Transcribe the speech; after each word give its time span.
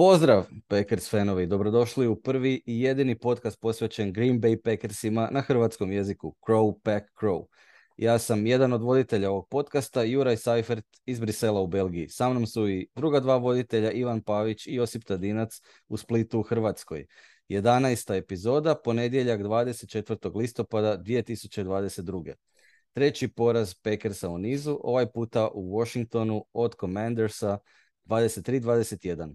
Pozdrav 0.00 0.44
Packers 0.68 1.10
fanovi, 1.10 1.46
dobrodošli 1.46 2.06
u 2.06 2.16
prvi 2.16 2.62
i 2.66 2.80
jedini 2.80 3.18
podcast 3.18 3.60
posvećen 3.60 4.12
Green 4.12 4.40
Bay 4.40 4.62
Packersima 4.62 5.28
na 5.32 5.40
hrvatskom 5.40 5.92
jeziku, 5.92 6.34
Crow 6.46 6.80
Pack 6.82 7.06
Crow. 7.20 7.46
Ja 7.96 8.18
sam 8.18 8.46
jedan 8.46 8.72
od 8.72 8.82
voditelja 8.82 9.30
ovog 9.30 9.48
podcasta, 9.50 10.02
Juraj 10.02 10.36
Seifert 10.36 10.84
iz 11.06 11.20
Brisela 11.20 11.60
u 11.60 11.66
Belgiji. 11.66 12.08
Sa 12.08 12.28
mnom 12.28 12.46
su 12.46 12.68
i 12.68 12.88
druga 12.94 13.20
dva 13.20 13.36
voditelja, 13.36 13.92
Ivan 13.92 14.22
Pavić 14.22 14.66
i 14.66 14.74
Josip 14.74 15.04
Tadinac 15.04 15.60
u 15.88 15.96
Splitu 15.96 16.40
u 16.40 16.42
Hrvatskoj. 16.42 17.06
11. 17.48 18.14
epizoda, 18.14 18.74
ponedjeljak 18.74 19.40
24. 19.40 20.36
listopada 20.36 20.98
2022. 20.98 22.34
Treći 22.92 23.28
poraz 23.28 23.74
Packersa 23.74 24.28
u 24.28 24.38
nizu, 24.38 24.78
ovaj 24.82 25.12
puta 25.12 25.48
u 25.54 25.78
Washingtonu 25.78 26.44
od 26.52 26.74
Commandersa 26.80 27.58
23-21 28.06 29.34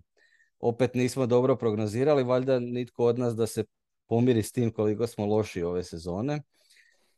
opet 0.60 0.94
nismo 0.94 1.26
dobro 1.26 1.56
prognozirali, 1.56 2.24
valjda 2.24 2.60
nitko 2.60 3.06
od 3.06 3.20
nas 3.20 3.36
da 3.36 3.48
se 3.48 3.64
pomiri 4.08 4.44
s 4.44 4.52
tim 4.52 4.72
koliko 4.72 5.08
smo 5.08 5.26
loši 5.26 5.64
ove 5.64 5.84
sezone. 5.84 6.42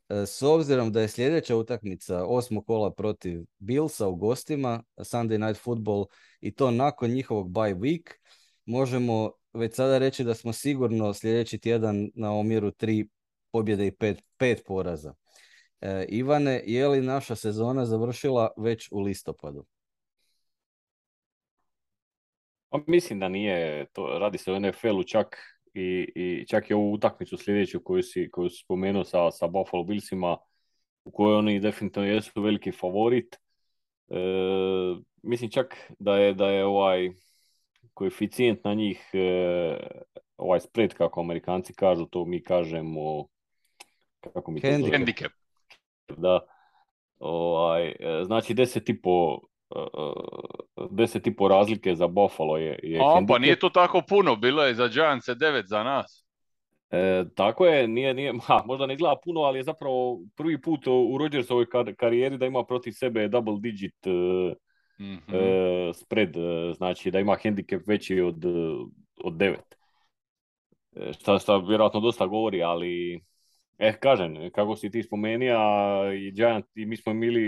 E, 0.09 0.26
s 0.26 0.41
obzirom 0.41 0.91
da 0.91 1.02
je 1.02 1.08
sljedeća 1.08 1.55
utakmica 1.55 2.26
osmo 2.26 2.64
kola 2.64 2.94
protiv 2.94 3.45
Billsa 3.58 4.08
u 4.08 4.16
gostima, 4.16 4.84
Sunday 4.98 5.48
Night 5.48 5.64
Football 5.64 6.05
i 6.40 6.52
to 6.52 6.72
nakon 6.72 7.09
njihovog 7.09 7.52
bye 7.52 7.76
week, 7.76 8.12
možemo 8.66 9.31
već 9.54 9.76
sada 9.76 9.98
reći 9.98 10.23
da 10.23 10.34
smo 10.34 10.54
sigurno 10.54 11.14
sljedeći 11.14 11.58
tjedan 11.58 12.09
na 12.16 12.34
omjeru 12.34 12.72
tri 12.72 13.09
pobjede 13.52 13.88
i 13.88 13.92
pet, 13.92 14.23
pet 14.38 14.64
poraza. 14.66 15.14
E, 15.81 16.06
Ivane, 16.09 16.64
je 16.66 16.88
li 16.88 17.02
naša 17.02 17.36
sezona 17.36 17.86
završila 17.86 18.50
već 18.58 18.90
u 18.92 19.00
listopadu? 19.00 19.66
Pa 22.70 22.80
mislim 22.88 23.20
da 23.20 23.30
nije, 23.30 23.86
to 23.94 24.20
radi 24.20 24.38
se 24.38 24.52
o 24.52 24.60
NFL-u 24.60 25.04
čak 25.04 25.38
i, 25.73 26.12
i 26.16 26.46
čak 26.48 26.70
i 26.70 26.73
ovu 26.73 26.94
utakmicu 26.94 27.38
sljedeću 27.38 27.80
koju 27.84 28.04
si, 28.04 28.30
koju 28.32 28.50
si 28.50 28.64
spomenuo 28.64 29.04
sa, 29.04 29.32
sa 29.32 29.48
Buffalo 29.48 29.84
Billsima 29.84 30.38
u 31.06 31.12
kojoj 31.12 31.36
oni 31.36 31.60
definitivno 31.60 32.10
jesu 32.10 32.42
veliki 32.42 32.72
favorit. 32.72 33.36
E, 34.10 34.20
mislim 35.23 35.52
čak 35.52 35.92
da 36.00 36.18
je, 36.18 36.34
da 36.34 36.50
je 36.50 36.66
ovaj 36.66 37.10
koeficijent 37.94 38.64
na 38.64 38.73
njih 38.73 39.10
e, 39.14 39.78
ovaj 40.38 40.60
spread 40.60 40.94
kako 40.94 41.20
amerikanci 41.20 41.73
kažu, 41.73 42.06
to 42.06 42.26
mi 42.26 42.44
kažemo 42.44 43.28
kako 44.34 44.52
mi 44.52 44.62
Handicap. 44.92 45.32
Da. 46.18 46.40
Ovaj, 47.20 47.88
e, 47.88 48.23
znači 48.26 48.54
deset 48.54 48.90
i 48.90 49.02
po 49.02 49.40
deset 50.92 51.28
i 51.28 51.36
po 51.36 51.48
razlike 51.48 51.96
za 51.96 52.08
Buffalo 52.08 52.58
je, 52.58 52.80
je 52.84 53.00
A, 53.00 53.26
pa 53.28 53.40
nije 53.40 53.60
to 53.60 53.70
tako 53.70 54.02
puno, 54.10 54.36
bilo 54.36 54.64
je 54.64 54.76
za 54.76 54.88
Giants 54.88 55.26
devet 55.40 55.66
za 55.68 55.84
nas. 55.84 56.28
E, 56.90 57.23
tako 57.36 57.66
je, 57.66 57.88
nije, 57.88 58.14
nije, 58.14 58.34
ha, 58.48 58.64
možda 58.66 58.86
ne 58.86 58.95
gleda 58.95 59.16
puno, 59.23 59.42
ali 59.42 59.60
je 59.60 59.64
zapravo 59.64 60.20
prvi 60.36 60.62
put 60.62 60.88
u 60.88 61.18
Rodgersovoj 61.20 61.66
karijeri 61.98 62.38
da 62.38 62.45
ima 62.45 62.64
protiv 62.64 62.92
sebe 62.92 63.28
double 63.28 63.60
digit 63.60 64.06
mm-hmm. 65.00 65.94
spread, 65.94 66.34
znači 66.78 67.12
da 67.12 67.20
ima 67.20 67.38
handicap 67.44 67.82
veći 67.88 68.22
od, 68.22 68.45
od 69.23 69.34
devet. 69.34 69.78
Šta, 71.12 71.40
šta 71.40 71.58
vjerojatno 71.58 72.00
dosta 72.00 72.26
govori, 72.28 72.64
ali 72.64 73.22
Eh, 73.78 73.94
kažem, 74.00 74.50
kako 74.56 74.75
si 74.75 74.89
ti 74.92 75.03
spomenija, 75.03 75.59
i, 76.14 76.31
Giant, 76.31 76.66
i 76.75 76.86
mi 76.86 76.97
smo 76.97 77.11
imali, 77.11 77.44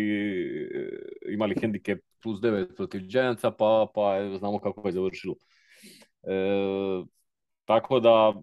imali 1.34 1.56
handicap 1.62 1.98
plus 2.22 2.40
9 2.40 2.76
protiv 2.76 3.02
Giantsa, 3.08 3.52
pa, 3.52 3.88
pa 3.96 4.38
znamo 4.38 4.60
kako 4.60 4.88
je 4.88 4.92
završilo. 4.92 5.36
E, 6.24 6.36
tako 7.66 8.00
da, 8.00 8.34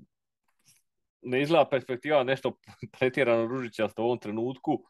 ne 1.22 1.42
izgleda 1.42 1.68
perspektiva 1.68 2.24
nešto 2.24 2.58
pretjerano 2.98 3.46
ružičasto 3.46 4.02
u 4.02 4.06
ovom 4.06 4.18
trenutku, 4.18 4.82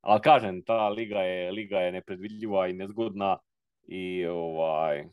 ali 0.00 0.20
kažem, 0.20 0.62
ta 0.62 0.88
liga 0.88 1.18
je, 1.20 1.52
liga 1.52 1.78
je 1.78 1.92
nepredvidljiva 1.92 2.68
i 2.68 2.72
nezgodna 2.72 3.38
i 3.88 4.26
ovaj, 4.26 5.04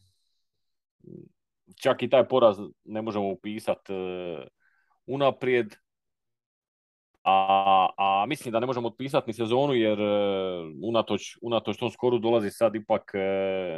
čak 1.75 2.03
i 2.03 2.09
taj 2.09 2.27
poraz 2.27 2.57
ne 2.85 3.01
možemo 3.01 3.31
upisati 3.31 3.93
uh, 3.93 4.47
unaprijed, 5.05 5.75
a, 7.29 7.89
a 7.97 8.25
mislim 8.25 8.51
da 8.51 8.59
ne 8.59 8.65
možemo 8.65 8.87
otpisati 8.87 9.29
ni 9.29 9.33
sezonu 9.33 9.73
jer 9.73 10.01
uh, 10.01 10.07
unatoč, 10.83 11.37
unatoč 11.41 11.77
tom 11.77 11.89
skoru 11.91 12.19
dolazi 12.19 12.49
sad 12.49 12.75
ipak 12.75 13.11
uh, 13.13 13.19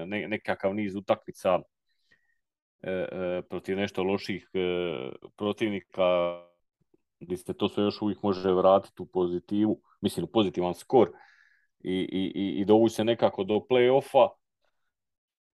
ne, 0.07 0.27
nekakav 0.27 0.75
niz 0.75 0.95
utakmica 0.95 1.55
uh, 1.55 1.63
protiv 3.49 3.77
nešto 3.77 4.03
loših 4.03 4.49
protivnika 5.35 6.03
gdje 7.19 7.37
se 7.37 7.53
to 7.53 7.69
sve 7.69 7.83
još 7.83 8.01
uvijek 8.01 8.23
može 8.23 8.51
vratiti 8.51 9.01
u 9.01 9.05
pozitivu, 9.05 9.81
mislim 10.01 10.23
u 10.23 10.27
pozitivan 10.27 10.73
skor 10.73 11.11
i, 11.79 11.93
i, 12.11 12.61
i 12.61 12.66
dovući 12.66 12.95
se 12.95 13.03
nekako 13.03 13.43
do 13.43 13.53
play-offa 13.53 14.29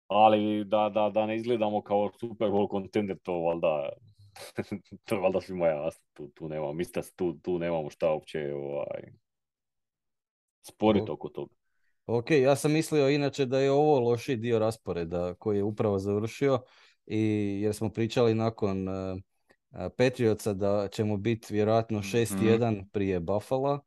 ali 0.07 0.65
da, 0.65 0.89
da, 0.89 1.11
da 1.11 1.27
ne 1.27 1.37
izgledamo 1.37 1.83
kao 1.83 2.11
Super 2.21 2.49
Bowl 2.49 2.71
contender 2.71 3.19
to 3.23 3.33
valjda 3.33 3.89
to 5.05 5.15
je 5.15 5.21
valjda 5.21 5.41
svima 5.41 5.67
jasno, 5.67 6.03
tu, 6.13 6.29
tu 6.29 6.49
nemamo, 6.49 6.73
mislim 6.73 7.05
tu, 7.17 7.39
tu 7.43 7.59
nemamo 7.59 7.91
šta 7.91 8.13
uopće 8.13 8.55
ovaj, 8.55 9.03
sporiti 10.63 11.11
oko 11.11 11.29
toga. 11.29 11.55
Ok, 12.07 12.31
ja 12.31 12.57
sam 12.57 12.73
mislio 12.73 13.09
inače 13.09 13.47
da 13.47 13.59
je 13.59 13.71
ovo 13.71 14.01
loši 14.01 14.37
dio 14.37 14.59
rasporeda 14.59 15.35
koji 15.35 15.57
je 15.57 15.63
upravo 15.63 15.99
završio 15.99 16.63
i 17.07 17.21
jer 17.63 17.75
smo 17.75 17.91
pričali 17.91 18.35
nakon 18.35 18.89
uh, 18.89 19.21
Patriotsa 19.97 20.53
da 20.53 20.89
ćemo 20.89 21.17
biti 21.17 21.55
vjerojatno 21.55 21.99
6-1 21.99 22.71
mm 22.71 22.89
prije 22.93 23.21
Buffalo, 23.21 23.81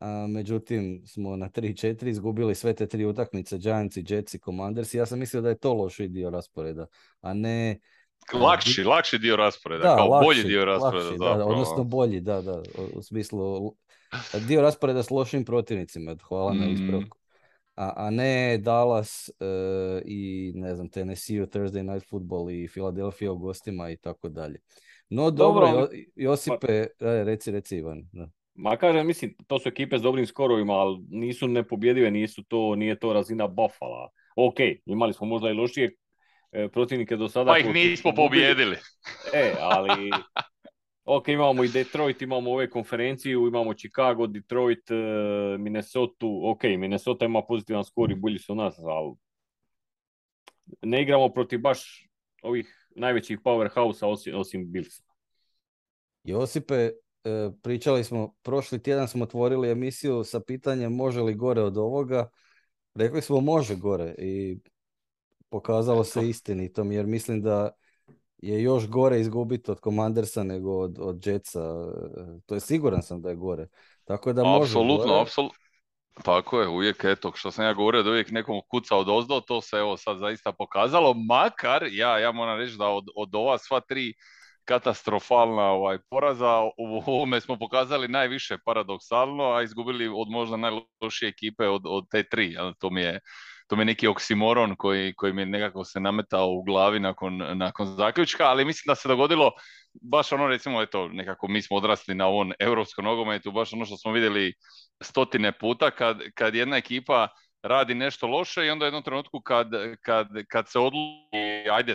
a, 0.00 0.26
međutim 0.28 1.02
smo 1.06 1.36
na 1.36 1.48
3-4 1.48 2.08
izgubili 2.08 2.54
sve 2.54 2.74
te 2.74 2.86
tri 2.86 3.04
utakmice, 3.04 3.58
Giants 3.58 3.96
i 3.96 4.04
Jets 4.08 4.34
i 4.34 4.38
Commanders 4.38 4.94
i 4.94 4.96
ja 4.96 5.06
sam 5.06 5.18
mislio 5.18 5.42
da 5.42 5.48
je 5.48 5.58
to 5.58 5.74
loši 5.74 6.08
dio 6.08 6.30
rasporeda, 6.30 6.86
a 7.20 7.34
ne 7.34 7.78
Lakši, 8.32 8.84
lakši 8.84 9.18
dio 9.18 9.36
rasporeda, 9.36 9.82
da, 9.82 9.96
kao 9.96 10.08
lakši, 10.08 10.26
bolji 10.26 10.42
dio 10.42 10.64
rasporeda. 10.64 11.08
Lakši, 11.08 11.18
da, 11.18 11.46
odnosno 11.46 11.84
bolji, 11.84 12.20
da, 12.20 12.42
da, 12.42 12.62
u 12.94 13.02
smislu 13.02 13.74
dio 14.48 14.62
rasporeda 14.62 15.02
s 15.02 15.10
lošim 15.10 15.44
protivnicima, 15.44 16.16
hvala 16.28 16.52
mm. 16.52 16.58
na 16.58 16.66
ispravku. 16.66 17.18
A, 17.74 17.92
a 17.96 18.10
ne 18.10 18.58
Dallas 18.58 19.30
uh, 19.40 20.02
i 20.04 20.52
ne 20.54 20.74
znam, 20.74 20.88
Tennessee 20.88 21.42
u 21.42 21.46
Thursday 21.46 21.82
Night 21.92 22.08
Football 22.08 22.50
i 22.50 22.68
Philadelphia 22.68 23.32
u 23.32 23.38
gostima 23.38 23.90
i 23.90 23.96
tako 23.96 24.28
dalje. 24.28 24.60
No 25.08 25.30
dobro, 25.30 25.66
dobro 25.66 25.88
Josipe, 26.16 26.86
pa, 26.98 27.22
reci, 27.22 27.50
reci 27.50 27.76
Ivan. 27.76 28.08
Da. 28.12 28.28
Ma 28.54 28.76
kažem, 28.76 29.06
mislim, 29.06 29.34
to 29.46 29.58
su 29.58 29.68
ekipe 29.68 29.98
s 29.98 30.02
dobrim 30.02 30.26
skorovima, 30.26 30.72
ali 30.72 30.98
nisu 31.08 31.48
nepobjedive, 31.48 32.10
nisu 32.10 32.42
to, 32.42 32.74
nije 32.74 32.98
to 32.98 33.12
razina 33.12 33.46
Buffalo. 33.46 34.08
Ok, 34.36 34.56
imali 34.86 35.12
smo 35.12 35.26
možda 35.26 35.50
i 35.50 35.54
lošije 35.54 35.96
protivnike 36.72 37.16
do 37.16 37.28
sada. 37.28 37.50
Pa 37.50 37.58
ih 37.58 37.74
nismo 37.74 38.12
pobjedili. 38.16 38.76
E, 39.34 39.54
ali... 39.60 40.10
Ok, 41.06 41.28
imamo 41.28 41.64
i 41.64 41.68
Detroit, 41.68 42.22
imamo 42.22 42.50
ove 42.50 42.70
konferenciju, 42.70 43.46
imamo 43.46 43.74
Chicago, 43.74 44.26
Detroit, 44.26 44.90
e, 44.90 44.94
Minnesota. 45.58 46.26
Ok, 46.44 46.64
Minnesota 46.64 47.24
ima 47.24 47.42
pozitivan 47.42 47.84
skor 47.84 48.10
i 48.10 48.14
bolji 48.14 48.38
su 48.38 48.54
nas, 48.54 48.78
ali 48.78 49.14
ne 50.82 51.02
igramo 51.02 51.28
protiv 51.28 51.60
baš 51.60 52.08
ovih 52.42 52.88
najvećih 52.96 53.38
powerhouse 53.38 54.06
osim, 54.06 54.34
osim 54.36 54.72
Bills. 54.72 55.02
Josipe, 56.24 56.74
e, 56.74 56.90
pričali 57.62 58.04
smo, 58.04 58.34
prošli 58.42 58.82
tjedan 58.82 59.08
smo 59.08 59.24
otvorili 59.24 59.70
emisiju 59.70 60.24
sa 60.24 60.40
pitanjem 60.40 60.92
može 60.92 61.20
li 61.20 61.34
gore 61.34 61.62
od 61.62 61.78
ovoga. 61.78 62.28
Rekli 62.94 63.22
smo 63.22 63.40
može 63.40 63.76
gore 63.76 64.14
i 64.18 64.58
pokazalo 65.54 66.04
se 66.04 66.28
istinitom, 66.28 66.92
jer 66.92 67.06
mislim 67.06 67.42
da 67.42 67.70
je 68.38 68.62
još 68.62 68.88
gore 68.88 69.20
izgubiti 69.20 69.70
od 69.70 69.80
Commandersa 69.80 70.42
nego 70.42 70.78
od, 70.78 70.98
od 71.00 71.26
Jetsa. 71.26 71.60
To 72.46 72.54
je 72.54 72.60
siguran 72.60 73.02
sam 73.02 73.22
da 73.22 73.28
je 73.28 73.36
gore. 73.36 73.66
Tako 74.04 74.32
da 74.32 74.44
može 74.44 74.70
Apsolutno, 74.70 75.20
apsolutno. 75.20 75.58
Tako 76.24 76.60
je, 76.60 76.68
uvijek, 76.68 77.04
eto, 77.04 77.32
što 77.34 77.50
sam 77.50 77.64
ja 77.64 77.74
govorio 77.74 78.02
da 78.02 78.10
uvijek 78.10 78.30
nekom 78.30 78.60
kuca 78.70 78.96
od 78.96 79.08
ozdo, 79.08 79.40
to 79.40 79.60
se 79.60 79.76
evo 79.76 79.96
sad 79.96 80.18
zaista 80.18 80.52
pokazalo, 80.52 81.14
makar, 81.14 81.86
ja, 81.90 82.18
ja 82.18 82.32
moram 82.32 82.58
reći 82.58 82.76
da 82.78 82.88
od, 82.88 83.04
od 83.16 83.34
ova 83.34 83.58
sva 83.58 83.80
tri 83.80 84.14
katastrofalna 84.64 85.62
ovaj, 85.62 85.98
poraza, 86.10 86.62
u 86.62 87.02
ovome 87.06 87.40
smo 87.40 87.58
pokazali 87.58 88.08
najviše 88.08 88.58
paradoksalno, 88.64 89.52
a 89.52 89.62
izgubili 89.62 90.08
od 90.08 90.28
možda 90.30 90.56
najlošije 90.56 91.28
ekipe 91.28 91.68
od, 91.68 91.82
od 91.84 92.04
te 92.10 92.22
tri, 92.28 92.56
to 92.78 92.90
mi 92.90 93.00
je, 93.00 93.20
to 93.66 93.76
mi 93.76 93.82
je 93.82 93.86
neki 93.86 94.06
oksimoron 94.06 94.76
koji, 94.76 95.14
koji 95.14 95.32
mi 95.32 95.44
nekako 95.46 95.84
se 95.84 96.00
nametao 96.00 96.50
u 96.50 96.62
glavi 96.62 97.00
nakon, 97.00 97.58
nakon 97.58 97.86
zaključka, 97.86 98.44
ali 98.44 98.64
mislim 98.64 98.90
da 98.90 98.94
se 98.94 99.08
dogodilo 99.08 99.52
baš 100.02 100.32
ono 100.32 100.46
recimo 100.46 100.82
eto 100.82 101.08
nekako 101.08 101.48
mi 101.48 101.62
smo 101.62 101.76
odrasli 101.76 102.14
na 102.14 102.26
ovom 102.26 102.52
europskom 102.58 103.04
nogometu 103.04 103.52
baš 103.52 103.72
ono 103.72 103.84
što 103.84 103.96
smo 103.96 104.12
vidjeli 104.12 104.54
stotine 105.02 105.58
puta 105.58 105.90
kad, 105.90 106.20
kad 106.34 106.54
jedna 106.54 106.76
ekipa 106.76 107.28
radi 107.62 107.94
nešto 107.94 108.26
loše 108.26 108.66
i 108.66 108.70
onda 108.70 108.84
u 108.84 108.86
jednom 108.86 109.02
trenutku 109.02 109.40
kad, 109.40 109.68
kad, 110.02 110.28
kad 110.48 110.68
se 110.68 110.78
odluči, 110.78 111.70
ajde, 111.72 111.94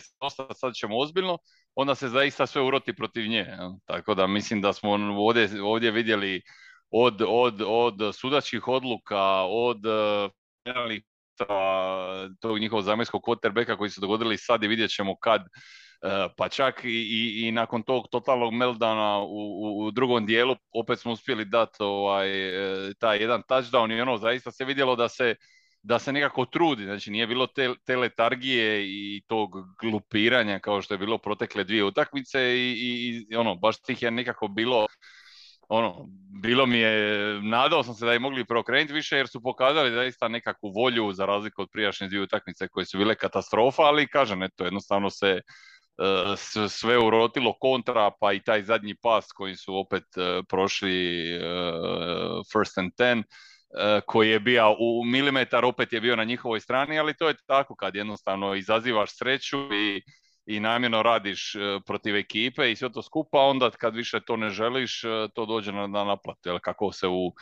sad 0.56 0.74
ćemo 0.74 0.98
ozbiljno, 0.98 1.38
onda 1.76 1.96
se 1.96 2.08
zaista 2.08 2.48
sve 2.48 2.62
uroti 2.62 2.96
protiv 2.96 3.28
nje. 3.28 3.46
Tako 3.86 4.16
da 4.16 4.28
mislim 4.28 4.62
da 4.62 4.74
smo 4.74 4.92
ovdje, 4.92 5.50
ovdje 5.64 5.92
vidjeli 5.92 6.42
od, 6.92 7.22
od, 7.28 7.62
od 7.68 8.16
sudačkih 8.16 8.68
odluka, 8.68 9.24
od 9.44 9.86
uh, 9.86 10.32
tog 12.40 12.60
njihovog 12.60 12.86
zamjenskog 12.86 13.22
quarterbacka 13.22 13.78
koji 13.78 13.90
su 13.90 14.02
dogodili 14.02 14.38
sad 14.38 14.64
i 14.64 14.68
vidjet 14.68 14.92
ćemo 14.92 15.16
kad 15.16 15.42
E, 16.02 16.28
pa 16.38 16.50
čak 16.50 16.84
i, 16.84 16.88
i, 16.90 17.48
i 17.48 17.52
nakon 17.52 17.84
tog 17.84 18.08
totalnog 18.12 18.54
meltdowna 18.54 19.26
u, 19.28 19.86
u, 19.86 19.92
drugom 19.92 20.26
dijelu 20.26 20.56
opet 20.74 21.00
smo 21.00 21.12
uspjeli 21.12 21.46
dati 21.46 21.78
ovaj, 21.80 22.30
e, 22.90 22.94
taj 22.94 23.18
jedan 23.18 23.42
touchdown 23.50 23.98
i 23.98 24.02
ono 24.02 24.18
zaista 24.18 24.52
se 24.52 24.66
vidjelo 24.66 24.96
da 24.96 25.10
se 25.10 25.36
da 25.82 26.00
se 26.00 26.14
nekako 26.14 26.46
trudi, 26.46 26.84
znači 26.84 27.12
nije 27.12 27.28
bilo 27.28 27.48
te, 27.48 27.74
te 27.86 27.98
letargije 27.98 28.86
i 28.86 29.22
tog 29.28 29.50
glupiranja 29.82 30.60
kao 30.60 30.82
što 30.82 30.94
je 30.94 30.98
bilo 30.98 31.18
protekle 31.18 31.64
dvije 31.64 31.84
utakmice 31.84 32.40
i, 32.42 32.72
i, 32.72 33.26
i 33.30 33.36
ono, 33.36 33.56
baš 33.56 33.82
tih 33.82 34.02
je 34.02 34.12
nekako 34.12 34.48
bilo 34.48 34.88
ono, 35.70 36.06
bilo 36.42 36.66
mi 36.66 36.78
je, 36.78 37.42
nadao 37.42 37.84
sam 37.84 37.94
se 37.94 38.06
da 38.06 38.14
je 38.14 38.20
mogli 38.20 38.46
preokrenuti 38.46 38.94
više 38.94 39.18
jer 39.18 39.28
su 39.28 39.42
pokazali 39.42 39.92
zaista 39.92 40.28
nekakvu 40.28 40.72
volju 40.72 41.14
za 41.14 41.26
razliku 41.26 41.62
od 41.62 41.68
prijašnje 41.72 42.08
dvije 42.08 42.22
utakmice 42.22 42.68
koje 42.68 42.86
su 42.86 42.98
bile 42.98 43.16
katastrofa, 43.16 43.82
ali 43.82 44.08
kažem, 44.08 44.44
eto, 44.44 44.64
jednostavno 44.64 45.10
se 45.10 45.42
sve 46.70 46.98
urotilo 46.98 47.54
kontra, 47.60 48.12
pa 48.20 48.34
i 48.34 48.40
taj 48.40 48.64
zadnji 48.64 48.96
pas 49.02 49.26
koji 49.32 49.56
su 49.56 49.76
opet 49.76 50.04
e, 50.18 50.42
prošli 50.50 51.28
e, 51.36 51.40
first 52.54 52.78
and 52.78 52.92
ten, 52.98 53.20
e, 53.20 54.02
koji 54.06 54.30
je 54.30 54.40
bio 54.40 54.76
u 54.80 55.04
milimetar, 55.06 55.66
opet 55.66 55.94
je 55.94 56.02
bio 56.02 56.16
na 56.16 56.24
njihovoj 56.24 56.60
strani, 56.60 57.00
ali 57.00 57.14
to 57.14 57.28
je 57.28 57.36
tako 57.48 57.76
kad 57.76 57.96
jednostavno 57.96 58.56
izazivaš 58.56 59.18
sreću 59.18 59.58
i, 59.74 60.02
i 60.50 60.60
namjerno 60.60 61.04
radiš 61.04 61.54
protiv 61.86 62.16
ekipe 62.16 62.72
i 62.72 62.76
sve 62.76 62.92
to 62.92 63.02
skupa, 63.02 63.40
onda 63.40 63.70
kad 63.70 63.96
više 63.96 64.20
to 64.28 64.38
ne 64.38 64.50
želiš, 64.50 65.02
to 65.34 65.46
dođe 65.46 65.72
na, 65.72 65.88
na 65.88 66.04
naplatu. 66.04 66.50
Jel, 66.50 66.60
kako 66.60 66.92
se 66.92 67.08
u 67.08 67.34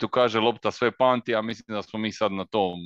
tu 0.00 0.08
kaže 0.08 0.40
lopta 0.40 0.70
sve 0.70 0.90
panti, 0.96 1.34
a 1.34 1.42
mislim 1.42 1.74
da 1.76 1.82
smo 1.82 1.98
mi 1.98 2.12
sad 2.12 2.32
na 2.32 2.44
tom, 2.44 2.78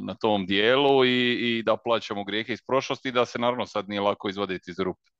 na 0.00 0.14
tom 0.14 0.46
dijelu 0.46 1.04
i, 1.04 1.32
i 1.32 1.62
da 1.62 1.76
plaćamo 1.76 2.24
grijehe 2.24 2.52
iz 2.52 2.62
prošlosti 2.66 3.12
da 3.12 3.26
se 3.26 3.38
naravno 3.38 3.66
sad 3.66 3.88
nije 3.88 4.00
lako 4.00 4.28
izvaditi 4.28 4.70
iz 4.70 4.78
rupe. 4.78 5.10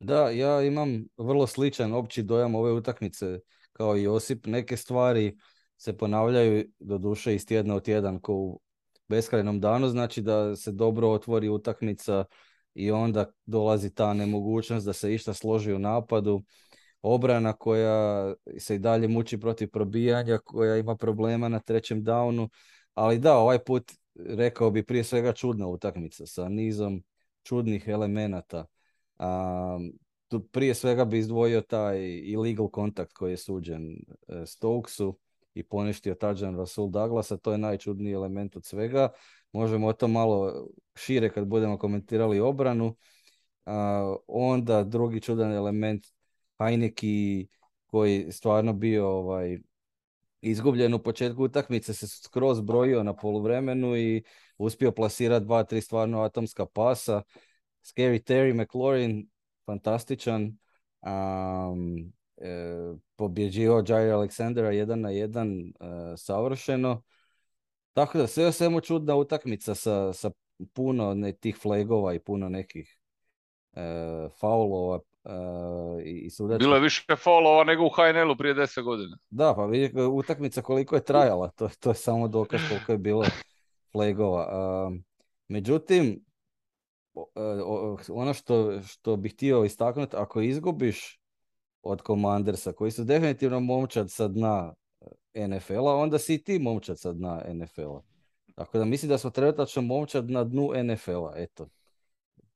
Da, 0.00 0.30
ja 0.30 0.62
imam 0.62 1.04
vrlo 1.16 1.46
sličan 1.46 1.92
opći 1.92 2.22
dojam 2.22 2.54
ove 2.54 2.72
utakmice 2.72 3.40
kao 3.72 3.96
i 3.96 4.02
Josip. 4.02 4.46
Neke 4.46 4.76
stvari 4.76 5.36
se 5.76 5.96
ponavljaju 5.96 6.64
do 6.80 6.98
duše 6.98 7.34
iz 7.34 7.46
tjedna 7.46 7.76
u 7.76 7.80
tjedan 7.80 8.20
ko 8.20 8.32
u 8.32 8.60
beskrajnom 9.08 9.60
danu, 9.60 9.88
znači 9.88 10.20
da 10.22 10.56
se 10.56 10.72
dobro 10.72 11.08
otvori 11.08 11.48
utakmica 11.48 12.24
i 12.74 12.90
onda 12.90 13.32
dolazi 13.46 13.94
ta 13.94 14.14
nemogućnost 14.14 14.86
da 14.86 14.92
se 14.92 15.14
išta 15.14 15.34
složi 15.34 15.72
u 15.72 15.78
napadu 15.78 16.42
obrana 17.02 17.52
koja 17.52 18.34
se 18.58 18.74
i 18.74 18.78
dalje 18.78 19.08
muči 19.08 19.40
protiv 19.40 19.70
probijanja, 19.70 20.38
koja 20.38 20.76
ima 20.76 20.96
problema 20.96 21.48
na 21.48 21.60
trećem 21.60 22.04
downu, 22.04 22.48
ali 22.94 23.18
da, 23.18 23.36
ovaj 23.36 23.58
put 23.58 23.92
rekao 24.14 24.70
bi 24.70 24.86
prije 24.86 25.04
svega 25.04 25.32
čudna 25.32 25.66
utakmica 25.66 26.26
sa 26.26 26.48
nizom 26.48 27.02
čudnih 27.42 27.88
elemenata. 27.88 28.66
A, 29.18 29.78
tu 30.28 30.40
prije 30.40 30.74
svega 30.74 31.04
bi 31.04 31.18
izdvojio 31.18 31.60
taj 31.60 31.98
illegal 32.24 32.68
kontakt 32.68 33.12
koji 33.12 33.30
je 33.30 33.36
suđen 33.36 33.92
e, 33.92 34.46
Stokesu 34.46 35.18
i 35.54 35.62
poništio 35.62 36.14
Tajan 36.14 36.56
Rasul 36.56 36.90
Douglasa, 36.90 37.36
to 37.36 37.52
je 37.52 37.58
najčudniji 37.58 38.12
element 38.12 38.56
od 38.56 38.64
svega. 38.64 39.08
Možemo 39.52 39.86
o 39.86 39.92
to 39.92 40.08
malo 40.08 40.66
šire 40.94 41.28
kad 41.32 41.46
budemo 41.46 41.78
komentirali 41.78 42.40
obranu. 42.40 42.96
A, 43.66 44.16
onda 44.26 44.84
drugi 44.84 45.20
čudan 45.20 45.52
element 45.52 46.06
Heineki 46.58 47.48
koji 47.86 48.32
stvarno 48.32 48.72
bio 48.72 49.08
ovaj, 49.08 49.58
izgubljen 50.40 50.94
u 50.94 51.02
početku 51.02 51.44
utakmice 51.44 51.94
se 51.94 52.08
skroz 52.08 52.60
brojio 52.60 53.02
na 53.02 53.16
poluvremenu 53.16 53.96
i 53.96 54.22
uspio 54.58 54.92
plasirati 54.92 55.44
dva, 55.44 55.64
tri 55.64 55.80
stvarno 55.80 56.22
atomska 56.22 56.66
pasa. 56.66 57.22
Scary 57.82 58.22
Terry 58.22 58.62
McLaurin, 58.62 59.28
fantastičan. 59.66 60.58
Um, 61.02 62.12
e, 62.36 62.94
pobjeđio 63.16 63.84
Jair 63.88 64.12
Alexandera 64.12 64.70
jedan 64.70 65.00
na 65.00 65.10
jedan 65.10 65.60
e, 65.60 65.72
savršeno. 66.16 67.02
Tako 67.92 68.18
da 68.18 68.26
sve 68.26 68.46
o 68.46 68.52
svemu 68.52 68.80
čudna 68.80 69.16
utakmica 69.16 69.74
sa, 69.74 70.12
sa 70.12 70.30
puno 70.72 71.14
ne, 71.14 71.32
tih 71.32 71.56
flagova 71.56 72.14
i 72.14 72.18
puno 72.18 72.48
nekih 72.48 72.98
e, 73.72 73.82
faulova, 74.40 75.00
Uh, 75.24 76.02
i 76.04 76.30
Bilo 76.58 76.74
je 76.74 76.80
više 76.80 77.16
faulova 77.16 77.64
nego 77.64 77.86
u 77.86 77.88
HNL-u 77.88 78.36
prije 78.36 78.54
10 78.54 78.82
godina. 78.82 79.18
Da, 79.30 79.54
pa 79.56 79.66
vidi 79.66 80.00
utakmica 80.02 80.62
koliko 80.62 80.94
je 80.94 81.04
trajala, 81.04 81.48
to, 81.48 81.68
to 81.80 81.90
je 81.90 81.94
samo 81.94 82.28
dokaz 82.28 82.60
koliko 82.68 82.92
je 82.92 82.98
bilo 82.98 83.24
flagova. 83.92 84.46
Uh, 84.86 84.94
međutim, 85.48 86.24
ono 88.08 88.34
što, 88.34 88.82
što 88.82 89.16
bih 89.16 89.32
htio 89.32 89.64
istaknuti, 89.64 90.16
ako 90.16 90.40
izgubiš 90.40 91.20
od 91.82 92.02
Commandersa, 92.06 92.72
koji 92.72 92.90
su 92.90 93.04
definitivno 93.04 93.60
momčad 93.60 94.10
sa 94.10 94.28
dna 94.28 94.74
NFL-a, 95.34 95.94
onda 95.96 96.18
si 96.18 96.34
i 96.34 96.44
ti 96.44 96.58
momčad 96.58 97.00
sa 97.00 97.12
dna 97.12 97.42
NFL-a. 97.54 98.00
Tako 98.54 98.78
da 98.78 98.84
mislim 98.84 99.08
da 99.08 99.18
smo 99.18 99.30
trenutačno 99.30 99.82
momčad 99.82 100.30
na 100.30 100.44
dnu 100.44 100.70
NFL-a, 100.84 101.32
eto 101.36 101.68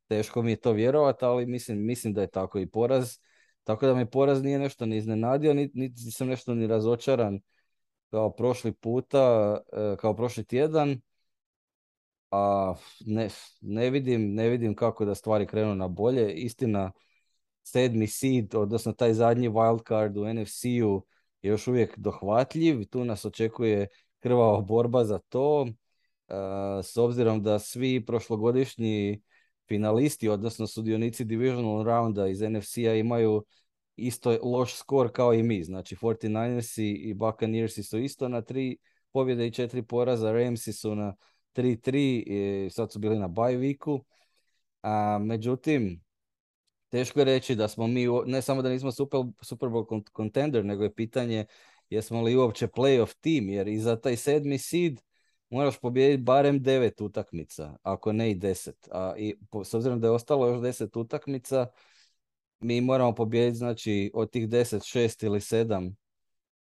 teško 0.08 0.42
mi 0.42 0.50
je 0.50 0.56
to 0.56 0.72
vjerovati, 0.72 1.24
ali 1.24 1.46
mislim, 1.46 1.86
mislim 1.86 2.14
da 2.14 2.20
je 2.20 2.26
tako 2.26 2.58
i 2.58 2.66
poraz. 2.66 3.18
Tako 3.64 3.86
da 3.86 3.94
me 3.94 4.10
poraz 4.10 4.42
nije 4.42 4.58
nešto 4.58 4.86
ni 4.86 4.96
iznenadio, 4.96 5.54
niti, 5.54 5.78
niti 5.78 6.00
sam 6.00 6.28
nešto 6.28 6.54
ni 6.54 6.66
razočaran 6.66 7.40
kao 8.10 8.30
prošli 8.30 8.72
puta, 8.72 9.56
e, 9.72 9.96
kao 9.96 10.16
prošli 10.16 10.44
tjedan. 10.44 11.00
A 12.30 12.74
ne, 13.06 13.28
ne, 13.60 13.90
vidim, 13.90 14.34
ne 14.34 14.48
vidim 14.48 14.74
kako 14.74 15.04
da 15.04 15.14
stvari 15.14 15.46
krenu 15.46 15.74
na 15.74 15.88
bolje. 15.88 16.32
Istina, 16.32 16.92
sedmi 17.62 18.06
seed, 18.06 18.54
odnosno 18.54 18.92
taj 18.92 19.12
zadnji 19.14 19.48
wildcard 19.48 20.18
u 20.18 20.34
NFC-u 20.34 21.02
još 21.46 21.68
uvijek 21.68 21.98
dohvatljiv. 21.98 22.84
Tu 22.84 23.04
nas 23.04 23.24
očekuje 23.24 23.88
krvava 24.20 24.60
borba 24.60 25.04
za 25.04 25.18
to. 25.18 25.66
E, 26.28 26.34
s 26.82 26.96
obzirom 26.96 27.42
da 27.42 27.58
svi 27.58 28.04
prošlogodišnji 28.06 29.22
finalisti, 29.68 30.28
odnosno 30.28 30.66
sudionici 30.66 31.24
divisional 31.24 31.84
rounda 31.84 32.28
iz 32.28 32.40
NFC-a 32.40 32.94
imaju 32.94 33.44
isto 33.96 34.38
loš 34.42 34.74
skor 34.74 35.12
kao 35.12 35.34
i 35.34 35.42
mi. 35.42 35.62
Znači 35.64 35.96
49ersi 35.96 36.96
i 36.96 37.14
Buccaneersi 37.14 37.82
su 37.82 37.98
isto 37.98 38.28
na 38.28 38.42
tri 38.42 38.76
pobjede 39.12 39.46
i 39.46 39.52
četiri 39.52 39.82
poraza, 39.82 40.32
Ramsi 40.32 40.72
su 40.72 40.94
na 40.94 41.14
3-3 41.54 42.22
i 42.26 42.70
sad 42.70 42.92
su 42.92 42.98
bili 42.98 43.18
na 43.18 43.28
bye 43.28 43.58
weeku. 43.58 44.02
A, 44.82 45.18
međutim, 45.18 46.00
teško 46.88 47.20
je 47.20 47.24
reći 47.24 47.54
da 47.54 47.68
smo 47.68 47.86
mi, 47.86 48.06
ne 48.26 48.42
samo 48.42 48.62
da 48.62 48.68
nismo 48.68 48.92
Super, 48.92 49.20
Super 49.42 49.68
Bowl 49.68 50.02
contender, 50.16 50.64
nego 50.64 50.82
je 50.82 50.94
pitanje 50.94 51.46
jesmo 51.90 52.22
li 52.22 52.36
uopće 52.36 52.66
playoff 52.66 53.14
tim, 53.20 53.48
jer 53.48 53.68
i 53.68 53.78
za 53.78 53.96
taj 54.00 54.16
sedmi 54.16 54.58
seed 54.58 55.00
moraš 55.50 55.78
pobijediti 55.78 56.22
barem 56.22 56.62
devet 56.62 57.00
utakmica, 57.00 57.76
ako 57.82 58.12
ne 58.12 58.30
i 58.30 58.34
deset. 58.34 58.88
A 58.92 59.14
i 59.18 59.34
s 59.64 59.74
obzirom 59.74 60.00
da 60.00 60.06
je 60.06 60.10
ostalo 60.10 60.46
još 60.46 60.60
deset 60.60 60.96
utakmica, 60.96 61.66
mi 62.60 62.80
moramo 62.80 63.14
pobijediti 63.14 63.58
znači 63.58 64.10
od 64.14 64.30
tih 64.30 64.48
deset, 64.48 64.82
šest 64.84 65.22
ili 65.22 65.40
sedam 65.40 65.96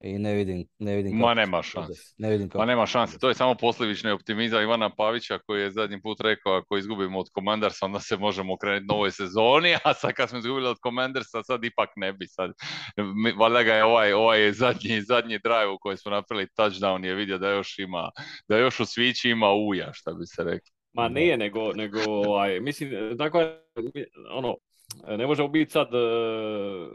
i 0.00 0.18
ne 0.18 0.34
vidim, 0.34 0.66
ne 0.78 0.96
vidim 0.96 1.16
Ma 1.16 1.34
nema 1.34 1.62
šanse. 1.62 2.12
Ne 2.18 2.30
vidim 2.30 2.50
Ma 2.54 2.64
nema 2.64 2.86
šanse. 2.86 3.18
To 3.18 3.28
je 3.28 3.34
samo 3.34 3.54
posljedični 3.54 4.10
optimizam 4.10 4.62
Ivana 4.62 4.90
Pavića 4.90 5.38
koji 5.38 5.62
je 5.62 5.70
zadnji 5.70 6.00
put 6.02 6.20
rekao 6.20 6.52
ako 6.52 6.76
izgubimo 6.76 7.18
od 7.18 7.26
Commandersa 7.34 7.86
onda 7.86 8.00
se 8.00 8.16
možemo 8.16 8.54
okrenuti 8.54 8.86
novoj 8.86 9.10
sezoni, 9.10 9.74
a 9.84 9.94
sad 9.94 10.12
kad 10.12 10.28
smo 10.28 10.38
izgubili 10.38 10.68
od 10.68 10.76
Commandersa 10.82 11.42
sad 11.42 11.64
ipak 11.64 11.88
ne 11.96 12.12
bi 12.12 12.26
sad. 12.26 12.52
Valjda 13.38 13.62
ga 13.62 13.74
je 13.74 13.84
ovaj, 13.84 14.12
ovaj 14.12 14.52
zadnji, 14.52 15.02
zadnji 15.02 15.38
drive 15.38 15.68
u 15.68 15.78
koji 15.78 15.96
smo 15.96 16.10
napravili 16.10 16.48
touchdown 16.58 17.04
je 17.04 17.14
vidio 17.14 17.38
da 17.38 17.50
još 17.50 17.78
ima, 17.78 18.10
da 18.48 18.58
još 18.58 18.80
u 18.80 18.86
svići 18.86 19.30
ima 19.30 19.52
uja, 19.52 19.92
šta 19.92 20.12
bi 20.12 20.26
se 20.26 20.44
rekli. 20.44 20.70
Ma 20.92 21.08
nije, 21.08 21.36
nego, 21.36 21.72
nego 21.72 21.98
ovaj, 22.06 22.60
mislim, 22.60 23.18
tako 23.18 23.38
ono, 24.30 24.56
ne 25.08 25.26
možemo 25.26 25.48
biti 25.48 25.70
sad, 25.70 25.86
eh, 25.94 26.88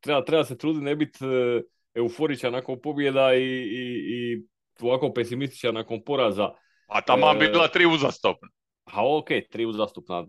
treba, 0.00 0.24
treba 0.24 0.44
se 0.44 0.58
truditi 0.58 0.84
ne 0.84 0.96
biti 0.96 1.18
eh, 1.24 1.62
euforičan 1.94 2.52
nakon 2.52 2.80
pobjeda 2.82 3.34
i, 3.34 3.42
i, 3.42 3.84
i 4.14 4.42
ovako 4.80 5.12
pesimističan 5.12 5.74
nakon 5.74 6.04
poraza. 6.04 6.50
A 6.86 7.00
tamo 7.00 7.26
e, 7.32 7.38
bila 7.38 7.68
tri 7.68 7.86
uzastopna. 7.86 8.48
A 8.84 9.16
ok, 9.16 9.28
tri 9.50 9.66
uzastopna, 9.66 10.26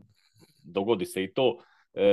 dogodi 0.64 1.06
se 1.06 1.24
i 1.24 1.34
to. 1.34 1.58
E, 1.94 2.06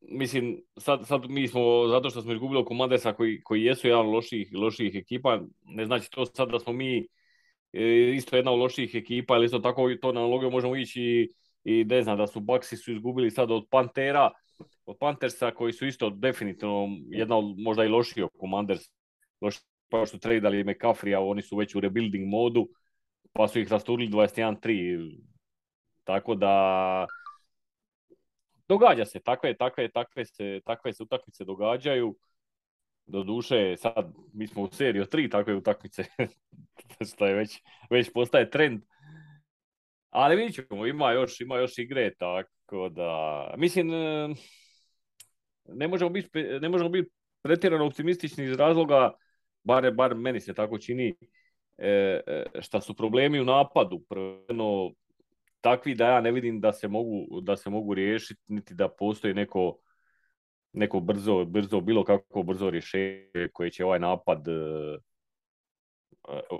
mislim, 0.00 0.60
sad, 0.76 1.06
sad 1.06 1.20
mi 1.28 1.48
smo, 1.48 1.88
zato 1.88 2.10
što 2.10 2.22
smo 2.22 2.32
izgubili 2.32 2.64
Komandesa 2.64 3.12
koji, 3.12 3.40
koji 3.42 3.62
jesu 3.62 3.88
jedan 3.88 4.06
loših, 4.06 4.50
loših 4.54 4.94
ekipa, 4.94 5.40
ne 5.64 5.86
znači 5.86 6.10
to 6.10 6.26
sad 6.26 6.48
da 6.48 6.58
smo 6.58 6.72
mi 6.72 7.06
isto 8.14 8.36
jedna 8.36 8.52
od 8.52 8.58
loših 8.58 8.94
ekipa, 8.94 9.34
ali 9.34 9.46
isto 9.46 9.58
tako 9.58 9.94
to 10.00 10.12
na 10.12 10.20
analogiju 10.20 10.50
možemo 10.50 10.76
ići 10.76 11.32
i, 11.64 11.84
ne 11.84 12.02
znam 12.02 12.18
da 12.18 12.26
su 12.26 12.40
Baxi 12.40 12.76
su 12.76 12.92
izgubili 12.92 13.30
sad 13.30 13.50
od 13.50 13.66
Pantera, 13.70 14.30
od 14.86 14.96
Panthersa 14.98 15.50
koji 15.50 15.72
su 15.72 15.86
isto 15.86 16.10
definitivno 16.10 16.88
jedna 17.10 17.38
od 17.38 17.58
možda 17.58 17.84
i 17.84 17.88
loših 17.88 18.24
Commanders, 18.40 18.82
loši 19.40 19.60
pa 19.88 20.06
što 20.06 20.18
tradali 20.18 20.64
McCaffrey, 20.64 21.16
a 21.16 21.20
oni 21.20 21.42
su 21.42 21.56
već 21.56 21.74
u 21.74 21.80
rebuilding 21.80 22.28
modu, 22.28 22.68
pa 23.32 23.48
su 23.48 23.60
ih 23.60 23.72
rasturili 23.72 24.10
21-3. 24.10 25.20
Tako 26.04 26.34
da 26.34 27.06
događa 28.68 29.04
se, 29.04 29.20
takve, 29.20 29.56
takve, 29.56 29.88
takve 29.90 30.24
se, 30.24 30.60
takve 30.64 30.92
se 30.92 31.02
utakmice 31.02 31.44
događaju. 31.44 32.16
Doduše, 33.06 33.76
sad 33.76 34.12
mi 34.32 34.46
smo 34.46 34.62
u 34.62 34.68
seriji 34.68 35.02
od 35.02 35.08
tri 35.08 35.30
takve 35.30 35.54
utakmice, 35.54 36.04
što 37.14 37.26
je 37.26 37.34
već, 37.34 37.62
već 37.90 38.12
postaje 38.12 38.50
trend. 38.50 38.82
Ali 40.10 40.36
vidjet 40.36 40.54
ćemo, 40.54 40.86
ima 40.86 41.12
još, 41.12 41.40
ima 41.40 41.58
još 41.58 41.78
igre, 41.78 42.14
tako 42.14 42.88
da... 42.88 43.54
Mislim, 43.56 43.90
ne 45.68 45.88
možemo 45.88 46.10
biti, 46.10 46.42
ne 46.60 46.68
možemo 46.68 46.90
biti 46.90 47.10
pretjerano 47.42 47.86
optimistični 47.86 48.44
iz 48.44 48.56
razloga, 48.56 49.10
bar, 49.64 49.90
bar 49.90 50.14
meni 50.14 50.40
se 50.40 50.54
tako 50.54 50.78
čini, 50.78 51.14
e, 51.78 52.20
e 52.26 52.44
šta 52.60 52.80
su 52.80 52.94
problemi 52.94 53.40
u 53.40 53.44
napadu, 53.44 54.00
prveno 54.08 54.92
takvi 55.60 55.94
da 55.94 56.08
ja 56.08 56.20
ne 56.20 56.32
vidim 56.32 56.60
da 56.60 56.72
se 56.72 56.88
mogu, 56.88 57.40
da 57.40 57.56
se 57.56 57.70
mogu 57.70 57.94
riješiti, 57.94 58.40
niti 58.46 58.74
da 58.74 58.88
postoji 58.88 59.34
neko, 59.34 59.78
neko 60.72 61.00
brzo, 61.00 61.44
brzo, 61.44 61.80
bilo 61.80 62.04
kako 62.04 62.42
brzo 62.42 62.70
rješenje 62.70 63.48
koje 63.52 63.70
će 63.70 63.84
ovaj 63.84 63.98
napad 63.98 64.48
e, 64.48 64.52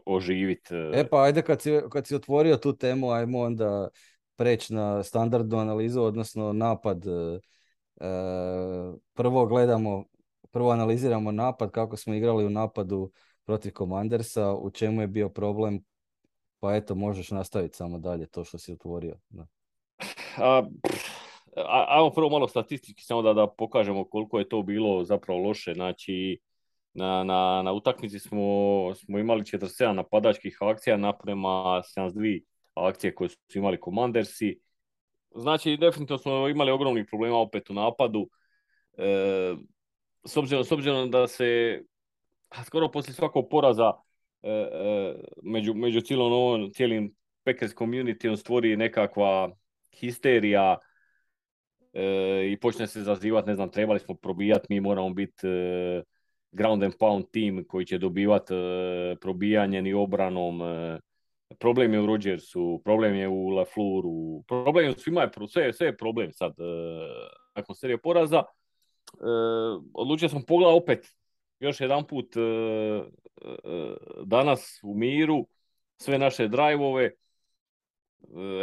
oživiti. 0.07 0.75
E 0.75 1.09
pa 1.11 1.23
ajde 1.23 1.43
kad 1.43 1.63
si, 1.63 1.71
kad 1.93 2.07
si 2.07 2.15
otvorio 2.15 2.57
tu 2.57 2.77
temu, 2.77 3.11
ajmo 3.11 3.41
onda 3.41 3.89
preći 4.37 4.75
na 4.75 5.03
standardnu 5.03 5.59
analizu, 5.59 6.03
odnosno 6.03 6.53
napad. 6.53 7.05
E, 8.01 8.07
prvo 9.15 9.47
gledamo, 9.47 10.05
prvo 10.51 10.71
analiziramo 10.71 11.33
napad, 11.33 11.71
kako 11.71 11.97
smo 11.97 12.15
igrali 12.15 12.45
u 12.45 12.51
napadu 12.51 13.11
protiv 13.45 13.73
Commandersa, 13.79 14.53
u 14.53 14.71
čemu 14.71 15.01
je 15.01 15.07
bio 15.07 15.29
problem, 15.29 15.85
pa 16.61 16.75
eto, 16.75 16.95
možeš 16.95 17.31
nastaviti 17.31 17.77
samo 17.77 17.99
dalje 17.99 18.27
to 18.27 18.45
što 18.45 18.59
si 18.59 18.73
otvorio. 18.73 19.17
Da. 19.29 19.47
A, 20.37 20.63
ajmo 21.89 22.11
prvo 22.11 22.31
malo 22.31 22.49
statistički, 22.49 23.03
samo 23.03 23.23
da, 23.23 23.33
da 23.33 23.47
pokažemo 23.47 24.05
koliko 24.05 24.39
je 24.39 24.49
to 24.49 24.63
bilo 24.63 25.05
zapravo 25.05 25.41
loše. 25.41 25.75
Znači, 25.75 26.39
na, 26.95 27.25
na, 27.25 27.63
na 27.65 27.73
utakmici 27.73 28.19
smo, 28.19 28.45
smo 28.95 29.19
imali 29.19 29.43
47 29.43 29.93
napadačkih 29.93 30.59
akcija 30.61 30.97
naprema 30.97 31.83
72 31.97 32.43
akcije 32.75 33.15
koje 33.15 33.29
su 33.29 33.59
imali 33.59 33.81
komandersi. 33.81 34.61
Znači, 35.35 35.77
definitivno 35.77 36.19
smo 36.19 36.49
imali 36.49 36.71
ogromnih 36.71 37.07
problema 37.09 37.37
opet 37.37 37.71
u 37.71 37.75
napadu. 37.75 38.29
E, 38.99 39.55
s, 40.25 40.37
obzirom, 40.37 40.65
s 40.65 40.73
obzirom 40.73 41.11
da 41.11 41.27
se 41.29 41.83
skoro 42.65 42.91
poslije 42.91 43.15
svakog 43.15 43.49
poraza 43.51 43.93
e, 44.43 44.51
e, 44.51 45.15
među, 45.43 45.75
među 45.75 46.01
cijelom 46.01 46.33
ovom, 46.33 46.71
cijelim 46.71 47.15
Packers 47.45 47.75
community 47.75 48.37
stvori 48.37 48.77
nekakva 48.77 49.51
histerija 49.93 50.79
e, 51.93 52.51
i 52.53 52.61
počne 52.61 52.87
se 52.87 53.03
zazivati, 53.03 53.49
ne 53.49 53.55
znam, 53.55 53.71
trebali 53.71 54.01
smo 54.01 54.15
probijati, 54.15 54.67
mi 54.69 54.81
moramo 54.81 55.11
biti 55.11 55.49
e, 55.49 56.03
ground 56.53 56.83
and 56.83 56.95
pound 56.99 57.25
tim 57.31 57.65
koji 57.69 57.87
će 57.87 57.99
dobivati 57.99 58.55
e, 58.55 59.17
probijanjem 59.21 59.87
i 59.87 59.95
obranom. 59.95 60.61
E, 61.51 61.55
problem 61.55 61.95
je 61.95 62.01
u 62.01 62.07
Rodgersu, 62.07 62.81
problem 62.85 63.15
je 63.15 63.29
u 63.29 63.49
LaFleuru, 63.49 64.43
problem 64.49 64.85
je 64.85 64.91
u 64.91 64.99
svima, 64.99 65.21
je, 65.21 65.31
sve, 65.49 65.73
sve 65.73 65.87
je 65.87 65.97
problem 65.97 66.33
sad. 66.33 66.53
E, 66.59 66.65
nakon 67.55 67.75
serije 67.77 67.99
poraza, 67.99 68.43
odlučio 69.95 70.29
sam 70.29 70.43
pogledati 70.43 70.83
opet 70.83 71.07
još 71.61 71.81
jedan 71.81 72.07
put 72.07 72.35
danas 74.25 74.81
u 74.83 74.95
miru 74.95 75.47
sve 75.97 76.19
naše 76.19 76.49
drajvove. 76.49 77.11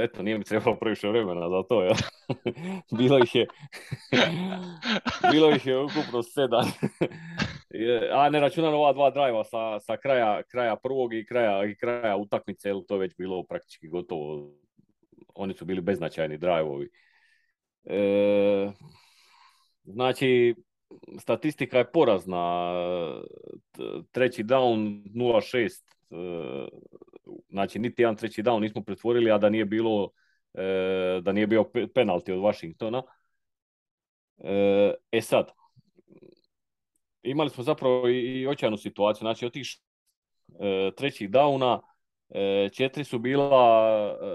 Eto, 0.01 0.23
nije 0.23 0.37
mi 0.37 0.43
trebalo 0.43 0.75
previše 0.75 1.07
vremena 1.07 1.49
za 1.49 1.63
to, 1.69 1.83
ja. 1.83 1.95
bilo 2.97 3.17
ih 3.17 3.35
je 3.35 3.47
bilo 5.31 5.51
ih 5.51 5.67
je 5.67 5.83
ukupno 5.83 6.23
sedam 6.23 6.71
a 8.11 8.29
ne 8.29 8.39
računam 8.39 8.73
ova 8.73 8.93
dva 8.93 9.09
drajva 9.09 9.43
sa, 9.43 9.79
sa 9.79 9.97
kraja, 9.97 10.43
kraja 10.43 10.75
prvog 10.75 11.13
i 11.13 11.25
kraja, 11.25 11.65
i 11.65 11.75
kraja 11.75 12.15
utakmice, 12.17 12.69
jer 12.69 12.77
to 12.87 12.95
je 12.95 12.99
već 12.99 13.15
bilo 13.17 13.43
praktički 13.43 13.87
gotovo. 13.87 14.51
Oni 15.35 15.53
su 15.53 15.65
bili 15.65 15.81
beznačajni 15.81 16.37
drajvovi. 16.37 16.89
E, 17.85 18.71
znači, 19.83 20.55
statistika 21.19 21.77
je 21.77 21.91
porazna. 21.91 22.71
Treći 24.11 24.43
down 24.43 25.03
0-6. 25.15 25.69
E, 26.11 26.67
znači, 27.49 27.79
niti 27.79 28.01
jedan 28.01 28.15
treći 28.15 28.43
down 28.43 28.59
nismo 28.59 28.83
pretvorili, 28.83 29.31
a 29.31 29.37
da 29.37 29.49
nije 29.49 29.65
bilo 29.65 30.09
e, 30.53 31.21
da 31.21 31.31
nije 31.31 31.47
bio 31.47 31.71
penalti 31.93 32.31
od 32.31 32.39
Washingtona. 32.39 33.03
E, 34.37 34.93
e 35.11 35.21
sad, 35.21 35.51
imali 37.23 37.49
smo 37.49 37.63
zapravo 37.63 38.09
i 38.09 38.47
očajnu 38.47 38.77
situaciju. 38.77 39.19
Znači, 39.19 39.45
od 39.45 39.53
tih 39.53 39.67
e, 40.59 40.91
trećih 40.97 41.29
dauna, 41.29 41.81
e, 42.29 42.69
četiri 42.73 43.03
su 43.03 43.19
bila 43.19 44.17
e, 44.21 44.25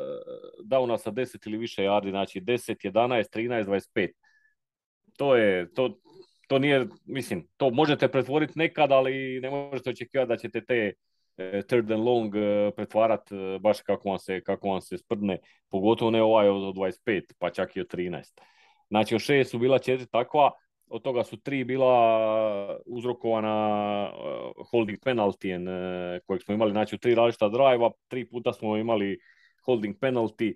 dauna 0.64 0.98
sa 0.98 1.10
10 1.10 1.48
ili 1.48 1.58
više 1.58 1.82
yardi, 1.82 2.10
znači 2.10 2.40
10, 2.40 2.90
11, 2.92 3.24
13, 3.32 3.64
25. 3.64 4.10
To 5.16 5.36
je, 5.36 5.72
to, 5.74 5.98
to 6.48 6.58
nije, 6.58 6.86
mislim, 7.04 7.48
to 7.56 7.70
možete 7.70 8.08
pretvoriti 8.08 8.52
nekad, 8.56 8.92
ali 8.92 9.40
ne 9.40 9.50
možete 9.50 9.90
očekivati 9.90 10.28
da 10.28 10.36
ćete 10.36 10.64
te 10.64 10.92
third 11.68 11.90
and 11.92 12.04
long 12.04 12.34
pretvarati 12.76 13.34
baš 13.60 13.80
kako 13.80 14.08
vam, 14.08 14.18
se, 14.18 14.40
kako 14.40 14.68
vam 14.68 14.80
se 14.80 14.98
sprdne, 14.98 15.38
pogotovo 15.68 16.10
ne 16.10 16.22
ovaj 16.22 16.48
od 16.48 16.74
25, 16.74 17.32
pa 17.38 17.50
čak 17.50 17.76
i 17.76 17.80
od 17.80 17.94
13. 17.94 18.40
Znači, 18.88 19.14
od 19.14 19.20
šest 19.20 19.50
su 19.50 19.58
bila 19.58 19.78
četiri 19.78 20.06
takva, 20.06 20.50
od 20.88 21.02
toga 21.02 21.24
su 21.24 21.36
tri 21.36 21.64
bila 21.64 22.80
uzrokovana 22.86 24.08
eh, 24.08 24.62
holding 24.70 24.98
penaltijen 25.04 25.68
eh, 25.68 26.20
kojeg 26.26 26.42
smo 26.42 26.54
imali, 26.54 26.70
znači 26.70 26.94
u 26.94 26.98
tri 26.98 27.14
različita 27.14 27.48
drajva, 27.48 27.90
tri 28.08 28.28
puta 28.28 28.52
smo 28.52 28.76
imali 28.76 29.18
holding 29.64 29.96
penalty, 30.00 30.54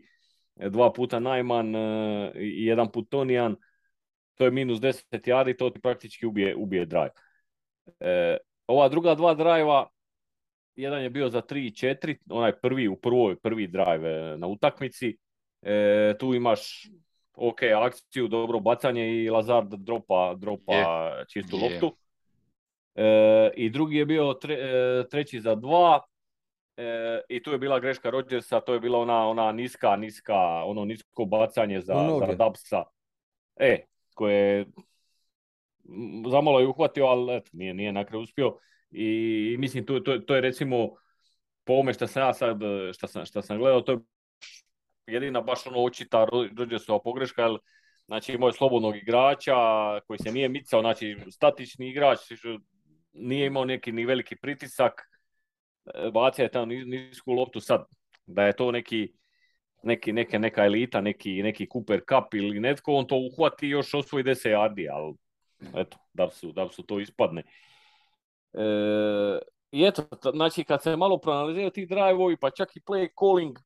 eh, 0.56 0.70
dva 0.70 0.92
puta 0.92 1.20
najman 1.20 1.74
i 2.34 2.66
jedan 2.66 2.92
put 2.92 3.10
Tonijan, 3.10 3.56
to 4.34 4.44
je 4.44 4.50
minus 4.50 4.78
10 4.78 5.04
yardi, 5.10 5.56
to 5.58 5.70
ti 5.70 5.80
praktički 5.80 6.26
ubije, 6.26 6.56
ubije 6.56 6.86
drive. 6.86 7.10
ova 8.66 8.88
druga 8.88 9.14
dva 9.14 9.34
drajva, 9.34 9.88
jedan 10.74 11.02
je 11.02 11.10
bio 11.10 11.28
za 11.28 11.42
3 11.42 11.66
i 11.66 11.70
4, 11.70 12.16
onaj 12.30 12.52
prvi 12.52 12.88
u 12.88 12.96
prvoj, 12.96 13.36
prvi 13.36 13.66
drive 13.66 14.36
na 14.38 14.46
utakmici, 14.46 15.16
tu 16.18 16.34
imaš 16.34 16.86
ok, 17.34 17.62
akciju, 17.62 18.28
dobro 18.28 18.60
bacanje 18.60 19.08
i 19.08 19.30
Lazard 19.30 19.74
dropa, 19.74 20.34
dropa 20.36 21.10
čistu 21.28 21.56
loptu. 21.56 21.96
E, 22.94 23.50
I 23.56 23.70
drugi 23.70 23.96
je 23.96 24.06
bio 24.06 24.34
e, 24.48 25.08
treći 25.10 25.40
za 25.40 25.54
dva. 25.54 26.00
E, 26.76 27.20
I 27.28 27.42
tu 27.42 27.52
je 27.52 27.58
bila 27.58 27.80
greška 27.80 28.10
Rodgersa, 28.10 28.60
to 28.60 28.74
je 28.74 28.80
bila 28.80 28.98
ona, 28.98 29.28
ona 29.28 29.52
niska, 29.52 29.96
niska, 29.96 30.38
ono 30.64 30.84
nisko 30.84 31.24
bacanje 31.24 31.80
za, 31.80 31.94
za 32.28 32.44
Dubsa. 32.44 32.82
E, 33.56 33.84
koje 34.14 34.66
zamalo 36.30 36.60
je 36.60 36.66
uhvatio, 36.66 37.04
ali 37.06 37.36
et, 37.36 37.52
nije, 37.52 37.74
nije 37.74 37.92
na 37.92 38.04
kraju 38.04 38.22
uspio. 38.22 38.56
I, 38.90 39.56
mislim, 39.58 39.86
to, 39.86 40.00
to, 40.00 40.18
to 40.18 40.34
je 40.34 40.40
recimo 40.40 40.90
po 41.64 41.72
ovome 41.72 41.92
što 41.92 42.06
sam 42.06 42.22
ja 42.22 42.34
sad, 42.34 42.60
što 42.94 43.06
sam, 43.06 43.24
što 43.24 43.42
sam 43.42 43.58
gledao, 43.58 43.80
to 43.80 43.92
je 43.92 43.98
jedina 45.12 45.40
baš 45.40 45.66
ono 45.66 45.84
očita 45.84 46.24
Rodgersova 46.56 46.98
pogreška, 47.02 47.42
jer 47.42 47.58
znači 48.06 48.32
imao 48.32 48.48
je 48.48 48.52
slobodnog 48.52 48.96
igrača 48.96 49.54
koji 50.06 50.18
se 50.18 50.32
nije 50.32 50.48
micao, 50.48 50.80
znači 50.80 51.16
statični 51.30 51.88
igrač, 51.88 52.18
nije 53.12 53.46
imao 53.46 53.64
neki 53.64 53.92
ni 53.92 54.04
veliki 54.04 54.36
pritisak, 54.36 54.92
e, 55.94 56.10
bacio 56.10 56.42
je 56.42 56.50
tamo 56.50 56.66
nisku 56.66 57.32
loptu 57.32 57.60
sad, 57.60 57.84
da 58.26 58.44
je 58.44 58.56
to 58.56 58.72
neki, 58.72 59.12
neki 59.82 60.12
neke, 60.12 60.38
neka 60.38 60.64
elita, 60.64 61.00
neki, 61.00 61.42
neki 61.42 61.68
Cooper 61.72 62.00
Cup 62.00 62.34
ili 62.34 62.60
netko, 62.60 62.94
on 62.94 63.06
to 63.06 63.16
uhvati 63.16 63.68
još 63.68 63.94
osvoji 63.94 64.24
10 64.24 64.50
yardi, 64.50 64.88
ali 64.92 65.14
eto, 65.76 65.98
da 66.12 66.30
su, 66.30 66.52
da 66.52 66.68
su 66.68 66.82
to 66.82 67.00
ispadne. 67.00 67.42
E, 68.52 69.38
I 69.72 69.84
eto, 69.84 70.30
znači 70.34 70.64
kad 70.64 70.82
se 70.82 70.96
malo 70.96 71.18
proanaliziraju 71.18 71.70
tih 71.70 71.88
drive 71.88 72.36
pa 72.40 72.50
čak 72.50 72.76
i 72.76 72.80
play 72.80 73.08
calling, 73.20 73.58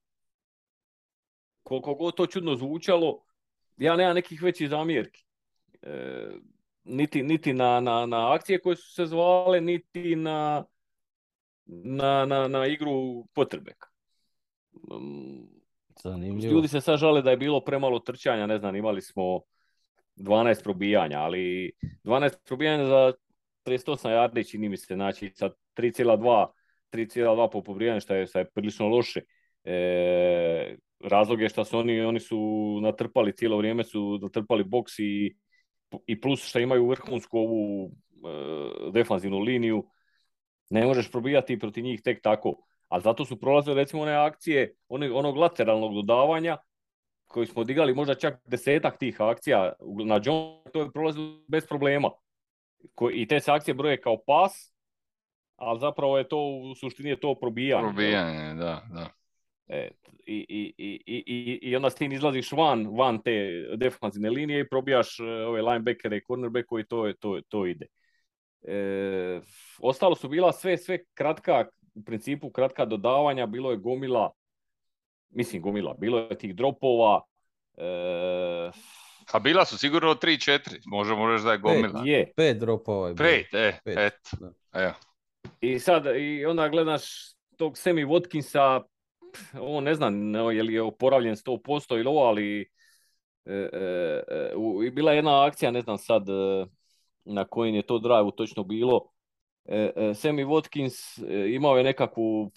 koliko 1.64 1.94
god 1.94 2.16
to 2.16 2.26
čudno 2.26 2.56
zvučalo, 2.56 3.24
ja 3.76 3.96
nemam 3.96 4.14
nekih 4.14 4.42
većih 4.42 4.68
zamjerki. 4.68 5.24
E, 5.82 6.28
niti 6.84 7.22
niti 7.22 7.52
na, 7.52 7.80
na, 7.80 8.06
na 8.06 8.32
akcije 8.34 8.60
koje 8.60 8.76
su 8.76 8.92
se 8.94 9.06
zvale, 9.06 9.60
niti 9.60 10.16
na, 10.16 10.64
na, 11.66 12.24
na, 12.26 12.48
na 12.48 12.66
igru 12.66 13.24
potrebeka. 13.32 13.88
Zanimljivo. 16.02 16.52
Ljudi 16.52 16.68
se 16.68 16.80
sad 16.80 16.98
žale 16.98 17.22
da 17.22 17.30
je 17.30 17.36
bilo 17.36 17.60
premalo 17.60 17.98
trčanja, 17.98 18.46
ne 18.46 18.58
znam, 18.58 18.76
imali 18.76 19.02
smo 19.02 19.40
12 20.16 20.62
probijanja, 20.62 21.18
ali 21.18 21.72
12 22.04 22.32
probijanja 22.46 22.86
za 22.86 23.12
38 23.64 24.08
yardi 24.08 24.50
čini 24.50 24.68
mi 24.68 24.76
se, 24.76 24.94
znači 24.94 25.32
sa 25.34 25.50
3,2 25.76 26.46
3,2 26.94 27.48
po 27.52 27.62
pobrijanju 27.62 28.00
što 28.00 28.14
je, 28.14 28.26
što 28.26 28.38
je 28.38 28.50
prilično 28.50 28.88
loše. 28.88 29.20
E, 29.64 30.76
razlog 31.00 31.40
je 31.40 31.48
što 31.48 31.64
su 31.64 31.78
oni, 31.78 32.00
oni 32.00 32.20
su 32.20 32.38
natrpali 32.82 33.36
cijelo 33.36 33.58
vrijeme 33.58 33.84
su 33.84 34.18
natrpali 34.22 34.64
boks 34.64 34.98
i, 34.98 35.36
i 36.06 36.20
plus 36.20 36.44
što 36.48 36.58
imaju 36.58 36.88
vrhunsku 36.88 37.38
ovu 37.38 37.90
e, 37.90 38.90
defanzivnu 38.92 39.38
liniju. 39.38 39.84
Ne 40.70 40.86
možeš 40.86 41.10
probijati 41.10 41.58
protiv 41.58 41.84
njih 41.84 42.02
tek 42.02 42.22
tako. 42.22 42.54
Ali 42.88 43.02
zato 43.02 43.24
su 43.24 43.40
prolazile 43.40 43.74
recimo 43.74 44.02
one 44.02 44.12
akcije 44.12 44.74
onog 44.88 45.36
lateralnog 45.36 45.94
dodavanja 45.94 46.56
koji 47.26 47.46
smo 47.46 47.62
odigrali 47.62 47.94
možda 47.94 48.14
čak 48.14 48.40
desetak 48.44 48.98
tih 48.98 49.20
akcija 49.20 49.72
na 50.04 50.20
John, 50.24 50.62
to 50.72 50.80
je 50.80 50.92
prolazilo 50.92 51.44
bez 51.48 51.66
problema. 51.66 52.10
I 53.12 53.28
te 53.28 53.40
se 53.40 53.52
akcije 53.52 53.74
broje 53.74 54.00
kao 54.00 54.16
pas, 54.26 54.74
ali 55.56 55.80
zapravo 55.80 56.18
je 56.18 56.28
to 56.28 56.38
u 56.38 56.74
suštini 56.74 57.10
je 57.10 57.20
to 57.20 57.34
probijanje. 57.34 57.82
Probijanje, 57.82 58.54
da, 58.54 58.82
da. 58.92 59.23
E, 59.68 59.90
i, 60.26 60.46
i, 60.48 60.74
i, 60.78 61.24
i, 61.26 61.58
I 61.62 61.76
onda 61.76 61.90
s 61.90 61.94
tim 61.94 62.12
izlaziš 62.12 62.52
van, 62.52 62.86
van 62.96 63.22
te 63.22 63.66
defensivne 63.76 64.30
linije 64.30 64.60
i 64.60 64.68
probijaš 64.68 65.20
e, 65.20 65.22
ove 65.22 65.62
linebackere 65.62 66.16
i 66.16 66.24
cornerbackove 66.24 66.80
i 66.80 66.86
to, 66.86 67.12
to, 67.20 67.40
to 67.48 67.66
ide. 67.66 67.86
E, 68.62 69.40
ostalo 69.78 70.14
su 70.14 70.28
bila 70.28 70.52
sve, 70.52 70.78
sve 70.78 70.98
kratka, 71.14 71.64
u 71.94 72.04
principu 72.04 72.50
kratka 72.50 72.84
dodavanja, 72.84 73.46
bilo 73.46 73.70
je 73.70 73.76
gomila, 73.76 74.30
mislim 75.30 75.62
gomila, 75.62 75.94
bilo 75.98 76.18
je 76.18 76.38
tih 76.38 76.54
dropova. 76.54 77.22
E, 77.76 78.70
a 79.32 79.38
bila 79.38 79.64
su 79.64 79.78
sigurno 79.78 80.14
3-4, 80.14 80.80
možemo 80.86 81.30
reći 81.30 81.44
da 81.44 81.52
je 81.52 81.58
gomila. 81.58 82.00
Pet, 82.00 82.06
je. 82.06 82.32
Pet 82.36 82.58
dropova 82.58 83.08
je 83.08 83.14
bilo. 83.14 83.28
Pet, 83.28 83.54
e, 83.54 83.78
pet. 83.84 83.98
et. 83.98 84.30
Evo. 84.72 84.92
I 85.60 85.78
sad, 85.78 86.06
i 86.16 86.44
onda 86.46 86.68
gledaš 86.68 87.02
tog 87.56 87.78
Semi 87.78 88.04
Watkinsa, 88.04 88.82
on 89.60 89.84
ne 89.84 89.94
znam 89.94 90.34
je 90.34 90.62
li 90.62 90.74
je 90.74 90.82
oporavljen 90.82 91.36
100% 91.36 91.98
ili 91.98 92.06
ovo, 92.06 92.20
ali 92.20 92.70
e, 93.44 93.68
e, 93.72 94.52
e 94.86 94.90
bila 94.90 95.12
je 95.12 95.18
jedna 95.18 95.44
akcija, 95.44 95.70
ne 95.70 95.80
znam 95.80 95.98
sad 95.98 96.28
e, 96.28 96.66
na 97.24 97.44
kojem 97.44 97.74
je 97.74 97.82
to 97.82 97.98
drive 97.98 98.30
točno 98.36 98.64
bilo. 98.64 99.10
E, 99.64 99.92
e, 99.96 100.14
Semi 100.14 100.44
Watkins 100.44 101.24
imao 101.54 101.76
je 101.78 101.84
nekakvu, 101.84 102.52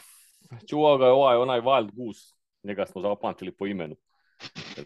čuvao 0.70 0.98
ga 0.98 1.06
je 1.06 1.12
ovaj, 1.12 1.38
onaj 1.38 1.62
Wild 1.62 1.90
Goose, 1.94 2.36
njega 2.64 2.86
smo 2.86 3.02
zapamtili 3.02 3.52
po 3.52 3.68
imenu. 3.68 3.96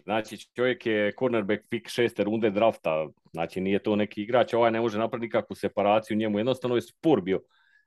Znači 0.04 0.36
čovjek 0.56 0.86
je 0.86 1.12
cornerback 1.18 1.62
pick 1.68 1.88
šeste 1.88 2.24
runde 2.24 2.50
drafta, 2.50 3.06
znači 3.32 3.60
nije 3.60 3.82
to 3.82 3.96
neki 3.96 4.22
igrač, 4.22 4.54
ovaj 4.54 4.70
ne 4.70 4.80
može 4.80 4.98
napraviti 4.98 5.26
nikakvu 5.26 5.56
separaciju 5.56 6.16
njemu, 6.16 6.38
jednostavno 6.38 6.76
je 6.76 6.82
spor 6.82 7.20
bio 7.20 7.40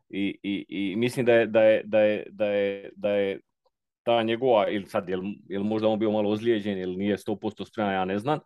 i, 0.09 0.39
i, 0.43 0.65
i 0.69 0.95
mislim 0.95 1.25
da 1.25 1.33
je, 1.33 1.47
da 1.47 1.61
je, 1.61 1.83
da 1.85 1.99
je, 1.99 2.25
da 2.31 2.45
je, 2.45 2.89
da 2.95 3.09
je 3.09 3.39
ta 4.05 4.23
njegova, 4.23 4.69
ili 4.69 4.85
sad, 4.85 5.09
jel, 5.09 5.21
jel 5.49 5.63
možda 5.63 5.87
on 5.87 5.99
bio 5.99 6.11
malo 6.11 6.29
ozlijeđen 6.29 6.77
ili 6.77 6.97
nije 6.97 7.17
100% 7.17 7.67
spreman, 7.67 7.93
ja 7.93 8.05
ne 8.05 8.19
znam, 8.19 8.39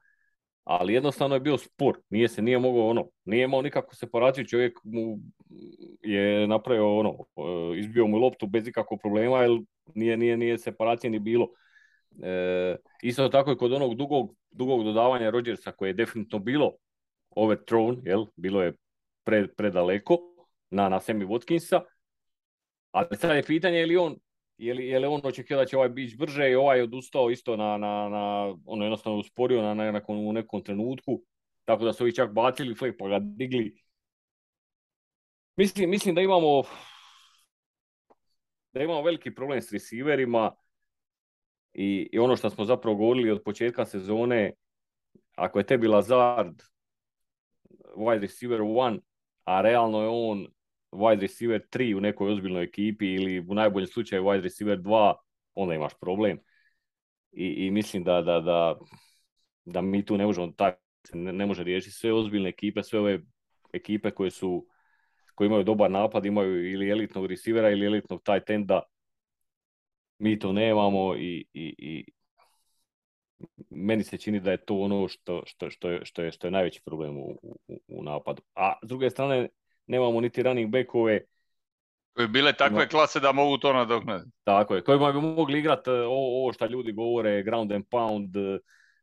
ali 0.63 0.93
jednostavno 0.93 1.35
je 1.35 1.39
bio 1.39 1.57
spor, 1.57 1.97
nije 2.09 2.27
se, 2.27 2.41
nije 2.41 2.59
mogao 2.59 2.87
ono, 2.87 3.09
nije 3.25 3.43
imao 3.43 3.61
nikakvu 3.61 3.95
separaciju, 3.95 4.45
čovjek 4.45 4.79
mu 4.83 5.17
je 6.01 6.47
napravio 6.47 6.97
ono, 6.97 7.17
izbio 7.75 8.07
mu 8.07 8.17
loptu 8.17 8.47
bez 8.47 8.67
ikakvog 8.67 8.99
problema, 9.01 9.41
jer 9.41 9.51
nije, 9.95 10.17
nije, 10.17 10.37
nije 10.37 10.57
separacije 10.57 11.11
ni 11.11 11.19
bilo. 11.19 11.47
E, 12.23 12.75
isto 13.01 13.29
tako 13.29 13.51
i 13.51 13.57
kod 13.57 13.73
onog 13.73 13.95
dugog, 13.95 14.36
dugog 14.51 14.84
dodavanja 14.84 15.29
Rodgersa 15.29 15.71
koje 15.71 15.89
je 15.89 15.93
definitivno 15.93 16.43
bilo 16.43 16.73
overthrown, 17.36 18.01
jel, 18.05 18.25
bilo 18.36 18.63
je 18.63 18.73
pred, 19.23 19.55
predaleko, 19.57 20.17
na, 20.69 20.89
na 20.89 20.99
Semi 20.99 21.25
Watkinsa. 21.25 21.81
Ali 22.91 23.17
sad 23.17 23.36
je 23.36 23.43
pitanje 23.43 23.77
je 23.77 23.86
li 23.86 23.97
on 23.97 24.15
je 24.60 24.74
li, 24.74 24.88
je 24.88 25.00
li 25.00 25.08
on 25.08 25.22
očekio 25.24 25.58
da 25.58 25.65
će 25.65 25.78
ovaj 25.78 25.89
bić 25.89 26.15
brže 26.17 26.50
i 26.52 26.56
ovaj 26.56 26.82
odustao 26.82 27.32
isto 27.32 27.56
na, 27.58 27.78
na, 27.78 28.10
na 28.10 28.56
ono 28.65 28.86
jednostavno 28.86 29.19
usporio 29.19 29.62
na, 29.62 29.74
na, 29.74 30.02
u 30.08 30.34
nekom 30.34 30.63
trenutku, 30.63 31.22
tako 31.65 31.86
da 31.86 31.93
su 31.93 32.04
ovi 32.04 32.15
čak 32.15 32.34
bacili 32.34 32.76
flek 32.76 32.95
pa 33.00 33.08
ga 33.08 33.19
digli. 33.22 33.76
Mislim, 35.56 35.89
mislim 35.89 36.15
da 36.15 36.22
imamo 36.22 36.63
da 38.74 38.84
imamo 38.84 39.02
veliki 39.02 39.36
problem 39.36 39.62
s 39.62 39.72
receiverima 39.72 40.52
i, 41.74 42.10
i 42.12 42.19
ono 42.19 42.36
što 42.36 42.50
smo 42.50 42.65
zapravo 42.65 42.95
govorili 42.95 43.32
od 43.32 43.43
početka 43.43 43.86
sezone, 43.86 44.54
ako 45.36 45.60
je 45.60 45.65
tebi 45.65 45.88
Lazard 45.88 46.62
wide 47.95 48.22
receiver 48.22 48.62
one, 48.62 49.00
a 49.43 49.62
realno 49.62 50.02
je 50.02 50.08
on 50.08 50.48
wide 50.91 51.21
receiver 51.21 51.62
3 51.71 51.97
u 51.97 52.02
nekoj 52.02 52.32
ozbiljnoj 52.32 52.63
ekipi 52.63 53.06
ili 53.06 53.39
u 53.39 53.54
najboljem 53.54 53.88
slučaju 53.88 54.23
wide 54.23 54.41
receiver 54.41 54.80
2, 54.80 55.13
onda 55.56 55.75
imaš 55.75 55.93
problem. 56.02 56.39
I, 57.32 57.45
i 57.45 57.71
mislim 57.71 58.04
da, 58.04 58.21
da, 58.21 58.39
da, 58.39 58.75
da 59.65 59.82
mi 59.82 60.06
tu 60.06 60.17
ne 60.17 60.25
možemo, 60.25 60.52
taj, 60.58 60.71
ne, 61.13 61.34
ne 61.34 61.45
može 61.45 61.63
riješiti 61.63 61.95
sve 61.95 62.13
ozbiljne 62.13 62.49
ekipe, 62.49 62.84
sve 62.84 62.99
ove 62.99 63.19
ekipe 63.73 64.12
koje 64.12 64.32
su 64.32 64.67
koji 65.36 65.47
imaju 65.47 65.63
dobar 65.63 65.91
napad, 65.91 66.25
imaju 66.25 66.71
ili 66.71 66.89
elitnog 66.89 67.25
receivera 67.25 67.69
ili 67.69 67.86
elitnog 67.86 68.21
tight 68.23 68.49
enda. 68.49 68.82
Mi 70.17 70.39
to 70.39 70.54
nemamo 70.54 71.15
i, 71.15 71.45
i, 71.54 71.75
i 71.78 72.06
meni 73.69 74.04
se 74.04 74.17
čini 74.17 74.39
da 74.39 74.52
je 74.52 74.65
to 74.65 74.80
ono 74.80 75.08
što, 75.08 75.43
što, 75.45 75.69
što, 75.69 75.89
je, 75.89 76.06
što, 76.06 76.21
je, 76.21 76.32
što 76.32 76.47
je 76.47 76.52
najveći 76.52 76.82
problem 76.86 77.17
u, 77.17 77.39
u, 77.67 77.80
u 77.88 78.04
napadu. 78.04 78.41
A 78.56 78.73
s 78.84 78.88
druge 78.88 79.10
strane, 79.10 79.49
nemamo 79.89 80.21
niti 80.21 80.43
running 80.43 80.71
backove. 80.71 81.19
Koje 82.13 82.28
bile 82.28 82.54
takve 82.54 82.88
klase 82.88 83.19
da 83.19 83.32
mogu 83.32 83.58
to 83.58 83.73
nadoknaditi. 83.73 84.32
Tako 84.43 84.75
je, 84.75 84.84
kojima 84.84 85.12
bi 85.12 85.21
mogli 85.21 85.60
igrati 85.60 85.89
e, 85.89 85.93
ovo 85.93 86.54
što 86.54 86.65
ljudi 86.65 86.91
govore, 86.91 87.43
ground 87.43 87.71
and 87.71 87.86
pound, 87.89 88.36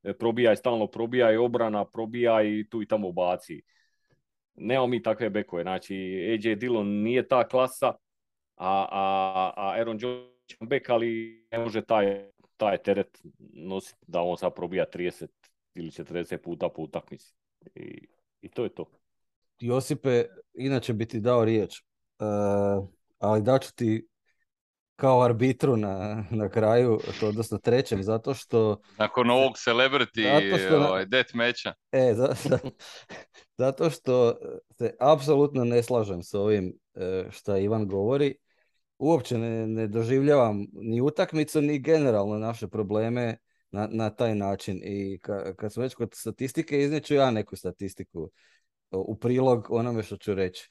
e, 0.03 0.13
probijaj, 0.19 0.57
stalno 0.57 0.87
probijaj, 0.87 1.37
obrana, 1.37 1.85
probijaj 1.85 2.65
tu 2.71 2.83
i 2.83 2.87
tamo 2.87 3.13
baci. 3.13 3.63
Nemamo 4.55 4.87
mi 4.87 5.03
takve 5.03 5.31
bekove, 5.31 5.63
znači 5.63 5.95
AJ 6.33 6.55
Dillon 6.55 6.89
nije 6.89 7.29
ta 7.29 7.49
klasa, 7.49 7.87
a, 8.57 8.87
a, 8.91 9.53
a 9.57 9.71
Aaron 9.79 9.99
Jones 10.01 10.27
bek, 10.61 10.91
ali 10.91 11.41
ne 11.53 11.59
može 11.59 11.83
taj, 11.83 12.25
taj 12.57 12.79
teret 12.79 13.23
nositi 13.53 13.99
da 14.07 14.21
on 14.21 14.37
sad 14.37 14.55
probija 14.55 14.85
30 14.95 15.27
ili 15.75 15.91
40 15.91 16.37
puta 16.37 16.69
po 16.69 16.83
utakmici. 16.83 17.35
I, 17.75 18.07
I 18.43 18.49
to 18.49 18.65
je 18.65 18.69
to. 18.69 18.85
Josipe, 19.59 20.25
inače 20.55 20.93
bi 20.93 21.07
ti 21.07 21.21
dao 21.21 21.45
riječ, 21.45 21.83
uh, 22.19 22.89
ali 23.19 23.43
daću 23.43 23.75
ti 23.75 24.07
kao 24.97 25.23
arbitru 25.23 25.77
na, 25.77 26.25
na 26.31 26.49
kraju, 26.49 27.01
to 27.21 27.29
odnosno 27.29 27.59
trećem, 27.59 28.03
zato 28.03 28.35
što... 28.35 28.81
Nakon 28.99 29.31
ovog 29.31 29.53
celebrity 29.53 30.67
što, 30.67 30.77
ovaj, 30.77 31.07
death 31.07 31.35
matcha. 31.35 31.73
E, 31.93 32.15
za, 32.15 32.35
zato 33.59 33.91
što 33.91 34.37
se 34.79 34.95
apsolutno 35.01 35.65
ne 35.65 35.83
slažem 35.83 36.23
s 36.23 36.35
ovim 36.35 36.73
uh, 36.95 37.31
što 37.31 37.57
Ivan 37.57 37.89
govori. 37.89 38.35
Uopće 38.99 39.39
ne, 39.39 39.67
ne 39.67 39.87
doživljavam 39.87 40.67
ni 40.73 41.01
utakmicu, 41.01 41.61
ni 41.61 41.79
generalno 41.79 42.39
naše 42.39 42.69
probleme 42.69 43.37
na, 43.71 43.89
na 43.91 44.11
taj 44.11 44.35
način. 44.35 44.81
I 44.85 45.19
ka, 45.23 45.55
kad 45.55 45.73
smo 45.73 45.83
već 45.83 45.95
kod 45.95 46.11
statistike, 46.15 46.83
izneću 46.83 47.15
ja 47.15 47.31
neku 47.31 47.57
statistiku 47.57 48.31
u 48.91 49.17
prilog 49.19 49.67
onome 49.71 50.03
što 50.03 50.17
ću 50.17 50.35
reći. 50.35 50.69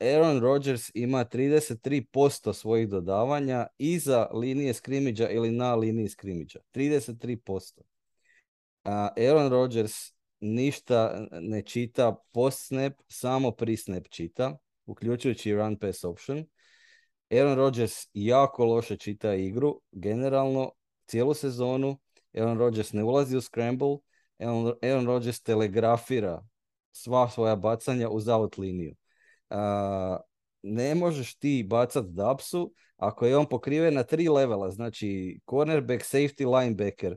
Aaron 0.00 0.40
Rodgers 0.40 0.90
ima 0.94 1.24
33% 1.24 2.52
svojih 2.52 2.88
dodavanja 2.88 3.66
iza 3.78 4.28
linije 4.32 4.74
skrimidža 4.74 5.28
ili 5.28 5.50
na 5.50 5.74
liniji 5.74 6.08
skrimidža. 6.08 6.58
33%. 6.74 7.80
A 8.84 9.08
Aaron 9.16 9.48
Rodgers 9.50 9.92
ništa 10.40 11.26
ne 11.32 11.62
čita 11.62 12.16
post 12.32 12.66
snap, 12.66 12.92
samo 13.08 13.50
pri 13.50 13.76
snap 13.76 14.08
čita, 14.08 14.58
uključujući 14.86 15.54
run 15.54 15.78
pass 15.78 16.04
option. 16.04 16.46
Aaron 17.30 17.54
Rodgers 17.54 17.92
jako 18.12 18.64
loše 18.64 18.96
čita 18.96 19.34
igru, 19.34 19.80
generalno 19.92 20.72
cijelu 21.06 21.34
sezonu. 21.34 21.98
Aaron 22.34 22.58
Rodgers 22.58 22.92
ne 22.92 23.04
ulazi 23.04 23.36
u 23.36 23.40
scramble, 23.40 23.96
Aaron 24.82 25.06
Rodgers 25.06 25.42
telegrafira 25.42 26.42
sva 26.94 27.28
svoja 27.28 27.56
bacanja 27.56 28.08
uz 28.08 28.28
out 28.28 28.58
liniju. 28.58 28.94
ne 30.62 30.94
možeš 30.94 31.34
ti 31.34 31.66
bacat 31.68 32.04
dapsu 32.06 32.72
ako 32.96 33.26
je 33.26 33.36
on 33.36 33.46
pokriven 33.46 33.94
na 33.94 34.02
tri 34.02 34.28
levela, 34.28 34.70
znači 34.70 35.40
cornerback, 35.50 36.02
safety, 36.02 36.58
linebacker 36.58 37.16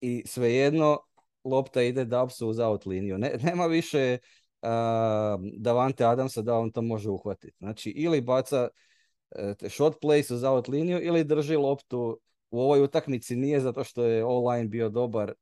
i 0.00 0.22
svejedno 0.26 0.98
lopta 1.44 1.82
ide 1.82 2.04
dapsu 2.04 2.48
uz 2.48 2.58
out 2.58 2.86
liniju. 2.86 3.18
Ne, 3.18 3.32
nema 3.42 3.66
više 3.66 4.18
Davante 5.58 6.04
Adamsa 6.04 6.42
da 6.42 6.58
on 6.58 6.72
to 6.72 6.82
može 6.82 7.10
uhvatiti. 7.10 7.56
Znači, 7.58 7.90
ili 7.90 8.20
baca 8.20 8.68
shot 9.68 10.00
place 10.00 10.34
uz 10.34 10.44
out 10.44 10.68
liniju 10.68 11.02
ili 11.02 11.24
drži 11.24 11.56
loptu 11.56 12.20
u 12.50 12.60
ovoj 12.60 12.82
utakmici 12.82 13.36
nije 13.36 13.60
zato 13.60 13.84
što 13.84 14.04
je 14.04 14.24
online 14.24 14.68
bio 14.68 14.88
dobar, 14.88 15.32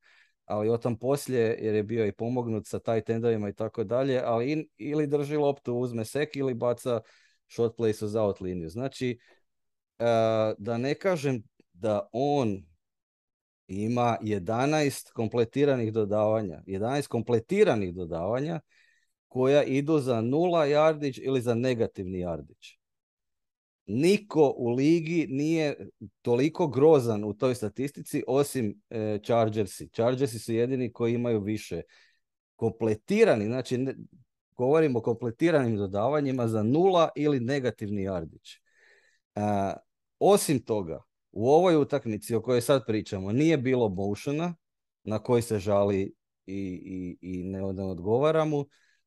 ali 0.52 0.68
o 0.68 0.76
tom 0.76 0.98
poslije 0.98 1.58
jer 1.60 1.74
je 1.74 1.82
bio 1.82 2.06
i 2.06 2.12
pomognut 2.12 2.66
sa 2.66 2.78
taj 2.78 3.00
tendovima 3.00 3.48
i 3.48 3.54
tako 3.54 3.84
dalje, 3.84 4.20
ali 4.24 4.68
ili 4.76 5.06
drži 5.06 5.36
loptu, 5.36 5.74
uzme 5.74 6.04
sek 6.04 6.36
ili 6.36 6.54
baca 6.54 7.00
shot 7.48 7.76
place 7.76 8.04
uz 8.04 8.14
out 8.14 8.40
liniju. 8.40 8.68
Znači, 8.68 9.18
da 10.58 10.78
ne 10.78 10.94
kažem 10.94 11.42
da 11.72 12.08
on 12.12 12.62
ima 13.66 14.18
11 14.22 15.12
kompletiranih 15.12 15.92
dodavanja, 15.92 16.62
11 16.66 17.08
kompletiranih 17.08 17.94
dodavanja 17.94 18.60
koja 19.28 19.62
idu 19.62 19.98
za 19.98 20.20
nula 20.20 20.66
yardić 20.66 21.20
ili 21.22 21.40
za 21.40 21.54
negativni 21.54 22.18
yardić. 22.18 22.81
Niko 23.86 24.54
u 24.56 24.70
ligi 24.70 25.26
nije 25.30 25.88
toliko 26.22 26.66
grozan 26.68 27.24
u 27.24 27.34
toj 27.34 27.54
statistici 27.54 28.22
osim 28.26 28.82
e, 28.90 29.18
Chargersi. 29.24 29.88
Chargersi 29.88 30.38
su 30.38 30.52
jedini 30.52 30.92
koji 30.92 31.14
imaju 31.14 31.40
više 31.40 31.82
kompletirani, 32.56 33.44
znači 33.44 33.78
ne, 33.78 33.94
govorimo 34.56 34.98
o 34.98 35.02
kompletiranim 35.02 35.76
dodavanjima 35.76 36.48
za 36.48 36.62
nula 36.62 37.08
ili 37.16 37.40
negativni 37.40 38.02
yardić. 38.02 38.60
E, 39.34 39.40
osim 40.18 40.64
toga, 40.64 41.02
u 41.32 41.50
ovoj 41.50 41.76
utakmici 41.76 42.34
o 42.34 42.42
kojoj 42.42 42.60
sad 42.60 42.86
pričamo 42.86 43.32
nije 43.32 43.58
bilo 43.58 43.88
motiona 43.88 44.54
na 45.04 45.18
koji 45.18 45.42
se 45.42 45.58
žali 45.58 46.14
i, 46.46 46.54
i, 46.84 47.18
i 47.20 47.44
ne, 47.44 47.64
odgovara 47.64 48.44
mu. 48.44 48.66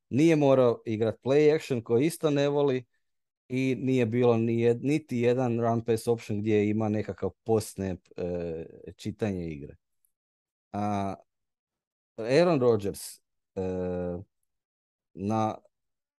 Nije 0.10 0.36
morao 0.36 0.82
igrati 0.86 1.20
play 1.24 1.56
action 1.56 1.84
koji 1.84 2.06
isto 2.06 2.30
ne 2.30 2.50
voli 2.50 2.86
i 3.50 3.76
nije 3.80 4.06
bilo 4.06 4.38
ni 4.38 4.74
niti 4.74 5.18
jedan 5.18 5.62
run 5.62 5.82
pass 5.86 6.08
option 6.08 6.40
gdje 6.40 6.70
ima 6.70 6.90
nekakav 6.90 7.30
post 7.44 7.80
e, 7.80 7.96
čitanje 8.96 9.48
igre. 9.48 9.76
A, 10.72 11.16
Aaron 12.18 12.60
Rodgers 12.60 13.00
e, 13.56 13.62
na, 15.14 15.58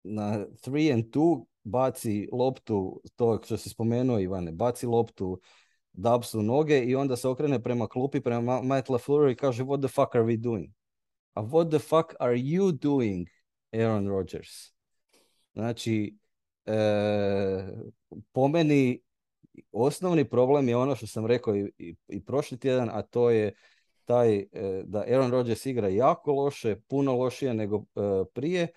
na 0.03 0.47
3 0.47 0.93
and 0.93 1.05
2 1.05 1.45
baci 1.65 2.29
loptu, 2.33 3.03
to 3.17 3.41
što 3.45 3.57
si 3.57 3.69
spomenuo 3.69 4.19
Ivane, 4.21 4.53
baci 4.53 4.87
loptu 4.87 5.41
Dubs 5.93 6.35
u 6.35 6.43
noge 6.43 6.85
i 6.85 6.95
onda 6.95 7.17
se 7.17 7.29
okrene 7.29 7.63
prema 7.63 7.89
klupi, 7.89 8.21
prema 8.21 8.63
Matt 8.63 8.89
LaFleur 8.89 9.31
i 9.31 9.37
kaže 9.37 9.65
what 9.65 9.81
the 9.81 9.89
fuck 9.89 10.15
are 10.15 10.25
we 10.25 10.37
doing? 10.37 10.71
A 11.35 11.43
what 11.43 11.71
the 11.71 11.79
fuck 11.79 12.15
are 12.21 12.35
you 12.35 12.73
doing, 12.73 13.29
Aaron 13.73 14.09
Rodgers? 14.09 14.73
Znači, 15.55 16.17
po 18.33 18.49
meni 18.49 19.03
osnovni 19.73 20.29
problem 20.29 20.69
je 20.69 20.77
ono 20.77 20.97
što 20.97 21.07
sam 21.07 21.27
rekao 21.27 21.57
i, 21.57 21.73
i, 21.79 21.95
i 22.09 22.25
prošli 22.25 22.59
tjedan, 22.59 22.91
a 22.93 23.03
to 23.03 23.31
je 23.31 23.55
taj 24.05 24.37
e, 24.39 24.47
da 24.85 24.99
Aaron 24.99 25.31
Rodgers 25.31 25.67
igra 25.67 25.89
jako 25.89 26.33
loše, 26.33 26.77
puno 26.89 27.17
lošije 27.17 27.55
nego 27.55 27.77
e, 27.77 28.01
prije, 28.35 28.69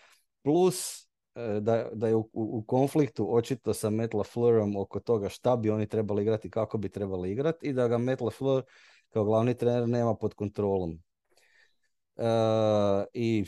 plus 0.41 1.09
E, 1.39 1.59
da, 1.59 1.89
da 1.93 2.07
je 2.07 2.15
u, 2.15 2.29
u, 2.33 2.63
konfliktu 2.67 3.35
očito 3.35 3.73
sa 3.73 3.89
Matt 3.89 4.13
LaFleurom 4.13 4.77
oko 4.77 4.99
toga 4.99 5.29
šta 5.29 5.55
bi 5.55 5.69
oni 5.69 5.87
trebali 5.87 6.21
igrati 6.21 6.49
kako 6.49 6.77
bi 6.77 6.89
trebali 6.89 7.31
igrati 7.31 7.67
i 7.67 7.73
da 7.73 7.87
ga 7.87 7.97
Matt 7.97 8.21
LaFleur 8.21 8.63
kao 9.09 9.23
glavni 9.23 9.57
trener 9.57 9.89
nema 9.89 10.15
pod 10.15 10.33
kontrolom. 10.33 11.03
E, 12.17 12.23
I 13.13 13.45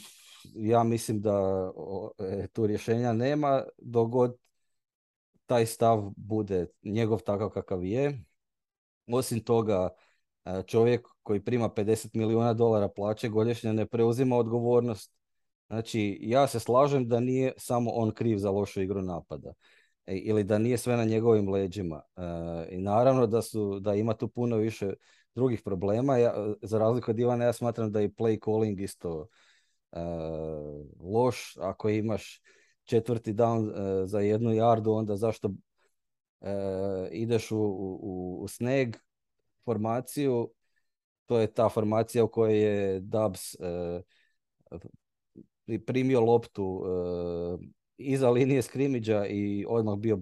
ja 0.55 0.83
mislim 0.83 1.21
da 1.21 1.71
e, 2.19 2.47
tu 2.47 2.67
rješenja 2.67 3.13
nema 3.13 3.63
dogod 3.77 4.37
taj 5.45 5.65
stav 5.65 6.11
bude 6.17 6.67
njegov 6.83 7.19
takav 7.19 7.49
kakav 7.49 7.83
je. 7.83 8.23
Osim 9.07 9.39
toga, 9.39 9.89
e, 10.45 10.63
čovjek 10.67 11.07
koji 11.23 11.43
prima 11.43 11.69
50 11.69 12.09
milijuna 12.13 12.53
dolara 12.53 12.89
plaće 12.89 13.29
godišnje 13.29 13.73
ne 13.73 13.85
preuzima 13.85 14.37
odgovornost 14.37 15.21
Znači, 15.71 16.17
ja 16.21 16.47
se 16.47 16.59
slažem 16.59 17.07
da 17.07 17.19
nije 17.19 17.53
samo 17.57 17.91
on 17.91 18.11
kriv 18.11 18.37
za 18.37 18.49
lošu 18.51 18.81
igru 18.81 19.01
napada 19.01 19.53
e, 20.05 20.15
ili 20.15 20.43
da 20.43 20.57
nije 20.57 20.77
sve 20.77 20.97
na 20.97 21.05
njegovim 21.05 21.49
leđima. 21.49 22.01
I 22.69 22.77
naravno 22.77 23.27
da, 23.27 23.41
su, 23.41 23.79
da 23.79 23.95
ima 23.95 24.13
tu 24.13 24.27
puno 24.27 24.57
više 24.57 24.93
drugih 25.35 25.61
problema. 25.61 26.17
Ja, 26.17 26.33
za 26.61 26.79
razliku 26.79 27.11
od 27.11 27.19
Ivana, 27.19 27.45
ja 27.45 27.53
smatram 27.53 27.91
da 27.91 27.99
je 27.99 28.09
play 28.09 28.45
calling 28.45 28.81
isto 28.81 29.27
loš. 30.99 31.57
Ako 31.57 31.89
imaš 31.89 32.41
četvrti 32.83 33.33
down 33.33 33.71
za 34.05 34.19
jednu 34.19 34.53
jardu, 34.53 34.91
onda 34.91 35.15
zašto 35.15 35.51
ideš 37.11 37.51
u, 37.51 37.57
u, 37.57 38.39
u 38.41 38.47
sneg 38.47 38.95
formaciju, 39.65 40.51
to 41.25 41.39
je 41.39 41.53
ta 41.53 41.69
formacija 41.69 42.23
u 42.23 42.27
kojoj 42.27 42.59
je 42.59 42.99
Dubs 42.99 43.55
primio 45.85 46.21
loptu 46.21 46.83
iza 47.97 48.29
linije 48.29 48.61
skrimidža 48.61 49.25
i 49.25 49.65
odmah 49.67 49.97
bio 49.97 50.19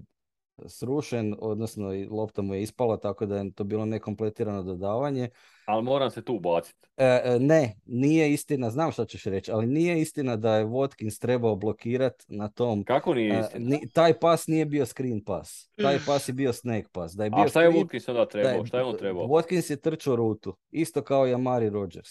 srušen, 0.67 1.35
odnosno 1.39 1.93
i 1.93 2.05
lopta 2.05 2.41
mu 2.41 2.55
je 2.55 2.61
ispala, 2.61 2.97
tako 2.97 3.25
da 3.25 3.37
je 3.37 3.51
to 3.51 3.63
bilo 3.63 3.85
nekompletirano 3.85 4.63
dodavanje. 4.63 5.29
Ali 5.65 5.83
moram 5.83 6.11
se 6.11 6.21
tu 6.21 6.35
ubaciti. 6.35 6.87
E, 6.97 7.21
e, 7.23 7.39
ne, 7.39 7.75
nije 7.85 8.33
istina, 8.33 8.69
znam 8.69 8.91
što 8.91 9.05
ćeš 9.05 9.23
reći, 9.23 9.51
ali 9.51 9.67
nije 9.67 10.01
istina 10.01 10.35
da 10.35 10.55
je 10.55 10.65
Watkins 10.65 11.21
trebao 11.21 11.55
blokirati 11.55 12.25
na 12.27 12.47
tom. 12.47 12.83
Kako 12.83 13.13
nije 13.13 13.39
istina? 13.39 13.77
taj 13.93 14.19
pas 14.19 14.47
nije 14.47 14.65
bio 14.65 14.85
screen 14.85 15.23
pas. 15.23 15.69
Taj 15.75 15.99
pas 16.05 16.29
je 16.29 16.33
bio 16.33 16.53
snake 16.53 16.87
pas. 16.91 17.13
Da 17.13 17.23
je 17.23 17.29
bio 17.29 17.43
A 17.43 17.47
šta 17.47 17.61
je 17.61 17.69
Watkins 17.69 18.09
onda 18.09 18.25
trebao? 18.25 18.65
šta 18.65 18.77
je 18.77 18.83
on 18.83 18.97
trebao? 18.97 19.27
Watkins 19.27 19.71
je 19.71 19.81
trčao 19.81 20.15
rutu, 20.15 20.57
isto 20.71 21.01
kao 21.01 21.27
i 21.27 21.33
Amari 21.33 21.69
Rodgers. 21.69 22.09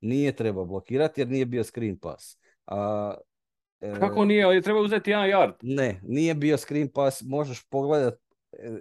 Nije 0.00 0.36
trebao 0.36 0.64
blokirati 0.64 1.20
jer 1.20 1.28
nije 1.28 1.46
bio 1.46 1.64
screen 1.64 1.98
pas. 1.98 2.38
A, 2.66 3.14
e, 3.18 3.33
Kako 4.00 4.24
nije? 4.24 4.62
Treba 4.62 4.80
uzeti 4.80 5.10
jedan 5.10 5.26
yard. 5.26 5.52
Ne, 5.62 6.00
nije 6.02 6.34
bio 6.34 6.56
screen 6.56 6.88
pass. 6.92 7.22
Možeš 7.22 7.68
pogledat. 7.68 8.14
E, 8.52 8.80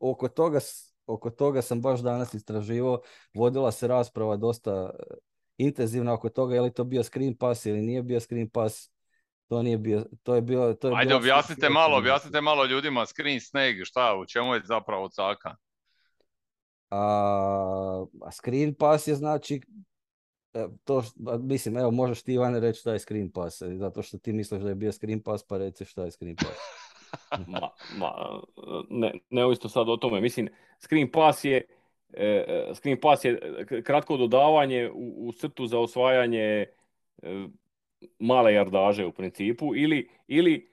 oko 0.00 0.28
toga, 0.28 0.58
oko 1.06 1.30
toga 1.30 1.62
sam 1.62 1.80
baš 1.80 2.00
danas 2.00 2.34
istraživao. 2.34 3.00
Vodila 3.34 3.72
se 3.72 3.88
rasprava 3.88 4.36
dosta 4.36 4.70
e, 4.70 5.14
intenzivna 5.58 6.12
oko 6.12 6.28
toga 6.28 6.54
je 6.54 6.60
li 6.60 6.74
to 6.74 6.84
bio 6.84 7.02
screen 7.02 7.36
pass 7.36 7.66
ili 7.66 7.82
nije 7.82 8.02
bio 8.02 8.20
screen 8.20 8.50
pass. 8.50 8.90
To 9.48 9.62
nije 9.62 9.78
bio, 9.78 10.04
to 10.22 10.34
je 10.34 10.42
bilo... 10.42 10.74
To 10.74 10.88
je 10.88 10.94
Ajde, 10.96 11.14
objasnite 11.14 11.68
malo, 11.68 11.98
objasnite 11.98 12.40
malo 12.40 12.64
ljudima 12.64 13.06
screen 13.06 13.40
snag, 13.40 13.74
šta, 13.84 14.16
u 14.16 14.26
čemu 14.26 14.54
je 14.54 14.62
zapravo 14.64 15.08
caka? 15.08 15.56
A, 16.90 18.04
a 18.22 18.30
screen 18.32 18.74
pass 18.74 19.08
je 19.08 19.14
znači 19.14 19.60
E, 20.56 20.68
to, 20.84 21.02
mislim, 21.40 21.76
evo, 21.76 21.90
možeš 21.90 22.22
ti 22.22 22.32
Ivane 22.32 22.60
reći 22.60 22.80
šta 22.80 22.92
je 22.92 22.98
Screen 22.98 23.30
Pass, 23.30 23.62
e, 23.62 23.76
zato 23.76 24.02
što 24.02 24.18
ti 24.18 24.32
misliš 24.32 24.62
da 24.62 24.68
je 24.68 24.74
bio 24.74 24.92
Screen 24.92 25.20
Pass, 25.20 25.44
pa 25.44 25.58
reci 25.58 25.84
šta 25.84 26.04
je 26.04 26.10
Screen 26.10 26.36
Pass. 26.36 26.58
ma, 27.52 27.60
ma, 27.98 28.40
ne, 28.90 29.12
neovisno 29.30 29.68
sad 29.68 29.88
o 29.88 29.96
tome, 29.96 30.20
mislim, 30.20 30.48
Screen 30.80 31.10
Pass 31.10 31.44
je 31.44 31.62
e, 32.12 32.70
Screen 32.74 33.00
Pass 33.00 33.24
je 33.24 33.40
kratko 33.84 34.16
dodavanje 34.16 34.90
u, 34.94 35.28
u 35.28 35.32
crtu 35.32 35.66
za 35.66 35.78
osvajanje 35.78 36.66
male 38.18 38.54
jardaže 38.54 39.06
u 39.06 39.12
principu 39.12 39.76
ili, 39.76 40.08
ili 40.26 40.72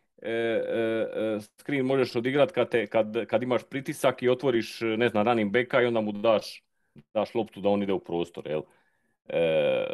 screen 1.57 1.85
možeš 1.85 2.15
odigrati 2.15 2.53
kad, 2.53 2.69
kad, 2.89 3.25
kad 3.25 3.43
imaš 3.43 3.63
pritisak 3.69 4.23
i 4.23 4.29
otvoriš, 4.29 4.81
ne 4.81 5.09
znam, 5.09 5.27
running 5.27 5.51
backa 5.51 5.81
i 5.81 5.85
onda 5.85 6.01
mu 6.01 6.11
daš, 6.11 6.63
daš 7.13 7.35
loptu 7.35 7.61
da 7.61 7.69
on 7.69 7.83
ide 7.83 7.93
u 7.93 7.99
prostor, 7.99 8.47
jel? 8.47 8.61
E, 9.27 9.85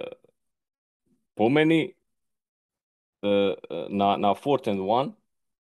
po 1.35 1.49
meni 1.49 1.93
e, 3.21 3.55
na, 3.89 4.17
na 4.17 4.33
fourth 4.35 4.67
and 4.67 4.79
one 4.83 5.11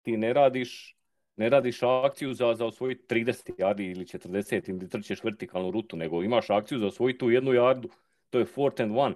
ti 0.02 0.16
ne 0.16 0.32
radiš 0.32 0.98
ne 1.38 1.48
radiš 1.48 1.82
akciju 1.82 2.34
za, 2.34 2.54
za 2.54 2.66
osvojiti 2.66 3.14
30 3.14 3.50
yardi 3.58 3.90
ili 3.90 4.04
40 4.04 4.70
ili 4.70 4.88
trčeš 4.88 5.24
vertikalnu 5.24 5.70
rutu, 5.70 5.96
nego 5.96 6.22
imaš 6.22 6.50
akciju 6.50 6.78
za 6.78 6.86
osvojiti 6.86 7.18
tu 7.18 7.30
jednu 7.30 7.52
jardu. 7.52 7.88
To 8.30 8.38
je 8.38 8.46
fourth 8.46 8.80
and 8.80 8.98
one. 8.98 9.14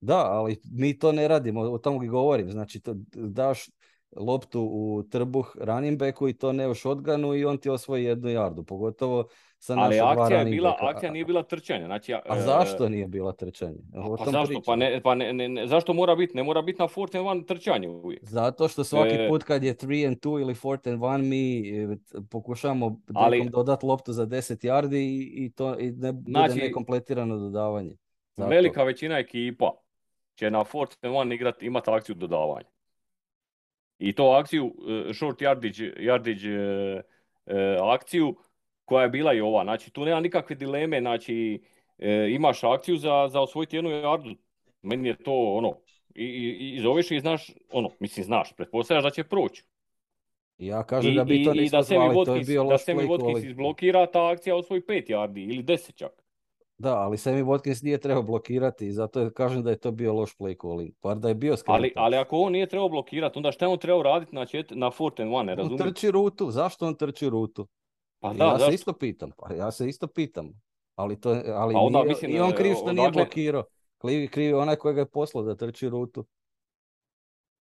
Da, 0.00 0.16
ali 0.16 0.56
mi 0.72 0.98
to 0.98 1.12
ne 1.12 1.28
radimo, 1.28 1.60
o 1.60 1.78
tomu 1.78 2.04
i 2.04 2.08
govorim. 2.08 2.50
Znači, 2.50 2.80
to 2.80 2.94
daš 3.14 3.66
loptu 4.16 4.60
u 4.60 5.02
trbuh 5.10 5.56
running 5.60 5.98
backu 5.98 6.28
i 6.28 6.32
to 6.32 6.52
ne 6.52 6.68
u 6.68 6.74
shotgunu 6.74 7.34
i 7.34 7.44
on 7.44 7.58
ti 7.58 7.70
osvoji 7.70 8.04
jednu 8.04 8.28
jardu. 8.28 8.64
Pogotovo 8.64 9.28
sa 9.58 9.74
Ali 9.76 10.00
akcija, 10.00 10.38
je 10.38 10.44
bila, 10.44 10.76
akcija 10.80 11.12
nije 11.12 11.24
bila 11.24 11.42
trčanje. 11.42 11.84
Znači, 11.84 12.14
a 12.14 12.20
e, 12.36 12.40
zašto 12.40 12.88
nije 12.88 13.08
bila 13.08 13.32
trčanje? 13.32 13.78
pa 14.18 14.30
zašto? 14.30 14.60
Pa, 14.66 14.76
ne, 14.76 15.00
pa 15.04 15.14
ne, 15.14 15.32
ne, 15.32 15.66
zašto 15.66 15.92
mora 15.92 16.16
biti? 16.16 16.36
Ne 16.36 16.42
mora 16.42 16.62
biti 16.62 16.78
na 16.78 16.88
fourth 16.88 17.16
and 17.16 17.26
one 17.26 17.44
trčanje 17.44 17.88
uvijek. 17.88 18.20
Zato 18.24 18.68
što 18.68 18.84
svaki 18.84 19.14
e... 19.14 19.28
put 19.28 19.42
kad 19.42 19.64
je 19.64 19.74
3 19.74 20.06
and 20.06 20.16
2 20.16 20.40
ili 20.40 20.54
fourth 20.54 20.88
and 20.88 21.04
one 21.04 21.24
mi 21.24 21.68
e, 21.68 21.96
pokušamo 22.30 23.00
Ali... 23.14 23.48
dodati 23.50 23.86
loptu 23.86 24.12
za 24.12 24.26
10 24.26 24.66
yardi 24.68 24.96
i, 24.96 25.44
i 25.44 25.50
to 25.50 25.78
i 25.78 25.90
ne 25.90 26.12
bude 26.12 26.30
znači, 26.30 26.58
nekompletirano 26.58 27.36
dodavanje. 27.36 27.96
Zato. 28.36 28.50
Velika 28.50 28.82
većina 28.82 29.18
ekipa 29.18 29.72
će 30.34 30.50
na 30.50 30.64
fourth 30.64 30.96
and 31.02 31.16
one 31.16 31.34
igrati, 31.34 31.66
imati 31.66 31.90
akciju 31.90 32.14
dodavanja. 32.14 32.77
I 33.98 34.12
to 34.12 34.24
akciju, 34.24 34.74
short 35.14 35.40
yardage, 35.40 35.92
yardage 35.98 37.02
akciju, 37.94 38.36
koja 38.84 39.02
je 39.02 39.08
bila 39.08 39.34
i 39.34 39.40
ova. 39.40 39.64
Znači, 39.64 39.90
tu 39.90 40.04
nema 40.04 40.20
nikakve 40.20 40.56
dileme, 40.56 41.00
znači, 41.00 41.62
imaš 42.30 42.64
akciju 42.64 42.96
za, 42.96 43.28
za 43.30 43.40
osvojiti 43.40 43.76
jednu 43.76 43.90
yardu. 43.90 44.36
Meni 44.82 45.08
je 45.08 45.16
to, 45.16 45.32
ono, 45.32 45.74
i, 46.14 46.24
i, 46.24 46.76
i 46.76 46.80
zoveš 46.80 47.10
i 47.10 47.20
znaš, 47.20 47.50
ono, 47.72 47.90
mislim, 48.00 48.24
znaš, 48.24 48.52
pretpostavljaš 48.56 49.04
da 49.04 49.10
će 49.10 49.24
proći. 49.24 49.64
Ja 50.58 50.82
kažem 50.82 51.14
da 51.14 51.24
bi 51.24 51.44
to 51.44 51.54
nismo 51.54 51.82
zvali, 51.82 52.24
to 52.24 52.34
je 52.34 52.44
bio 52.44 52.62
loš 52.62 52.70
Da 52.70 52.78
Semi 52.78 53.02
Watkins 53.02 53.46
izblokira, 53.46 54.06
ta 54.06 54.30
akcija 54.30 54.56
osvoji 54.56 54.80
pet 54.80 55.08
yardi 55.08 55.52
ili 55.52 55.62
deset 55.62 55.96
čak. 55.96 56.17
Da, 56.78 56.96
ali 56.96 57.18
Semi 57.18 57.42
Watkins 57.42 57.84
nije 57.84 57.98
trebao 57.98 58.22
blokirati 58.22 58.86
i 58.86 58.92
zato 58.92 59.30
kažem 59.30 59.62
da 59.62 59.70
je 59.70 59.78
to 59.78 59.90
bio 59.90 60.12
loš 60.12 60.36
play 60.36 60.60
calling. 60.60 60.94
Par 61.00 61.16
da 61.16 61.28
je 61.28 61.34
bio 61.34 61.56
Ali, 61.66 61.92
ali 61.96 62.16
ako 62.16 62.38
on 62.38 62.52
nije 62.52 62.68
trebao 62.68 62.88
blokirati, 62.88 63.38
onda 63.38 63.52
šta 63.52 63.64
je 63.64 63.68
on 63.68 63.78
trebao 63.78 64.02
raditi 64.02 64.34
na, 64.34 64.46
čet, 64.46 64.66
na 64.70 64.90
fourth 64.90 65.20
and 65.20 65.34
one, 65.34 65.44
ne 65.44 65.54
razumijem? 65.54 65.86
On 65.86 65.94
trči 65.94 66.10
rutu, 66.10 66.50
zašto 66.50 66.86
on 66.86 66.94
trči 66.94 67.28
rutu? 67.28 67.68
Pa 68.20 68.32
da, 68.32 68.44
ja 68.44 68.58
se 68.58 68.74
isto 68.74 68.92
pitam, 68.92 69.30
pa 69.36 69.54
ja 69.54 69.70
se 69.70 69.88
isto 69.88 70.06
pitam. 70.06 70.52
Ali, 70.94 71.20
to, 71.20 71.30
ali 71.54 71.74
pa 71.74 71.80
onda, 71.80 71.98
nije, 71.98 72.08
mislim, 72.08 72.36
i 72.36 72.40
on 72.40 72.52
kriv 72.52 72.74
što 72.74 72.92
nije 72.92 73.10
blokirao. 73.10 73.64
Kriv, 73.98 74.30
kriv 74.30 74.58
onaj 74.58 74.76
koji 74.76 74.94
ga 74.94 75.00
je 75.00 75.10
poslao 75.10 75.44
da 75.44 75.54
trči 75.54 75.88
rutu. 75.88 76.26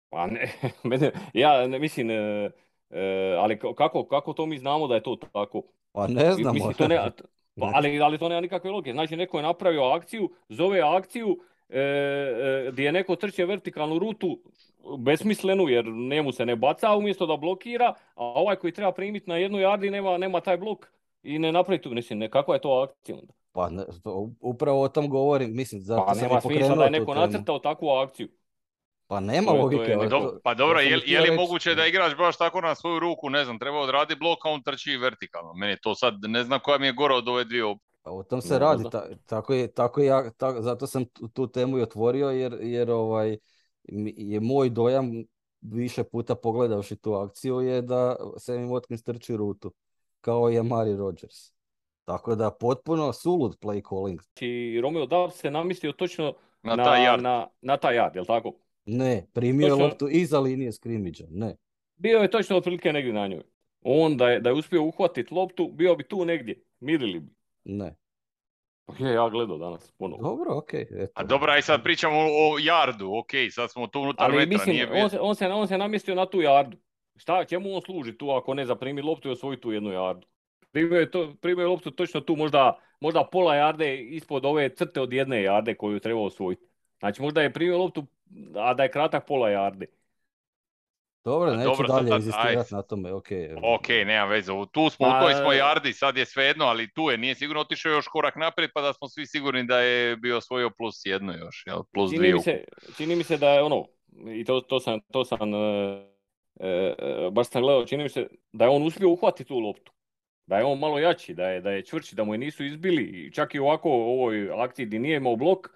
Pa 0.08 0.26
ne, 0.26 0.52
ja 1.34 1.66
ne, 1.66 1.78
mislim, 1.78 2.10
e, 2.10 2.50
e, 2.90 3.34
ali 3.38 3.58
kako, 3.76 4.06
kako 4.06 4.32
to 4.32 4.46
mi 4.46 4.58
znamo 4.58 4.88
da 4.88 4.94
je 4.94 5.02
to 5.02 5.16
tako? 5.32 5.62
Pa 5.92 6.06
ne 6.06 6.32
znamo. 6.32 6.52
Mislim, 6.52 6.74
to 6.74 6.88
ne, 6.88 7.10
pa, 7.60 7.70
ali, 7.74 8.00
ali 8.00 8.18
to 8.18 8.28
nema 8.28 8.40
nikakve 8.40 8.70
logike. 8.70 8.92
Znači, 8.92 9.16
neko 9.16 9.36
je 9.36 9.42
napravio 9.42 9.82
akciju, 9.82 10.30
zove 10.48 10.80
akciju 10.80 11.38
e, 11.68 11.80
e, 11.80 12.70
gdje 12.72 12.84
je 12.84 12.92
neko 12.92 13.16
trče 13.16 13.44
vertikalnu 13.44 13.98
rutu 13.98 14.40
besmislenu 14.98 15.68
jer 15.68 15.86
njemu 15.86 16.32
se 16.32 16.46
ne 16.46 16.56
baca 16.56 16.96
umjesto 16.96 17.26
da 17.26 17.36
blokira, 17.36 17.94
a 18.14 18.24
ovaj 18.24 18.56
koji 18.56 18.72
treba 18.72 18.92
primiti 18.92 19.30
na 19.30 19.36
jednu 19.36 19.58
jardi 19.58 19.90
nema, 19.90 20.18
nema 20.18 20.40
taj 20.40 20.56
blok 20.56 20.86
i 21.22 21.38
ne 21.38 21.52
napravi 21.52 21.82
tu. 21.82 21.90
Mislim, 21.90 22.18
ne, 22.18 22.30
kakva 22.30 22.54
je 22.54 22.60
to 22.60 22.70
akcija 22.70 23.18
onda? 23.18 23.32
Pa 23.52 23.70
ne, 23.70 23.84
upravo 24.40 24.82
o 24.82 24.88
tom 24.88 25.08
govorim, 25.08 25.56
mislim, 25.56 25.80
zato 25.80 26.04
pa, 26.06 26.14
sam 26.14 26.28
nema 26.28 26.40
smisla 26.40 26.76
da 26.76 26.84
je 26.84 26.90
neko 26.90 27.14
nacrtao 27.14 27.58
takvu 27.58 27.88
akciju. 27.88 28.28
Pa 29.10 29.20
nema 29.20 29.52
logike. 29.52 29.96
pa 30.44 30.54
dobro, 30.54 30.80
je, 30.80 31.00
je 31.06 31.20
li 31.20 31.36
moguće 31.36 31.74
da 31.74 31.86
igrač 31.86 32.16
baš 32.16 32.36
tako 32.36 32.60
na 32.60 32.74
svoju 32.74 32.98
ruku, 32.98 33.30
ne 33.30 33.44
znam, 33.44 33.58
treba 33.58 33.78
odradi 33.78 34.14
blok, 34.14 34.46
a 34.46 34.50
on 34.50 34.62
trči 34.62 34.96
vertikalno. 34.96 35.52
Meni 35.54 35.76
to 35.82 35.94
sad, 35.94 36.14
ne 36.22 36.44
znam 36.44 36.60
koja 36.60 36.78
mi 36.78 36.86
je 36.86 36.92
gora 36.92 37.14
od 37.14 37.28
ove 37.28 37.44
dvije 37.44 37.64
pa 38.02 38.10
o 38.10 38.22
tom 38.22 38.40
se 38.40 38.58
radi, 38.58 38.84
tako 39.26 39.54
je, 39.54 39.72
tako 39.72 40.00
ja, 40.00 40.30
zato 40.58 40.86
sam 40.86 41.04
tu, 41.32 41.46
temu 41.46 41.78
i 41.78 41.82
otvorio 41.82 42.30
jer, 42.30 42.58
jer 42.60 42.90
ovaj, 42.90 43.36
je 44.16 44.40
moj 44.40 44.70
dojam 44.70 45.24
više 45.60 46.04
puta 46.04 46.34
pogledavši 46.34 46.96
tu 46.96 47.14
akciju 47.14 47.60
je 47.60 47.82
da 47.82 48.16
Sammy 48.20 48.68
Watkins 48.68 49.04
trči 49.04 49.36
rutu, 49.36 49.72
kao 50.20 50.50
i 50.50 50.58
Amari 50.58 50.96
Rodgers. 50.96 51.52
Tako 52.04 52.34
da 52.34 52.50
potpuno 52.50 53.12
sulud 53.12 53.56
play 53.60 53.88
calling. 53.88 54.20
I 54.40 54.80
Romeo 54.80 55.06
Dab 55.06 55.30
se 55.30 55.50
namislio 55.50 55.92
točno 55.92 56.34
na, 56.62 56.76
na 56.76 56.84
taj 56.84 57.00
yard, 57.00 57.20
na, 57.20 57.46
na 57.62 58.10
jel 58.14 58.24
tako? 58.24 58.52
Ne, 58.86 59.26
primio 59.32 59.66
je 59.66 59.72
loptu 59.72 60.08
iza 60.08 60.40
linije 60.40 60.72
skrimidža, 60.72 61.24
ne. 61.30 61.56
Bio 61.96 62.18
je 62.18 62.30
točno 62.30 62.56
otprilike 62.56 62.92
negdje 62.92 63.12
na 63.12 63.26
njoj. 63.26 63.42
On 63.82 64.16
da 64.16 64.30
je, 64.30 64.40
da 64.40 64.50
je 64.50 64.54
uspio 64.54 64.82
uhvatiti 64.82 65.34
loptu, 65.34 65.70
bio 65.72 65.94
bi 65.96 66.04
tu 66.04 66.24
negdje, 66.24 66.62
mirili 66.80 67.20
bi. 67.20 67.32
Ne. 67.64 67.96
Je, 68.98 69.12
ja 69.12 69.28
gledao 69.28 69.58
danas 69.58 69.92
ponovo. 69.92 70.22
Dobro, 70.22 70.56
okej. 70.56 70.86
Okay, 70.90 71.06
A 71.14 71.24
dobro, 71.24 71.52
aj 71.52 71.62
sad 71.62 71.82
pričamo 71.82 72.16
o 72.18 72.58
jardu, 72.60 73.12
ok, 73.14 73.30
sad 73.50 73.70
smo 73.70 73.86
tu 73.86 74.00
unutar 74.00 74.30
Ali, 74.30 74.36
metra. 74.36 74.52
Mislim, 74.52 74.74
nije 74.74 75.04
on, 75.04 75.10
se, 75.10 75.20
on, 75.20 75.34
se, 75.34 75.48
on 75.48 75.68
se 75.68 75.78
namjestio 75.78 76.14
na 76.14 76.26
tu 76.26 76.40
jardu. 76.40 76.76
Šta, 77.16 77.44
čemu 77.44 77.74
on 77.74 77.82
služi 77.82 78.18
tu 78.18 78.30
ako 78.30 78.54
ne 78.54 78.66
zaprimi 78.66 79.02
loptu 79.02 79.28
i 79.28 79.32
osvoji 79.32 79.60
tu 79.60 79.72
jednu 79.72 79.92
jardu? 79.92 80.26
Primio 80.70 81.00
je, 81.00 81.10
to, 81.10 81.34
primio 81.40 81.62
je 81.62 81.68
loptu 81.68 81.90
točno 81.90 82.20
tu, 82.20 82.36
možda, 82.36 82.78
možda 83.00 83.24
pola 83.32 83.54
jarde 83.54 84.00
ispod 84.00 84.44
ove 84.44 84.68
crte 84.68 85.00
od 85.00 85.12
jedne 85.12 85.42
jarde 85.42 85.74
koju 85.74 86.00
treba 86.00 86.20
osvojiti. 86.20 86.66
Znači 86.98 87.22
možda 87.22 87.42
je 87.42 87.52
primio 87.52 87.78
loptu, 87.78 88.06
a 88.56 88.74
da 88.74 88.82
je 88.82 88.90
kratak 88.90 89.26
pola 89.26 89.50
jarde. 89.50 89.86
Dobro, 91.24 91.54
neću 91.56 91.68
dobro, 91.68 91.88
dalje 91.88 92.16
inzistirati 92.16 92.74
na 92.74 92.82
tome, 92.82 93.12
ok. 93.12 93.26
Ok, 93.62 93.88
nema 93.88 94.24
veze, 94.24 94.52
tu 94.72 94.90
smo, 94.90 95.06
pa, 95.06 95.18
u 95.18 95.20
toj 95.20 95.34
smo 95.34 95.52
jardi, 95.52 95.92
sad 95.92 96.16
je 96.16 96.24
svejedno, 96.26 96.64
ali 96.64 96.92
tu 96.92 97.10
je, 97.10 97.18
nije 97.18 97.34
sigurno 97.34 97.60
otišao 97.60 97.92
još 97.92 98.08
korak 98.08 98.36
naprijed, 98.36 98.70
pa 98.74 98.82
da 98.82 98.92
smo 98.92 99.08
svi 99.08 99.26
sigurni 99.26 99.64
da 99.64 99.80
je 99.80 100.16
bio 100.16 100.36
osvojio 100.36 100.70
plus 100.70 101.00
jedno 101.04 101.32
još, 101.32 101.62
jel? 101.66 101.82
plus 101.92 102.10
čini 102.10 102.18
dvije. 102.18 102.34
Mi 102.34 102.40
se, 102.40 102.64
čini 102.96 103.16
mi 103.16 103.24
se 103.24 103.36
da 103.36 103.48
je 103.50 103.62
ono, 103.62 103.86
i 104.34 104.44
to, 104.44 104.60
to 104.60 104.80
sam, 104.80 105.00
to 105.12 105.24
sam 105.24 105.54
e, 105.54 106.06
e, 106.60 106.94
baš 107.32 107.48
sam 107.48 107.62
gledao, 107.62 107.86
čini 107.86 108.02
mi 108.02 108.08
se 108.08 108.26
da 108.52 108.64
je 108.64 108.70
on 108.70 108.82
uspio 108.82 109.08
uhvatiti 109.08 109.48
tu 109.48 109.58
loptu. 109.58 109.92
Da 110.46 110.58
je 110.58 110.64
on 110.64 110.78
malo 110.78 110.98
jači, 110.98 111.34
da 111.34 111.48
je, 111.48 111.60
da 111.60 111.70
je 111.70 111.84
čvrći, 111.84 112.16
da 112.16 112.24
mu 112.24 112.34
je 112.34 112.38
nisu 112.38 112.64
izbili, 112.64 113.30
čak 113.34 113.54
i 113.54 113.58
ovako 113.58 113.88
u 113.90 113.92
ovoj 113.92 114.50
akciji 114.56 114.86
gdje 114.86 114.98
nije 114.98 115.16
imao 115.16 115.36
blok, 115.36 115.68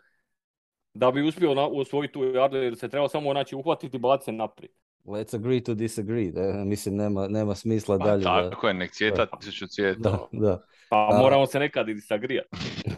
da 0.95 1.11
bi 1.11 1.23
uspio 1.23 1.55
na, 1.55 1.67
osvojiti 1.67 2.13
tu 2.13 2.25
jardu 2.25 2.57
jer 2.57 2.77
se 2.77 2.89
treba 2.89 3.09
samo 3.09 3.33
znači, 3.33 3.55
uhvatiti 3.55 3.97
i 3.97 4.01
baciti 4.01 4.33
naprijed. 4.33 4.73
Let's 5.05 5.35
agree 5.35 5.61
to 5.61 5.75
disagree. 5.75 6.31
Da, 6.31 6.65
mislim, 6.65 6.97
nema, 6.97 7.29
nema 7.29 7.55
smisla 7.55 7.99
pa, 7.99 8.05
dalje. 8.05 8.51
Tako 8.51 8.69
je, 8.69 8.75
nek 8.75 8.93
cvjeta 8.93 9.27
tisuću 9.27 9.67
cvjeta. 9.67 10.11
Da, 10.11 10.29
da. 10.33 10.63
Pa 10.91 11.09
A, 11.13 11.19
moramo 11.19 11.47
se 11.47 11.59
nekad 11.59 11.89
i 11.89 11.95
disagrijati. 11.95 12.49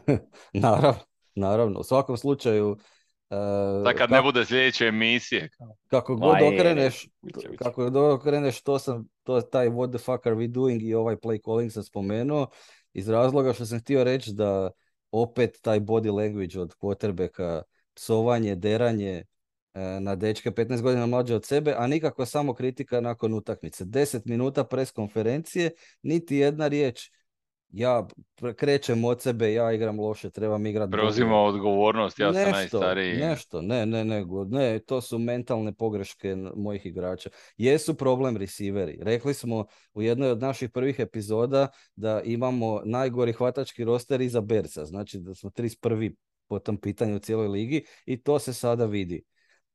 naravno, 0.52 1.00
naravno. 1.34 1.80
U 1.80 1.84
svakom 1.84 2.16
slučaju... 2.16 2.76
Uh, 3.30 3.84
da 3.84 3.94
kad 3.94 4.10
ne 4.10 4.22
bude 4.22 4.44
sljedeće 4.44 4.86
emisije. 4.86 5.50
Kako 5.86 6.16
god 6.16 6.36
okreneš, 6.42 7.08
kako 7.58 7.90
god 7.90 7.96
okreneš, 7.96 8.62
to 8.62 8.78
sam, 8.78 9.08
to 9.22 9.40
taj 9.40 9.68
what 9.68 9.88
the 9.88 9.98
fuck 9.98 10.26
are 10.26 10.36
we 10.36 10.46
doing 10.46 10.82
i 10.82 10.94
ovaj 10.94 11.16
play 11.16 11.44
calling 11.44 11.72
sam 11.72 11.82
spomenuo, 11.82 12.46
iz 12.92 13.08
razloga 13.08 13.52
što 13.52 13.66
sam 13.66 13.80
htio 13.80 14.04
reći 14.04 14.32
da 14.32 14.70
opet 15.10 15.58
taj 15.62 15.80
body 15.80 16.14
language 16.14 16.60
od 16.60 16.74
quarterbacka, 16.74 17.62
psovanje, 17.96 18.54
deranje, 18.54 19.24
E, 19.76 20.00
na 20.00 20.14
dečke 20.14 20.50
15 20.50 20.82
godina 20.82 21.06
mlađe 21.06 21.34
od 21.34 21.44
sebe, 21.44 21.74
a 21.78 21.86
nikako 21.86 22.26
samo 22.26 22.54
kritika 22.54 23.00
nakon 23.00 23.34
utakmice. 23.34 23.84
10 23.84 24.20
minuta 24.24 24.64
pres 24.64 24.90
konferencije, 24.90 25.70
niti 26.02 26.36
jedna 26.36 26.68
riječ. 26.68 27.10
Ja 27.68 28.06
krećem 28.56 29.04
od 29.04 29.22
sebe, 29.22 29.52
ja 29.52 29.72
igram 29.72 30.00
loše, 30.00 30.30
trebam 30.30 30.66
igrati. 30.66 30.90
Preuzima 30.90 31.36
odgovornost, 31.36 32.18
ja 32.18 32.26
nešto, 32.26 32.42
sam 32.42 32.52
najstariji. 32.52 33.16
Nešto, 33.16 33.62
ne, 33.62 33.86
ne, 33.86 34.04
ne, 34.04 34.24
ne, 34.50 34.78
to 34.78 35.00
su 35.00 35.18
mentalne 35.18 35.72
pogreške 35.72 36.36
mojih 36.56 36.86
igrača. 36.86 37.30
Jesu 37.56 37.94
problem 37.94 38.36
receiveri. 38.36 38.98
Rekli 39.02 39.34
smo 39.34 39.64
u 39.94 40.02
jednoj 40.02 40.30
od 40.30 40.40
naših 40.40 40.70
prvih 40.70 40.98
epizoda 40.98 41.68
da 41.96 42.20
imamo 42.24 42.82
najgori 42.84 43.32
hvatački 43.32 43.84
roster 43.84 44.20
iza 44.20 44.40
Berca, 44.40 44.84
znači 44.84 45.18
da 45.18 45.34
smo 45.34 45.50
31. 45.50 46.14
po 46.48 46.58
tom 46.58 46.76
pitanju 46.76 47.16
u 47.16 47.18
cijeloj 47.18 47.48
ligi 47.48 47.84
i 48.06 48.22
to 48.22 48.38
se 48.38 48.52
sada 48.52 48.84
vidi 48.84 49.24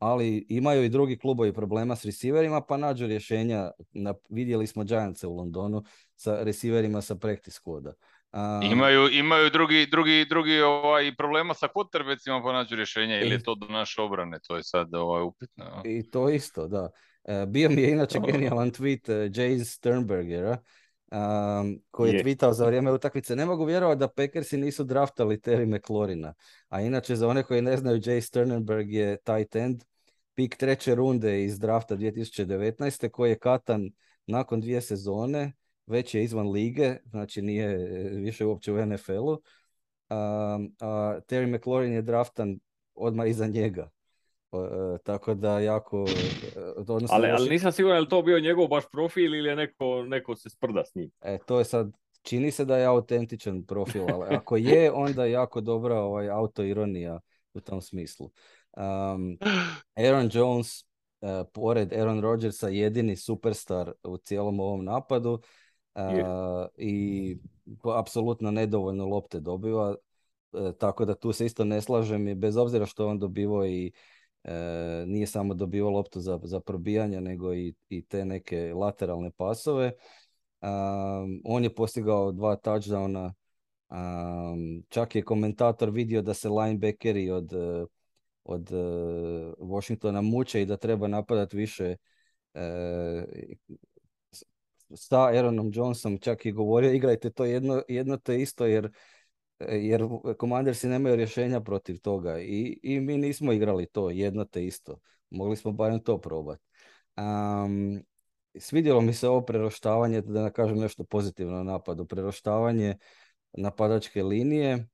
ali 0.01 0.45
imaju 0.49 0.83
i 0.83 0.89
drugi 0.89 1.17
klubovi 1.17 1.53
problema 1.53 1.95
s 1.95 2.05
receiverima, 2.05 2.61
pa 2.61 2.77
nađu 2.77 3.07
rješenja. 3.07 3.71
Na, 3.91 4.13
vidjeli 4.29 4.67
smo 4.67 4.83
Giantse 4.83 5.27
u 5.27 5.35
Londonu 5.35 5.83
sa 6.15 6.43
receiverima 6.43 7.01
sa 7.01 7.15
practice 7.15 7.59
koda. 7.63 7.93
imaju, 8.71 9.09
imaju 9.11 9.49
drugi, 9.49 9.87
drugi, 9.91 10.25
drugi 10.29 10.61
ovaj, 10.61 11.15
problema 11.15 11.53
sa 11.53 11.67
quarterbackima 11.67 12.43
pa 12.43 12.53
nađu 12.53 12.75
rješenja 12.75 13.19
ili 13.19 13.29
je 13.29 13.43
to 13.43 13.55
do 13.55 13.67
naše 13.67 14.01
obrane, 14.01 14.39
to 14.47 14.55
je 14.55 14.63
sad 14.63 14.95
ovaj, 14.95 15.23
upitno. 15.23 15.65
I 15.85 16.09
to 16.11 16.29
isto, 16.29 16.67
da. 16.67 16.89
E, 17.23 17.45
bio 17.47 17.69
mi 17.69 17.81
je 17.81 17.91
inače 17.91 18.19
genijalan 18.27 18.71
tweet 18.71 19.09
uh, 19.09 19.31
Jay 19.31 19.63
Sternbergera, 19.63 20.57
um, 21.11 21.81
koji 21.91 22.09
je, 22.09 22.17
je 22.17 22.23
tweetao 22.23 22.51
za 22.51 22.65
vrijeme 22.65 22.91
utakmice. 22.91 23.35
Ne 23.35 23.45
mogu 23.45 23.65
vjerovati 23.65 23.99
da 23.99 24.07
Packersi 24.07 24.57
nisu 24.57 24.83
draftali 24.83 25.37
Terry 25.37 25.77
McLaurina. 25.77 26.33
A 26.69 26.81
inače, 26.81 27.15
za 27.15 27.27
one 27.27 27.43
koji 27.43 27.61
ne 27.61 27.77
znaju, 27.77 27.99
Jay 27.99 28.21
Sternberg 28.21 28.91
je 28.91 29.17
tight 29.17 29.55
end 29.55 29.83
pik 30.35 30.55
treće 30.55 30.95
runde 30.95 31.43
iz 31.43 31.59
drafta 31.59 31.95
2019. 31.95 33.09
koji 33.09 33.29
je 33.29 33.39
katan 33.39 33.91
nakon 34.25 34.61
dvije 34.61 34.81
sezone, 34.81 35.53
već 35.87 36.15
je 36.15 36.23
izvan 36.23 36.51
lige, 36.51 36.95
znači 37.05 37.41
nije 37.41 37.65
e, 37.65 38.09
više 38.09 38.45
uopće 38.45 38.73
u 38.73 38.85
NFL-u. 38.85 39.41
A, 40.09 40.59
Terry 41.27 41.57
McLaurin 41.57 41.93
je 41.93 42.01
draftan 42.01 42.59
odmah 42.93 43.29
iza 43.29 43.47
njega. 43.47 43.89
E, 44.53 44.97
tako 45.03 45.33
da 45.33 45.59
jako... 45.59 46.05
E, 46.55 46.83
ali, 47.09 47.29
ali 47.29 47.49
nisam 47.49 47.71
siguran 47.71 47.97
je 47.97 48.01
li 48.01 48.09
to 48.09 48.21
bio 48.21 48.39
njegov 48.39 48.67
baš 48.67 48.83
profil 48.91 49.35
ili 49.35 49.49
je 49.49 49.55
neko, 49.55 50.03
neko 50.07 50.35
se 50.35 50.49
sprda 50.49 50.83
s 50.85 50.95
njim. 50.95 51.11
E, 51.21 51.37
to 51.45 51.59
je 51.59 51.65
sad, 51.65 51.91
čini 52.21 52.51
se 52.51 52.65
da 52.65 52.77
je 52.77 52.85
autentičan 52.85 53.63
profil, 53.63 54.03
ali 54.13 54.35
ako 54.35 54.57
je, 54.57 54.91
onda 54.91 55.25
je 55.25 55.31
jako 55.31 55.61
dobra 55.61 55.99
ovaj, 55.99 56.29
autoironija 56.29 57.19
u 57.53 57.59
tom 57.59 57.81
smislu. 57.81 58.31
Um, 58.77 59.37
Aaron 59.95 60.29
Jones, 60.33 60.83
uh, 61.21 61.29
pored 61.53 61.93
Aaron 61.93 62.21
Rodgersa, 62.21 62.69
jedini 62.69 63.15
superstar 63.15 63.91
u 64.03 64.17
cijelom 64.17 64.59
ovom 64.59 64.85
napadu 64.85 65.31
uh, 65.95 66.67
i 66.77 67.37
apsolutno 67.95 68.51
nedovoljno 68.51 69.05
lopte 69.05 69.39
dobiva, 69.39 69.95
uh, 70.51 70.71
tako 70.79 71.05
da 71.05 71.15
tu 71.15 71.33
se 71.33 71.45
isto 71.45 71.65
ne 71.65 71.81
slažem 71.81 72.27
i 72.27 72.35
bez 72.35 72.57
obzira 72.57 72.85
što 72.85 73.07
on 73.07 73.19
dobivao 73.19 73.65
i 73.65 73.91
nije 75.05 75.27
samo 75.27 75.53
dobivao 75.53 75.91
loptu 75.91 76.19
za, 76.19 76.39
za 76.43 76.59
probijanje, 76.59 77.21
nego 77.21 77.53
i, 77.53 77.73
i 77.89 78.01
te 78.01 78.25
neke 78.25 78.73
lateralne 78.73 79.31
pasove. 79.31 79.91
on 81.45 81.63
je 81.63 81.75
postigao 81.75 82.31
dva 82.31 82.55
touchdowna. 82.55 83.33
Um, 83.89 84.83
čak 84.89 85.15
je 85.15 85.23
komentator 85.23 85.89
vidio 85.89 86.21
da 86.21 86.33
se 86.33 86.49
linebackeri 86.49 87.29
od, 87.31 87.53
od 88.43 88.69
Washingtona 89.59 90.21
muče 90.21 90.61
i 90.61 90.65
da 90.65 90.77
treba 90.77 91.07
napadati 91.07 91.57
više 91.57 91.95
sa 94.95 95.27
Aaronom 95.27 95.71
Johnsonom 95.73 96.19
čak 96.19 96.45
i 96.45 96.51
govorio 96.51 96.91
igrajte 96.91 97.29
to 97.29 97.45
jedno, 97.45 97.83
jedno 97.87 98.17
te 98.17 98.41
isto 98.41 98.65
jer 98.65 98.91
jer 99.69 100.07
Commandersi 100.39 100.87
nemaju 100.87 101.15
rješenja 101.15 101.61
protiv 101.61 101.99
toga 101.99 102.39
i, 102.39 102.79
i 102.83 102.99
mi 102.99 103.17
nismo 103.17 103.53
igrali 103.53 103.85
to 103.85 104.09
jedno 104.09 104.45
te 104.45 104.65
isto. 104.65 104.99
Mogli 105.29 105.55
smo 105.55 105.71
barem 105.71 105.99
to 106.03 106.17
probati. 106.17 106.63
Um, 107.17 108.03
svidjelo 108.59 109.01
mi 109.01 109.13
se 109.13 109.29
ovo 109.29 109.41
preroštavanje, 109.41 110.21
da 110.21 110.43
ne 110.43 110.51
kažem 110.53 110.77
nešto 110.77 111.03
pozitivno 111.03 111.53
na 111.53 111.63
napadu, 111.63 112.05
preroštavanje 112.05 112.95
napadačke 113.53 114.23
linije. 114.23 114.87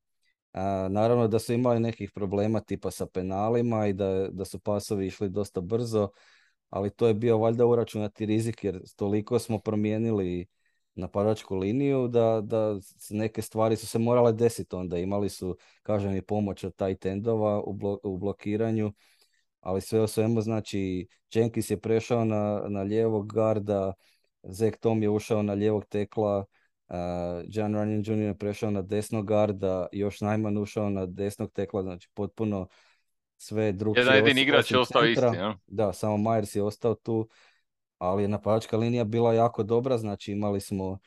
naravno 0.90 1.28
da 1.28 1.40
su 1.40 1.54
imali 1.54 1.80
nekih 1.80 2.12
problema 2.12 2.60
tipa 2.60 2.92
sa 2.92 3.06
penalima 3.06 3.88
i 3.88 3.94
da, 3.94 4.28
da 4.32 4.46
su 4.46 4.60
pasovi 4.60 5.08
išli 5.08 5.30
dosta 5.30 5.62
brzo, 5.62 6.10
ali 6.70 6.90
to 6.90 7.08
je 7.08 7.14
bio 7.14 7.38
valjda 7.38 7.66
uračunati 7.66 8.26
rizik 8.26 8.64
jer 8.64 8.82
toliko 8.96 9.40
smo 9.40 9.60
promijenili 9.60 10.48
napadačku 10.98 11.56
liniju 11.56 12.08
da, 12.08 12.42
da 12.44 12.76
neke 13.10 13.42
stvari 13.42 13.76
su 13.76 13.88
se 13.88 14.00
morale 14.00 14.34
desiti 14.34 14.76
onda. 14.76 14.98
Imali 14.98 15.30
su, 15.30 15.58
kažem, 15.84 16.16
i 16.16 16.22
pomoć 16.22 16.64
od 16.64 16.76
taj 16.76 16.96
tendova 16.96 17.60
u, 17.60 17.78
u 18.04 18.18
blokiranju, 18.18 18.94
ali 19.60 19.82
sve 19.82 20.02
o 20.02 20.08
svemu, 20.08 20.42
znači, 20.42 21.08
Jenkins 21.34 21.70
je 21.72 21.82
prešao 21.82 22.26
na, 22.26 22.64
na 22.68 22.82
lijevog 22.82 23.34
garda, 23.34 23.94
Zek 24.44 24.78
Tom 24.78 25.04
je 25.04 25.10
ušao 25.10 25.44
na 25.44 25.54
lijevog 25.54 25.86
tekla, 25.86 26.46
uh, 26.88 26.96
John 27.48 27.76
Runyon 27.76 28.12
Jr. 28.12 28.20
je 28.20 28.38
prešao 28.38 28.72
na 28.72 28.82
desnog 28.82 29.28
garda, 29.28 29.88
još 29.92 30.22
najman 30.22 30.58
ušao 30.58 30.90
na 30.90 31.06
desnog 31.06 31.52
tekla, 31.52 31.84
znači 31.84 32.10
potpuno 32.14 32.68
sve 33.38 33.72
drugčije. 33.72 34.02
Jedan 34.02 34.16
jedin 34.16 34.38
igrač 34.38 34.72
je 34.72 34.80
ostao 34.80 35.06
isti, 35.06 35.26
ja? 35.36 35.58
Da, 35.68 35.94
samo 35.94 36.18
Myers 36.18 36.56
je 36.56 36.64
ostao 36.64 36.96
tu, 36.96 37.30
ali 37.98 38.24
je 38.24 38.28
napadačka 38.28 38.78
linija 38.78 39.04
bila 39.04 39.34
jako 39.34 39.64
dobra, 39.64 39.98
znači 39.98 40.32
imali 40.32 40.62
smo, 40.62 40.98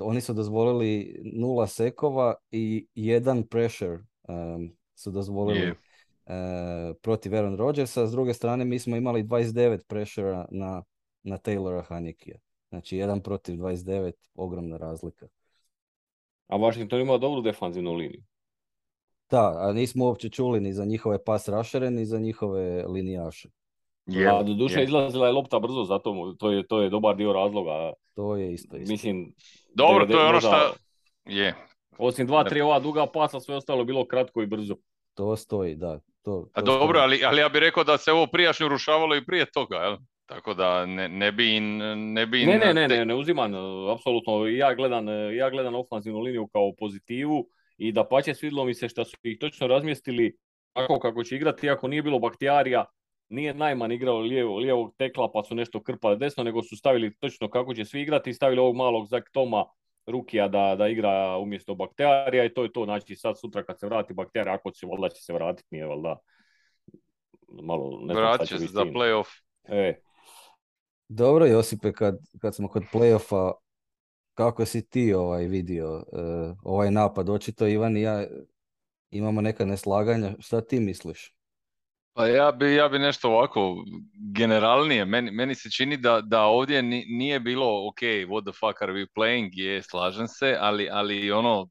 oni 0.00 0.20
su 0.20 0.34
dozvolili 0.34 1.20
nula 1.34 1.66
sekova 1.66 2.34
i 2.50 2.86
jedan 2.94 3.42
pressure 3.42 3.98
um, 4.28 4.76
su 4.94 5.10
dozvolili 5.10 5.60
yeah. 5.60 6.90
uh, 6.90 6.96
protiv 7.02 7.34
Aaron 7.34 7.56
Rodgersa, 7.56 8.06
s 8.06 8.10
druge 8.10 8.34
strane 8.34 8.64
mi 8.64 8.78
smo 8.78 8.96
imali 8.96 9.24
29 9.24 9.84
pressure 9.86 10.44
na, 10.50 10.82
na 11.22 11.38
Taylora 11.38 11.82
Hanikija. 11.82 12.38
Znači 12.68 12.96
jedan 12.96 13.20
protiv 13.20 13.54
29, 13.54 14.12
ogromna 14.34 14.76
razlika. 14.76 15.26
A 16.46 16.56
Washington 16.56 17.00
imao 17.00 17.18
dobru 17.18 17.42
defanzivnu 17.42 17.94
liniju. 17.94 18.22
Da, 19.30 19.54
a 19.58 19.72
nismo 19.72 20.04
uopće 20.04 20.28
čuli 20.28 20.60
ni 20.60 20.72
za 20.72 20.84
njihove 20.84 21.24
pas 21.24 21.48
rušere, 21.48 21.90
ni 21.90 22.06
za 22.06 22.18
njihove 22.18 22.86
linijaše. 22.86 23.48
Je, 24.06 24.28
a 24.28 24.42
do 24.42 24.54
duše 24.54 24.82
izlazila 24.82 25.26
je 25.26 25.32
lopta 25.32 25.58
brzo, 25.58 25.84
zato 25.84 26.34
to 26.38 26.50
je, 26.50 26.66
to 26.66 26.82
je 26.82 26.90
dobar 26.90 27.16
dio 27.16 27.32
razloga. 27.32 27.92
To 28.14 28.36
je 28.36 28.52
isto. 28.52 28.76
isto. 28.76 28.92
Mislim, 28.92 29.34
Dobro, 29.74 30.06
to 30.06 30.20
je 30.20 30.26
ono 30.26 30.40
što 30.40 30.74
je. 31.24 31.54
Osim 31.98 32.26
dva, 32.26 32.44
tri 32.44 32.60
ova 32.60 32.80
duga 32.80 33.06
pasa, 33.06 33.40
sve 33.40 33.56
ostalo 33.56 33.84
bilo 33.84 34.06
kratko 34.06 34.42
i 34.42 34.46
brzo. 34.46 34.76
To 35.14 35.36
stoji, 35.36 35.74
da. 35.74 36.00
To, 36.22 36.48
a 36.52 36.62
dobro, 36.62 37.00
ali, 37.00 37.24
ali 37.24 37.40
ja 37.40 37.48
bih 37.48 37.60
rekao 37.60 37.84
da 37.84 37.98
se 37.98 38.12
ovo 38.12 38.26
prijašnje 38.26 38.66
urušavalo 38.66 39.16
i 39.16 39.24
prije 39.24 39.46
toga, 39.46 39.76
jel? 39.76 39.96
Tako 40.26 40.54
da 40.54 40.86
ne, 40.86 41.08
ne 41.08 41.32
bi 41.32 41.60
ne 41.60 42.26
bi 42.26 42.46
Ne, 42.46 42.58
ne, 42.58 42.74
ne, 42.74 42.88
ne, 42.88 43.04
ne 43.04 43.14
uzimam, 43.14 43.52
apsolutno. 43.92 44.46
Ja 44.46 44.74
gledam, 44.74 45.06
ja 45.36 45.50
gledam 45.50 45.74
ofanzivnu 45.74 46.20
liniju 46.20 46.46
kao 46.46 46.72
pozitivu 46.78 47.48
i 47.78 47.92
da 47.92 48.04
pače 48.04 48.34
svidlo 48.34 48.64
mi 48.64 48.74
se 48.74 48.88
što 48.88 49.04
su 49.04 49.16
ih 49.22 49.38
točno 49.40 49.66
razmjestili 49.66 50.36
tako 50.72 50.98
kako 50.98 51.24
će 51.24 51.36
igrati, 51.36 51.66
iako 51.66 51.88
nije 51.88 52.02
bilo 52.02 52.18
baktijarija, 52.18 52.84
nije 53.28 53.54
najman 53.54 53.92
igrao 53.92 54.18
lijevo, 54.18 54.58
lijevog 54.58 54.94
tekla 54.98 55.32
pa 55.32 55.42
su 55.42 55.54
nešto 55.54 55.82
krpali 55.82 56.18
desno, 56.18 56.44
nego 56.44 56.62
su 56.62 56.76
stavili 56.76 57.16
točno 57.16 57.50
kako 57.50 57.74
će 57.74 57.84
svi 57.84 58.00
igrati 58.00 58.30
i 58.30 58.34
stavili 58.34 58.60
ovog 58.60 58.76
malog 58.76 59.06
Zak 59.06 59.30
Toma 59.32 59.64
Rukija 60.06 60.48
da, 60.48 60.76
da 60.78 60.88
igra 60.88 61.38
umjesto 61.38 61.74
bakterija 61.74 62.44
i 62.44 62.54
to 62.54 62.62
je 62.62 62.72
to. 62.72 62.84
Znači 62.84 63.16
sad 63.16 63.40
sutra 63.40 63.62
kad 63.64 63.80
se 63.80 63.86
vrati 63.86 64.14
bakterija, 64.14 64.54
ako 64.54 64.70
će, 64.70 64.86
valjda 64.86 65.08
će 65.08 65.22
se 65.22 65.32
vratiti, 65.32 65.68
nije 65.70 65.86
valjda 65.86 66.16
malo 67.62 68.00
ne 68.02 68.14
Vratit 68.14 68.48
će 68.48 68.58
se 68.58 68.66
za 68.66 68.84
playoff. 68.84 69.42
E. 69.64 70.00
Dobro 71.08 71.46
Josipe, 71.46 71.92
kad, 71.92 72.18
kad 72.40 72.54
smo 72.54 72.68
kod 72.68 72.82
playoffa, 72.92 73.52
kako 74.34 74.64
si 74.64 74.88
ti 74.88 75.14
ovaj 75.14 75.46
vidio 75.46 75.96
uh, 75.96 76.56
ovaj 76.62 76.90
napad? 76.90 77.30
Očito 77.30 77.66
Ivan 77.66 77.96
i 77.96 78.02
ja 78.02 78.26
imamo 79.10 79.40
neka 79.40 79.64
neslaganja. 79.64 80.34
Šta 80.38 80.60
ti 80.60 80.80
misliš? 80.80 81.35
Pa 82.16 82.26
ja 82.26 82.52
bi, 82.52 82.74
ja 82.74 82.88
bi 82.88 82.98
nešto 82.98 83.28
ovako 83.28 83.84
generalnije, 84.34 85.04
meni, 85.04 85.30
meni 85.30 85.54
se 85.54 85.70
čini 85.70 85.96
da, 85.96 86.20
da 86.20 86.42
ovdje 86.42 86.82
nije 86.82 87.40
bilo 87.40 87.88
ok, 87.88 88.00
what 88.00 88.42
the 88.42 88.52
fuck 88.52 88.82
are 88.82 88.92
we 88.92 89.06
playing, 89.16 89.50
je, 89.52 89.82
slažem 89.82 90.28
se, 90.28 90.56
ali, 90.60 90.88
ali 90.92 91.32
ono, 91.32 91.68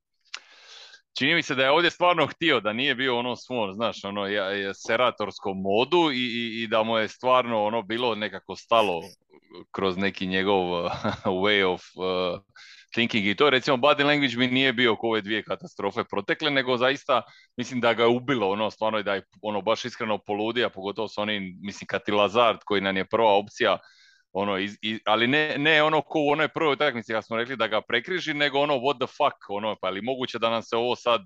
čini 1.17 1.36
mi 1.36 1.43
se 1.43 1.55
da 1.55 1.63
je 1.63 1.71
ovdje 1.71 1.91
stvarno 1.91 2.27
htio, 2.27 2.60
da 2.60 2.73
nije 2.73 2.95
bio 2.95 3.17
ono 3.17 3.36
svoj, 3.36 3.73
znaš, 3.73 4.03
ono, 4.03 4.27
ja, 4.27 4.45
je 4.45 4.73
seratorskom 4.73 5.58
modu 5.62 6.12
i, 6.12 6.17
i, 6.17 6.63
i, 6.63 6.67
da 6.67 6.84
mu 6.84 6.97
je 6.97 7.08
stvarno 7.08 7.63
ono 7.63 7.81
bilo 7.81 8.15
nekako 8.15 8.55
stalo 8.55 9.01
kroz 9.71 9.97
neki 9.97 10.27
njegov 10.27 10.89
way 11.43 11.73
of 11.73 11.81
uh, 11.95 12.39
thinking. 12.95 13.27
I 13.27 13.36
to 13.36 13.49
recimo 13.49 13.77
body 13.77 14.03
language 14.03 14.38
mi 14.38 14.47
nije 14.47 14.73
bio 14.73 14.95
ko 14.95 15.08
ove 15.08 15.21
dvije 15.21 15.43
katastrofe 15.43 16.03
protekle, 16.03 16.51
nego 16.51 16.77
zaista 16.77 17.21
mislim 17.58 17.81
da 17.81 17.93
ga 17.93 18.03
je 18.03 18.10
ubilo 18.10 18.49
ono 18.49 18.71
stvarno 18.71 19.01
da 19.03 19.13
je 19.13 19.23
ono 19.41 19.62
baš 19.62 19.86
iskreno 19.86 20.17
poludija, 20.17 20.69
pogotovo 20.69 21.08
s 21.08 21.17
onim, 21.17 21.58
mislim 21.62 21.88
Kati 21.88 22.12
Lazard 22.12 22.60
koji 22.65 22.81
nam 22.81 22.97
je 22.97 23.05
prva 23.05 23.34
opcija, 23.34 23.77
ono, 24.31 24.58
iz, 24.58 24.75
ali 25.05 25.27
ne, 25.27 25.55
ne 25.58 25.84
ono 25.84 26.01
ko 26.01 26.19
u 26.19 26.29
onoj 26.29 26.47
prvoj 26.47 26.73
utakmici 26.73 27.13
kad 27.13 27.25
smo 27.25 27.38
rekli 27.38 27.55
da 27.55 27.67
ga 27.67 27.81
prekriži, 27.81 28.34
nego 28.34 28.60
ono 28.60 28.73
what 28.73 28.97
the 28.97 29.08
fuck, 29.08 29.49
ono, 29.49 29.75
pa 29.81 29.88
ali 29.88 30.01
moguće 30.01 30.39
da 30.39 30.49
nam 30.49 30.63
se 30.63 30.75
ovo 30.75 30.95
sad 30.95 31.21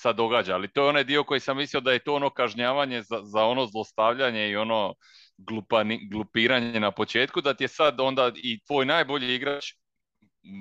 sad 0.00 0.16
događa, 0.16 0.54
ali 0.54 0.72
to 0.72 0.82
je 0.82 0.88
onaj 0.88 1.04
dio 1.04 1.24
koji 1.24 1.40
sam 1.40 1.56
mislio 1.56 1.80
da 1.80 1.92
je 1.92 1.98
to 1.98 2.14
ono 2.14 2.30
kažnjavanje 2.30 3.02
za, 3.02 3.20
za 3.22 3.44
ono 3.44 3.66
zlostavljanje 3.66 4.48
i 4.48 4.56
ono 4.56 4.94
glupani, 5.38 6.08
glupiranje 6.10 6.80
na 6.80 6.90
početku, 6.90 7.40
da 7.40 7.54
ti 7.54 7.64
je 7.64 7.68
sad 7.68 8.00
onda 8.00 8.32
i 8.36 8.60
tvoj 8.66 8.86
najbolji 8.86 9.34
igrač 9.34 9.64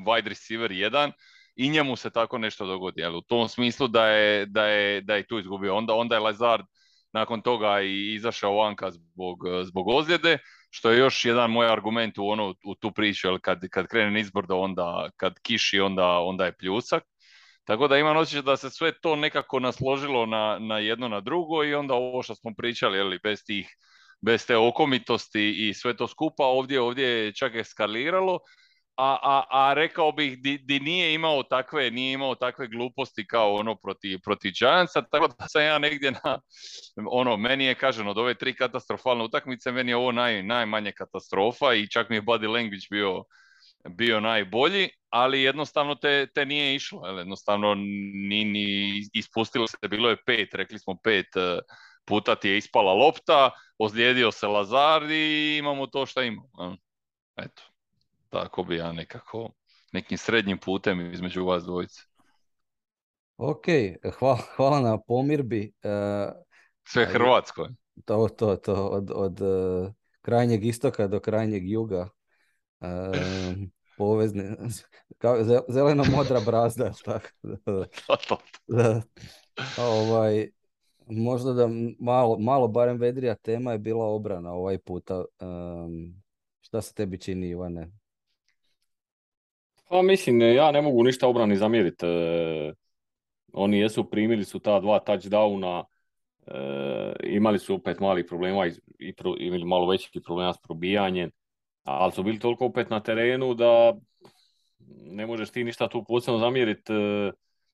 wide 0.06 0.30
receiver 0.30 0.72
jedan 0.72 1.12
i 1.56 1.70
njemu 1.70 1.96
se 1.96 2.10
tako 2.10 2.38
nešto 2.38 2.66
dogodi. 2.66 3.02
Jel? 3.02 3.16
U 3.16 3.22
tom 3.22 3.50
smislu 3.50 3.88
da 3.88 4.08
je, 4.08 4.46
da 4.46 4.66
je, 4.66 5.02
da 5.02 5.16
je 5.16 5.28
tu 5.28 5.40
izgubio. 5.40 5.76
Onda, 5.76 5.94
onda 5.94 6.16
je 6.16 6.22
Lazard 6.22 6.66
nakon 7.13 7.42
toga 7.42 7.82
i 7.82 8.13
izašao 8.13 8.56
vanka 8.56 8.92
zbog, 8.92 9.38
zbog 9.63 9.88
ozljede, 9.88 10.38
što 10.70 10.92
je 10.92 11.00
još 11.00 11.26
jedan 11.26 11.52
moj 11.52 11.72
argument 11.72 12.18
u, 12.18 12.28
ono, 12.28 12.56
u 12.66 12.76
tu 12.76 12.92
priču, 12.92 13.28
jel? 13.28 13.40
Kad, 13.40 13.70
kad 13.72 13.88
krene 13.88 14.20
izborda, 14.20 14.56
onda, 14.56 15.10
kad 15.16 15.40
kiši, 15.42 15.80
onda, 15.80 16.20
onda 16.20 16.46
je 16.46 16.58
pljusak. 16.58 17.04
Tako 17.63 17.88
da 17.88 17.98
imam 17.98 18.18
osjećaj 18.18 18.42
da 18.42 18.58
se 18.58 18.70
sve 18.70 18.92
to 19.02 19.16
nekako 19.16 19.60
nasložilo 19.60 20.26
na, 20.26 20.58
na 20.60 20.80
jedno 20.80 21.08
na 21.08 21.22
drugo 21.22 21.63
i 21.63 21.76
onda 21.76 21.94
ovo 21.94 22.24
što 22.24 22.36
smo 22.36 22.52
pričali, 22.58 22.98
jel, 22.98 23.18
bez 23.24 23.44
tih 23.46 23.68
bez 24.22 24.46
te 24.46 24.58
okomitosti 24.58 25.70
i 25.70 25.74
sve 25.74 25.98
to 25.98 26.08
skupa, 26.08 26.46
ovdje, 26.46 26.82
ovdje 26.82 27.08
je 27.08 27.34
čak 27.34 27.56
eskaliralo 27.56 28.40
a, 28.98 29.18
a, 29.22 29.44
a 29.50 29.74
rekao 29.74 30.12
bih 30.12 30.38
di, 30.42 30.58
di, 30.58 30.80
nije 30.80 31.14
imao 31.14 31.44
takve 31.44 31.92
nije 31.92 32.14
imao 32.14 32.36
takve 32.36 32.68
gluposti 32.68 33.28
kao 33.28 33.54
ono 33.54 33.76
protiv 33.76 34.20
protiv 34.24 34.52
Giantsa, 34.60 35.02
tako 35.02 35.28
da 35.28 35.48
sam 35.48 35.62
ja 35.62 35.80
negdje 35.80 36.12
na 36.12 36.40
ono 37.12 37.38
meni 37.38 37.66
je 37.66 37.76
kažem 37.76 38.08
od 38.08 38.18
ove 38.18 38.34
tri 38.34 38.56
katastrofalne 38.56 39.24
utakmice 39.24 39.72
meni 39.72 39.91
je 39.91 39.95
ovo 39.95 40.12
naj, 40.12 40.43
najmanje 40.43 40.91
katastrofa 40.91 41.74
i 41.74 41.88
čak 41.88 42.10
mi 42.10 42.16
je 42.16 42.22
body 42.22 42.48
language 42.48 42.88
bio 42.91 43.24
bio 43.89 44.20
najbolji, 44.20 44.89
ali 45.10 45.41
jednostavno 45.41 45.95
te, 45.95 46.28
te 46.36 46.45
nije 46.45 46.76
išlo, 46.76 47.08
jednostavno 47.08 47.76
ni, 48.30 48.45
ni 48.45 48.91
ispustilo 49.14 49.68
se, 49.68 49.88
bilo 49.89 50.10
je 50.10 50.24
pet, 50.26 50.54
rekli 50.54 50.80
smo 50.80 50.98
pet 51.04 51.36
eh, 51.36 51.60
puta 52.06 52.36
ti 52.36 52.50
je 52.50 52.58
ispala 52.58 52.93
lopta, 52.93 53.52
ozlijedio 53.78 54.32
se 54.32 54.48
Lazar 54.48 55.04
i 55.12 55.58
imamo 55.58 55.88
to 55.88 56.06
što 56.06 56.22
imamo. 56.22 56.78
Eto. 57.38 57.76
Tako 58.30 58.63
bi 58.63 58.75
ja 58.75 58.91
nekako 58.91 59.49
nekim 59.91 60.17
srednjim 60.17 60.57
putem 60.57 61.11
između 61.13 61.45
vas 61.45 61.63
dvojice. 61.63 62.01
Ok, 63.38 63.65
hvala, 64.19 64.39
hvala 64.55 64.82
na 64.82 64.97
pomirbi. 65.01 65.73
Uh, 65.84 66.34
Sve 66.88 67.05
Hrvatsko. 67.05 67.67
To, 68.05 68.28
to, 68.28 68.55
to, 68.55 68.88
od, 68.88 69.11
od 69.15 69.41
uh, 69.41 69.91
krajnjeg 70.21 70.65
istoka 70.65 71.07
do 71.07 71.19
krajnjeg 71.19 71.69
juga. 71.69 72.09
Uh, 72.80 72.88
povezne, 73.97 74.57
kao 75.17 75.38
zeleno-modra 75.67 76.39
brazda, 76.45 76.91
tako 77.05 77.28
da, 77.43 77.86
da, 78.67 79.01
ovaj, 79.78 80.49
možda 81.07 81.53
da 81.53 81.67
malo, 81.99 82.39
malo 82.39 82.67
barem 82.67 82.97
vedrija 82.97 83.36
tema 83.36 83.71
je 83.71 83.78
bila 83.78 84.05
obrana 84.05 84.53
ovaj 84.53 84.78
puta. 84.78 85.25
Um, 85.41 86.23
šta 86.61 86.82
se 86.82 86.93
tebi 86.93 87.19
čini, 87.19 87.49
Ivane? 87.49 87.91
Pa 89.90 90.02
mislim, 90.02 90.42
ja 90.42 90.72
ne 90.72 90.82
mogu 90.82 91.04
ništa 91.04 91.28
obrani 91.28 91.56
zamjeriti. 91.56 92.06
E, 92.06 92.74
oni 93.54 93.80
jesu 93.80 94.10
primili 94.10 94.46
su 94.46 94.60
ta 94.60 94.80
dva 94.80 95.00
touchdowna, 95.06 95.84
e, 96.48 96.54
imali 97.24 97.60
su 97.60 97.76
opet 97.76 98.00
mali 98.00 98.28
problema 98.28 98.68
i, 98.68 99.14
imali 99.38 99.66
malo 99.66 99.88
veći 99.88 100.22
problema 100.26 100.54
s 100.54 100.58
probijanjem, 100.62 101.32
ali 101.84 102.12
su 102.12 102.24
bili 102.24 102.40
toliko 102.40 102.66
opet 102.66 102.90
na 102.90 103.00
terenu 103.00 103.54
da 103.54 103.94
ne 104.90 105.26
možeš 105.26 105.50
ti 105.50 105.64
ništa 105.64 105.90
tu 105.90 106.04
posebno 106.08 106.40
zamjeriti. 106.40 106.94
E, 106.94 107.32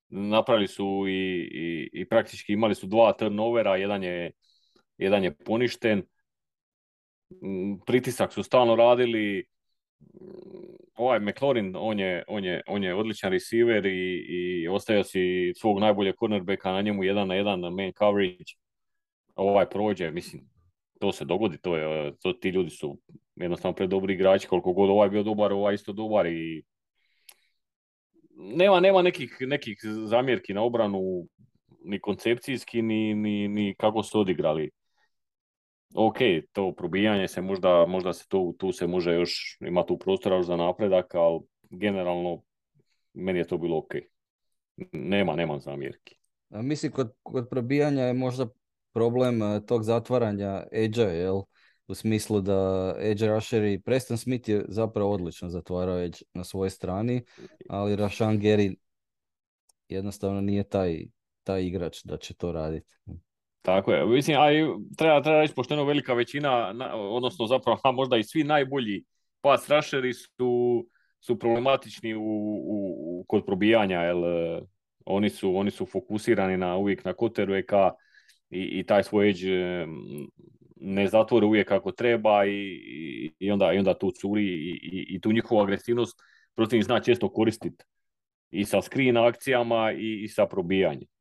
napravili 0.09 0.67
su 0.67 1.05
i, 1.07 1.49
i, 1.51 1.89
i, 1.93 2.09
praktički 2.09 2.53
imali 2.53 2.75
su 2.75 2.87
dva 2.87 3.13
turnovera, 3.13 3.75
jedan 3.75 4.03
je, 4.03 4.31
jedan 4.97 5.23
je 5.23 5.35
poništen. 5.35 6.03
Pritisak 7.85 8.33
su 8.33 8.43
stalno 8.43 8.75
radili. 8.75 9.45
Ovaj 10.95 11.19
McLaurin, 11.19 11.75
on 11.75 11.99
je, 11.99 12.23
on 12.27 12.45
je, 12.45 12.61
on 12.67 12.83
je 12.83 12.95
odličan 12.95 13.31
receiver 13.31 13.85
i, 13.85 14.25
i 14.27 14.67
ostavio 14.67 15.03
si 15.03 15.53
svog 15.55 15.79
najboljeg 15.79 16.15
cornerbacka 16.19 16.71
na 16.71 16.81
njemu 16.81 17.03
jedan 17.03 17.27
na 17.27 17.35
jedan 17.35 17.59
na 17.59 17.69
main 17.69 17.93
coverage. 17.97 18.53
Ovaj 19.35 19.69
prođe, 19.69 20.11
mislim, 20.11 20.49
to 20.99 21.11
se 21.11 21.25
dogodi, 21.25 21.57
to 21.57 21.77
je, 21.77 22.13
to, 22.21 22.33
ti 22.33 22.49
ljudi 22.49 22.69
su 22.69 22.97
jednostavno 23.35 23.75
predobri 23.75 24.13
igrači, 24.13 24.47
koliko 24.47 24.73
god 24.73 24.89
ovaj 24.89 25.09
bio 25.09 25.23
dobar, 25.23 25.53
ovaj 25.53 25.73
isto 25.73 25.93
dobar 25.93 26.25
i 26.25 26.63
nema, 28.35 28.79
nema 28.79 29.01
nekih, 29.01 29.37
nekih 29.39 29.79
zamjerki 29.83 30.53
na 30.53 30.61
obranu 30.61 31.27
ni 31.85 31.99
koncepcijski, 31.99 32.81
ni, 32.81 33.15
ni, 33.15 33.47
ni 33.47 33.75
kako 33.79 34.03
su 34.03 34.19
odigrali. 34.19 34.69
Ok, 35.93 36.17
to 36.51 36.73
probijanje 36.75 37.27
se 37.27 37.41
možda, 37.41 37.85
možda 37.85 38.13
se 38.13 38.27
tu, 38.27 38.55
tu 38.57 38.71
se 38.71 38.87
može 38.87 39.13
još, 39.13 39.57
ima 39.61 39.85
tu 39.85 39.97
prostora 39.97 40.43
za 40.43 40.55
napredak, 40.55 41.15
ali 41.15 41.39
generalno 41.69 42.41
meni 43.13 43.39
je 43.39 43.47
to 43.47 43.57
bilo 43.57 43.77
ok. 43.77 43.91
Nema, 44.91 45.35
nema 45.35 45.59
zamjerki. 45.59 46.15
A 46.49 46.61
mislim, 46.61 46.91
kod, 46.91 47.13
kod 47.23 47.49
probijanja 47.49 48.03
je 48.03 48.13
možda 48.13 48.47
problem 48.93 49.41
eh, 49.41 49.65
tog 49.65 49.83
zatvaranja 49.83 50.63
edge 50.71 51.01
jel? 51.01 51.41
u 51.87 51.95
smislu 51.95 52.41
da 52.41 52.95
Edge 52.99 53.27
Rusher 53.27 53.63
i 53.63 53.81
Preston 53.81 54.17
Smith 54.17 54.49
je 54.49 54.65
zapravo 54.67 55.11
odlično 55.11 55.49
zatvarao 55.49 55.99
Edge 55.99 56.17
na 56.33 56.43
svojoj 56.43 56.69
strani, 56.69 57.23
ali 57.69 57.95
Rashan 57.95 58.39
Gary 58.39 58.75
jednostavno 59.89 60.41
nije 60.41 60.63
taj, 60.63 61.05
taj 61.43 61.65
igrač 61.65 62.03
da 62.03 62.17
će 62.17 62.33
to 62.33 62.51
raditi. 62.51 62.95
Tako 63.63 63.93
je, 63.93 64.05
mislim, 64.05 64.37
a 64.39 64.47
treba, 64.97 65.21
treba 65.21 65.41
reći 65.41 65.53
pošteno 65.53 65.83
velika 65.83 66.13
većina, 66.13 66.73
odnosno 66.93 67.47
zapravo 67.47 67.79
a 67.83 67.91
možda 67.91 68.17
i 68.17 68.23
svi 68.23 68.43
najbolji 68.43 69.03
pass 69.41 69.69
rusheri 69.69 70.13
su, 70.13 70.85
su 71.19 71.39
problematični 71.39 72.15
u, 72.15 72.21
u, 72.65 73.25
kod 73.27 73.45
probijanja, 73.45 74.01
jer 74.01 74.15
oni 75.05 75.29
su, 75.29 75.57
oni 75.57 75.71
su 75.71 75.85
fokusirani 75.85 76.57
na 76.57 76.75
uvijek 76.77 77.05
na 77.05 77.13
koterveka 77.13 77.91
i, 78.49 78.79
i 78.79 78.85
taj 78.85 79.03
svoj 79.03 79.29
edge 79.29 79.85
ne 80.75 81.07
zatvore 81.07 81.45
uvijek 81.45 81.67
kako 81.67 81.91
treba 81.91 82.45
i, 82.45 83.35
i, 83.39 83.51
onda, 83.51 83.73
i 83.73 83.77
onda 83.77 83.93
tu 83.93 84.11
curi 84.11 84.43
i, 84.43 85.05
i, 85.09 85.21
tu 85.21 85.31
njihovu 85.31 85.61
agresivnost 85.61 86.19
protiv 86.55 86.81
zna 86.81 86.99
često 86.99 87.29
koristiti 87.29 87.85
i 88.51 88.65
sa 88.65 88.81
screen 88.81 89.17
akcijama 89.17 89.91
i, 89.91 90.23
i 90.23 90.27
sa 90.27 90.45
probijanjem. 90.45 91.12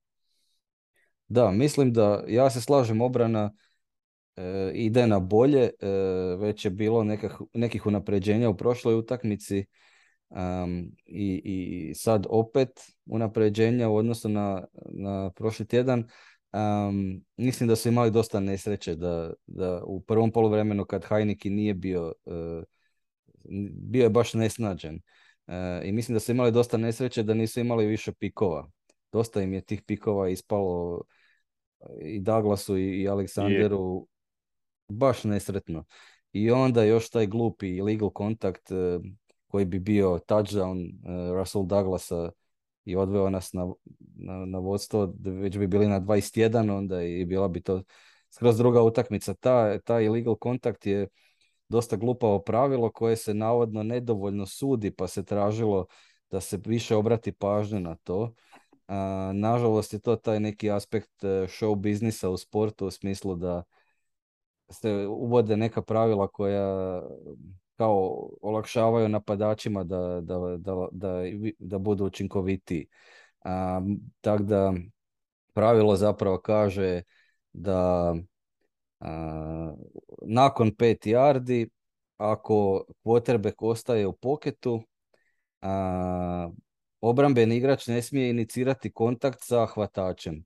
Da, 1.32 1.50
mislim 1.50 1.92
da 1.92 2.24
ja 2.28 2.50
se 2.50 2.60
slažem 2.60 3.00
obrana 3.00 3.52
e, 4.36 4.70
ide 4.74 5.06
na 5.06 5.20
bolje, 5.20 5.70
e, 5.80 5.88
već 6.38 6.64
je 6.64 6.70
bilo 6.70 7.04
nekak, 7.04 7.32
nekih 7.54 7.86
unapređenja 7.86 8.50
u 8.50 8.56
prošloj 8.56 8.94
utakmici 8.94 9.66
i, 11.06 11.42
i 11.44 11.94
sad 11.94 12.26
opet 12.30 12.68
unapređenja 13.06 13.88
u 13.88 13.96
odnosu 13.96 14.28
na, 14.28 14.64
na 14.88 15.30
prošli 15.30 15.66
tjedan. 15.66 16.04
Um, 16.52 17.24
mislim 17.36 17.68
da 17.68 17.76
su 17.76 17.88
imali 17.88 18.10
dosta 18.10 18.40
nesreće 18.40 18.94
da, 18.94 19.32
da 19.46 19.82
u 19.84 20.00
prvom 20.00 20.32
poluvremenu 20.32 20.84
kad 20.84 21.04
Hajniki 21.04 21.50
nije 21.50 21.74
bio, 21.74 22.14
uh, 22.24 22.62
bio 23.72 24.02
je 24.02 24.10
baš 24.10 24.34
nesnađen. 24.34 25.00
Uh, 25.46 25.54
I 25.84 25.92
mislim 25.92 26.14
da 26.14 26.20
su 26.20 26.32
imali 26.32 26.52
dosta 26.52 26.76
nesreće 26.76 27.22
da 27.22 27.34
nisu 27.34 27.60
imali 27.60 27.86
više 27.86 28.12
pikova. 28.12 28.70
Dosta 29.12 29.42
im 29.42 29.52
je 29.52 29.60
tih 29.60 29.82
pikova 29.82 30.28
ispalo 30.28 31.02
i 32.00 32.20
Douglasu 32.20 32.78
i, 32.78 33.08
Aleksanderu 33.08 34.06
baš 34.88 35.24
nesretno. 35.24 35.84
I 36.32 36.50
onda 36.50 36.84
još 36.84 37.10
taj 37.10 37.26
glupi 37.26 37.82
legal 37.82 38.10
kontakt 38.10 38.70
uh, 38.70 39.02
koji 39.46 39.64
bi 39.64 39.78
bio 39.78 40.20
touchdown 40.28 40.92
Russell 41.38 41.66
Douglasa 41.66 42.30
i 42.84 42.96
odveo 42.96 43.30
nas 43.30 43.52
na, 43.52 43.72
na, 44.16 44.44
na 44.46 44.58
vodstvo, 44.58 45.14
već 45.20 45.58
bi 45.58 45.66
bili 45.66 45.86
na 45.86 46.00
21, 46.00 46.76
onda 46.76 47.02
i 47.02 47.24
bila 47.24 47.48
bi 47.48 47.62
to 47.62 47.82
skroz 48.30 48.58
druga 48.58 48.82
utakmica. 48.82 49.34
Ta, 49.34 49.78
taj 49.78 50.04
illegal 50.04 50.34
kontakt 50.34 50.86
je 50.86 51.08
dosta 51.68 51.96
glupavo 51.96 52.38
pravilo 52.38 52.92
koje 52.92 53.16
se 53.16 53.34
navodno 53.34 53.82
nedovoljno 53.82 54.46
sudi, 54.46 54.90
pa 54.90 55.08
se 55.08 55.24
tražilo 55.24 55.86
da 56.30 56.40
se 56.40 56.60
više 56.66 56.96
obrati 56.96 57.32
pažnju 57.32 57.80
na 57.80 57.96
to. 57.96 58.34
A, 58.92 59.32
nažalost 59.34 59.92
je 59.92 59.98
to 59.98 60.16
taj 60.16 60.40
neki 60.40 60.70
aspekt 60.70 61.24
e, 61.24 61.28
show 61.48 61.74
biznisa 61.74 62.30
u 62.30 62.36
sportu 62.36 62.86
u 62.86 62.90
smislu 62.90 63.36
da 63.36 63.62
se 64.68 65.06
uvode 65.06 65.56
neka 65.56 65.82
pravila 65.82 66.28
koja 66.28 67.02
kao 67.76 68.28
olakšavaju 68.42 69.08
napadačima 69.08 69.84
da, 69.84 70.20
da, 70.20 70.38
da, 70.58 70.88
da, 70.92 71.22
da 71.58 71.78
budu 71.78 72.04
učinkovitiji. 72.04 72.86
Tako 74.20 74.42
da 74.42 74.72
pravilo 75.52 75.96
zapravo 75.96 76.38
kaže 76.38 77.02
da 77.52 78.14
a, 79.00 79.74
nakon 80.22 80.74
pet 80.74 81.06
yardi 81.06 81.68
ako 82.16 82.84
quarterback 83.04 83.54
ostaje 83.58 84.06
u 84.06 84.12
poketu 84.12 84.82
a, 85.60 86.50
obrambeni 87.02 87.56
igrač 87.56 87.86
ne 87.86 88.02
smije 88.02 88.30
inicirati 88.30 88.92
kontakt 88.92 89.38
sa 89.42 89.66
hvatačem. 89.66 90.44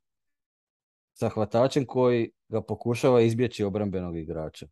Sa 1.13 1.29
hvatačem 1.29 1.87
koji 1.87 2.31
ga 2.49 2.63
pokušava 2.63 3.21
izbjeći 3.21 3.65
obrambenog 3.65 4.17
igrača 4.17 4.67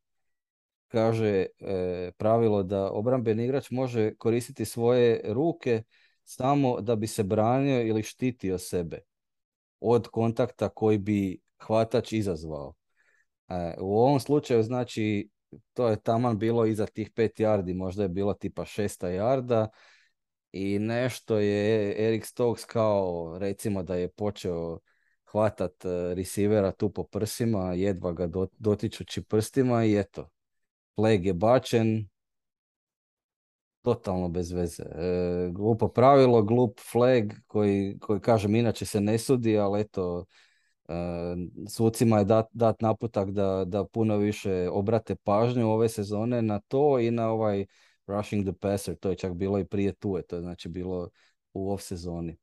kaže 0.94 1.28
e, 1.28 2.10
pravilo 2.18 2.62
da 2.62 2.90
obrambeni 2.92 3.44
igrač 3.44 3.70
može 3.70 4.14
koristiti 4.14 4.64
svoje 4.64 5.20
ruke 5.24 5.82
samo 6.24 6.80
da 6.80 6.96
bi 6.96 7.06
se 7.06 7.22
branio 7.22 7.82
ili 7.82 8.02
štitio 8.02 8.58
sebe 8.58 9.00
od 9.80 10.08
kontakta 10.08 10.68
koji 10.68 10.98
bi 10.98 11.40
hvatač 11.66 12.12
izazvao. 12.12 12.74
E, 13.48 13.74
u 13.80 13.98
ovom 13.98 14.20
slučaju 14.20 14.62
znači 14.62 15.28
to 15.72 15.88
je 15.88 16.00
taman 16.00 16.38
bilo 16.38 16.66
iza 16.66 16.86
tih 16.86 17.10
pet 17.14 17.40
yardi, 17.40 17.74
možda 17.74 18.02
je 18.02 18.08
bilo 18.08 18.34
tipa 18.34 18.64
šesta 18.64 19.08
jarda 19.08 19.68
i 20.54 20.78
nešto 20.78 21.38
je 21.38 21.94
Erik 22.06 22.26
Stokes 22.26 22.64
kao 22.64 23.34
recimo 23.38 23.82
da 23.82 23.94
je 23.94 24.08
počeo 24.08 24.78
hvatat 25.24 25.84
e, 25.84 26.14
receivera 26.14 26.72
tu 26.72 26.90
po 26.90 27.04
prsima, 27.04 27.72
jedva 27.72 28.12
ga 28.12 28.28
dotičući 28.58 29.22
prstima 29.22 29.84
i 29.84 29.96
eto, 29.96 30.28
flag 30.94 31.26
je 31.26 31.34
bačen, 31.34 32.08
totalno 33.82 34.28
bez 34.28 34.52
veze. 34.52 34.82
E, 34.82 35.48
glupo 35.52 35.88
pravilo, 35.88 36.42
glup 36.42 36.80
flag 36.92 37.32
koji, 37.46 37.98
koji 38.00 38.20
kažem 38.20 38.54
inače 38.54 38.86
se 38.86 39.00
ne 39.00 39.18
sudi, 39.18 39.58
ali 39.58 39.80
eto 39.80 40.24
e, 40.88 40.94
sucima 41.68 42.18
je 42.18 42.24
dat, 42.24 42.46
dat 42.52 42.80
naputak 42.80 43.30
da, 43.30 43.64
da 43.66 43.84
puno 43.84 44.16
više 44.16 44.68
obrate 44.70 45.14
pažnju 45.16 45.70
ove 45.70 45.88
sezone 45.88 46.42
na 46.42 46.60
to 46.68 46.98
i 46.98 47.10
na 47.10 47.30
ovaj 47.30 47.66
rushing 48.06 48.44
the 48.44 48.52
passer, 48.60 48.96
to 48.96 49.10
je 49.10 49.16
čak 49.16 49.34
bilo 49.34 49.58
i 49.58 49.64
prije 49.64 49.92
tu, 49.92 50.18
to 50.28 50.36
je 50.36 50.42
znači 50.42 50.68
bilo 50.68 51.08
u 51.52 51.72
off 51.72 51.82
sezoni. 51.82 52.36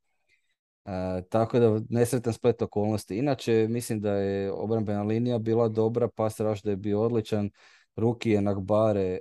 E, 0.86 1.22
tako 1.30 1.60
da 1.60 1.80
nesretan 1.90 2.34
splet 2.34 2.62
okolnosti. 2.62 3.18
Inače, 3.18 3.68
mislim 3.70 4.02
da 4.02 4.14
je 4.14 4.52
obrambena 4.52 5.04
linija 5.04 5.40
bila 5.40 5.68
dobra, 5.68 6.08
pas 6.08 6.40
rush 6.40 6.64
da 6.64 6.70
je 6.70 6.78
bio 6.78 7.02
odličan. 7.02 7.50
Ruki 7.96 8.32
je 8.32 8.42
Nagbare 8.42 9.02
e, 9.02 9.20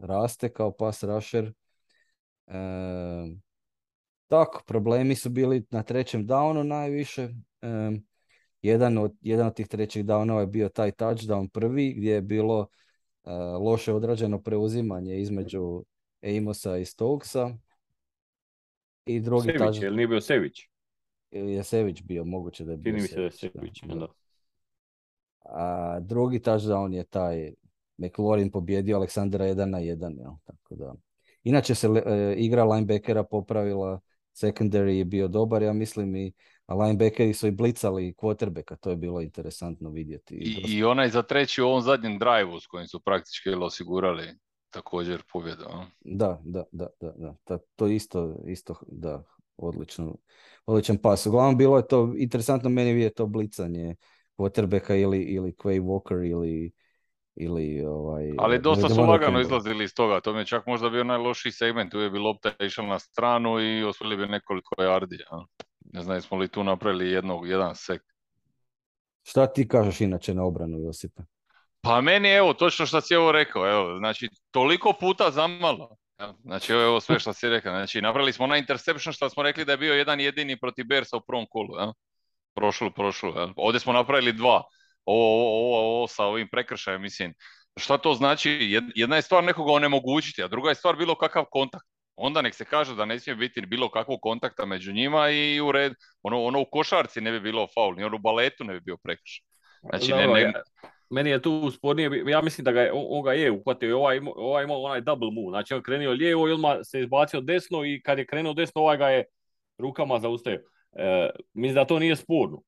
raste 0.00 0.48
kao 0.48 0.72
pas 0.72 1.02
rusher. 1.02 1.52
E, 2.46 2.54
tako, 4.28 4.62
problemi 4.66 5.14
su 5.14 5.30
bili 5.30 5.66
na 5.70 5.82
trećem 5.82 6.26
downu 6.26 6.62
najviše. 6.62 7.22
E, 7.62 7.90
jedan, 8.62 8.98
od, 8.98 9.16
jedan 9.20 9.46
od 9.46 9.54
tih 9.54 9.68
trećih 9.68 10.04
downova 10.04 10.40
je 10.40 10.46
bio 10.46 10.68
taj 10.68 10.90
touchdown 10.90 11.48
prvi 11.48 11.94
gdje 11.96 12.12
je 12.12 12.22
bilo 12.22 12.66
loše 13.60 13.92
odrađeno 13.92 14.42
preuzimanje 14.42 15.20
između 15.20 15.84
Amosa 16.22 16.76
i 16.76 16.84
Stokesa. 16.84 17.56
I 19.06 19.20
drugi 19.20 19.46
Sević, 19.46 19.60
touchdown... 19.60 19.96
nije 19.96 20.08
bio 20.08 20.20
Sević? 20.20 20.60
Je 21.30 21.62
Sević 21.62 22.02
bio, 22.02 22.24
moguće 22.24 22.64
da 22.64 22.72
je 22.72 22.76
bio 22.76 22.90
Čini 22.90 23.02
mi 23.02 23.08
se 23.08 23.16
da 23.16 23.22
je 23.22 23.30
Sević, 23.30 23.82
da. 23.82 24.06
a 25.40 26.00
drugi 26.00 26.38
touchdown 26.38 26.92
je 26.92 27.04
taj 27.04 27.52
McLaurin 27.96 28.50
pobjedio 28.50 28.96
Aleksandra 28.96 29.44
1 29.44 29.64
na 29.64 29.78
1, 29.78 30.18
jel? 30.18 30.32
tako 30.44 30.74
da. 30.76 30.94
Inače 31.42 31.74
se 31.74 31.86
e, 31.86 32.34
igra 32.38 32.64
linebackera 32.64 33.24
popravila, 33.24 34.00
secondary 34.34 34.98
je 34.98 35.04
bio 35.04 35.28
dobar, 35.28 35.62
ja 35.62 35.72
mislim 35.72 36.16
i 36.16 36.32
a 36.66 36.74
linebackeri 36.74 37.34
su 37.34 37.46
i 37.46 37.50
blicali 37.50 38.14
quarterbacka, 38.18 38.76
to 38.76 38.90
je 38.90 38.96
bilo 38.96 39.20
interesantno 39.20 39.90
vidjeti. 39.90 40.34
I, 40.34 40.76
I 40.76 40.84
onaj 40.84 41.08
za 41.08 41.22
treći 41.22 41.62
u 41.62 41.66
ovom 41.66 41.82
zadnjem 41.82 42.18
drive 42.18 42.60
s 42.60 42.66
kojim 42.66 42.86
su 42.86 43.00
praktički 43.00 43.50
osigurali 43.50 44.28
također 44.70 45.22
pobjedu. 45.32 45.64
Da, 46.00 46.40
da, 46.44 46.64
da, 46.72 46.86
da, 47.00 47.34
da. 47.46 47.58
To 47.76 47.86
isto, 47.86 48.36
isto, 48.46 48.74
da, 48.86 49.22
odlično, 49.56 50.16
odličan 50.66 50.98
pas. 50.98 51.26
Uglavnom 51.26 51.58
bilo 51.58 51.76
je 51.76 51.86
to 51.86 52.14
interesantno 52.16 52.70
meni 52.70 53.00
je 53.00 53.14
to 53.14 53.26
blicanje 53.26 53.96
quarterbacka 54.36 54.94
ili, 54.94 55.22
ili 55.22 55.52
Quay 55.52 55.82
Walker 55.82 56.30
ili 56.30 56.72
ili 57.36 57.84
ovaj... 57.86 58.32
Ali 58.38 58.58
dosta 58.58 58.88
su 58.88 59.00
lagano 59.00 59.40
izlazili 59.40 59.84
iz 59.84 59.94
toga, 59.94 60.20
to 60.20 60.32
mi 60.32 60.38
je 60.38 60.46
čak 60.46 60.66
možda 60.66 60.90
bio 60.90 61.04
najlošiji 61.04 61.52
segment, 61.52 61.92
tu 61.92 61.98
je 61.98 62.10
bi 62.10 62.18
lopta 62.18 62.52
išla 62.60 62.86
na 62.86 62.98
stranu 62.98 63.60
i 63.60 63.84
osvojili 63.84 64.16
bi 64.16 64.32
nekoliko 64.32 64.74
yardi. 64.78 65.18
Ne 65.94 66.02
znam, 66.02 66.16
jesmo 66.16 66.36
li 66.36 66.48
tu 66.48 66.64
napravili 66.64 67.10
jednog, 67.10 67.48
jedan 67.48 67.74
sek. 67.74 68.02
Šta 69.22 69.46
ti 69.46 69.68
kažeš 69.68 70.00
inače 70.00 70.34
na 70.34 70.44
obranu, 70.44 70.78
Josipe? 70.78 71.22
Pa 71.80 72.00
meni, 72.00 72.28
evo, 72.28 72.54
točno 72.54 72.86
što 72.86 73.00
si 73.00 73.16
ovo 73.16 73.32
rekao, 73.32 73.70
evo, 73.70 73.98
znači, 73.98 74.28
toliko 74.50 74.92
puta 75.00 75.30
zamalo. 75.30 75.96
Znači, 76.42 76.72
evo 76.72 77.00
sve 77.00 77.18
što 77.20 77.32
si 77.32 77.48
rekao. 77.48 77.72
Znači, 77.72 78.00
napravili 78.00 78.32
smo 78.32 78.44
onaj 78.44 78.58
interception 78.58 79.12
što 79.12 79.30
smo 79.30 79.42
rekli 79.42 79.64
da 79.64 79.72
je 79.72 79.78
bio 79.78 79.94
jedan 79.94 80.20
jedini 80.20 80.60
protiv 80.60 80.86
Bersa 80.86 81.16
u 81.16 81.20
prvom 81.26 81.46
kolu. 81.50 81.76
Ja? 81.78 81.92
Prošlu, 82.54 82.90
prošlu. 82.90 83.32
Ovdje 83.56 83.80
smo 83.80 83.92
napravili 83.92 84.32
dva. 84.32 84.62
Ovo, 85.04 85.48
ovo, 85.60 85.78
ovo, 85.78 86.06
sa 86.08 86.24
ovim 86.24 86.48
prekršajem, 86.52 87.02
mislim. 87.02 87.34
Šta 87.76 87.98
to 87.98 88.14
znači? 88.14 88.80
Jedna 88.94 89.16
je 89.16 89.22
stvar 89.22 89.44
nekoga 89.44 89.72
onemogućiti, 89.72 90.42
a 90.42 90.48
druga 90.48 90.68
je 90.68 90.74
stvar 90.74 90.96
bilo 90.96 91.14
kakav 91.14 91.44
kontakt. 91.50 91.93
Onda 92.16 92.42
nek 92.42 92.54
se 92.54 92.64
kaže 92.64 92.94
da 92.94 93.04
ne 93.04 93.20
smije 93.20 93.36
biti 93.36 93.60
bilo 93.60 93.90
kakvog 93.90 94.20
kontakta 94.20 94.66
među 94.66 94.92
njima 94.92 95.30
i 95.30 95.60
u 95.60 95.72
red, 95.72 95.92
ono, 96.22 96.44
ono 96.44 96.60
u 96.60 96.64
košarci 96.64 97.20
ne 97.20 97.32
bi 97.32 97.40
bilo 97.40 97.66
faul, 97.74 97.94
ni 97.96 98.04
ono 98.04 98.16
u 98.16 98.18
baletu 98.18 98.64
ne 98.64 98.72
bi 98.72 98.80
bio 98.80 98.96
prekršaj. 98.96 99.44
Znači, 99.82 100.12
ne, 100.12 100.26
ne, 100.26 100.52
meni 101.10 101.30
je 101.30 101.42
tu 101.42 101.70
spornije, 101.70 102.24
ja 102.26 102.42
mislim 102.42 102.64
da 102.64 102.72
ga 102.72 102.80
je, 102.80 102.90
on 102.94 103.22
ga 103.22 103.32
je 103.32 103.50
uhvatio, 103.50 103.98
ovaj, 103.98 104.20
ovaj 104.36 104.64
imao 104.64 104.82
onaj 104.82 105.00
double 105.00 105.30
move, 105.32 105.50
znači 105.50 105.74
on 105.74 105.82
krenio 105.82 106.10
lijevo 106.10 106.48
i 106.48 106.52
odmah 106.52 106.76
se 106.82 107.00
izbacio 107.00 107.40
desno 107.40 107.84
i 107.84 108.00
kad 108.02 108.18
je 108.18 108.26
krenuo 108.26 108.54
desno 108.54 108.80
ovaj 108.80 108.96
ga 108.96 109.08
je 109.08 109.24
rukama 109.78 110.18
zaustavio. 110.18 110.62
E, 110.92 111.30
mislim 111.54 111.74
da 111.74 111.84
to 111.84 111.98
nije 111.98 112.16
sporno, 112.16 112.62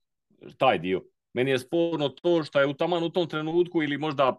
taj 0.59 0.78
dio. 0.78 1.03
Meni 1.32 1.51
je 1.51 1.59
sporno 1.59 2.09
to 2.09 2.42
što 2.44 2.61
je 2.61 2.66
u 2.66 2.74
taman 2.74 3.03
u 3.03 3.11
tom 3.11 3.28
trenutku 3.28 3.82
ili 3.82 3.99
možda 3.99 4.36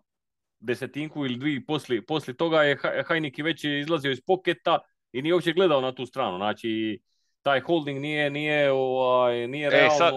desetinku 0.59 1.25
ili 1.25 1.37
dvije 1.37 1.65
poslije, 1.65 2.05
poslije 2.05 2.37
toga 2.37 2.63
je 2.63 2.77
Hajniki 3.07 3.43
već 3.43 3.63
izlazio 3.63 4.11
iz 4.11 4.21
poketa 4.25 4.79
i 5.11 5.21
nije 5.21 5.33
uopće 5.33 5.53
gledao 5.53 5.81
na 5.81 5.91
tu 5.91 6.05
stranu. 6.05 6.37
Znači, 6.37 6.99
taj 7.41 7.59
holding 7.59 7.99
nije, 7.99 8.29
nije, 8.29 8.71
ovaj, 8.71 9.47
nije 9.47 9.69
realno... 9.69 9.93
E, 9.93 9.97
sad, 9.97 10.13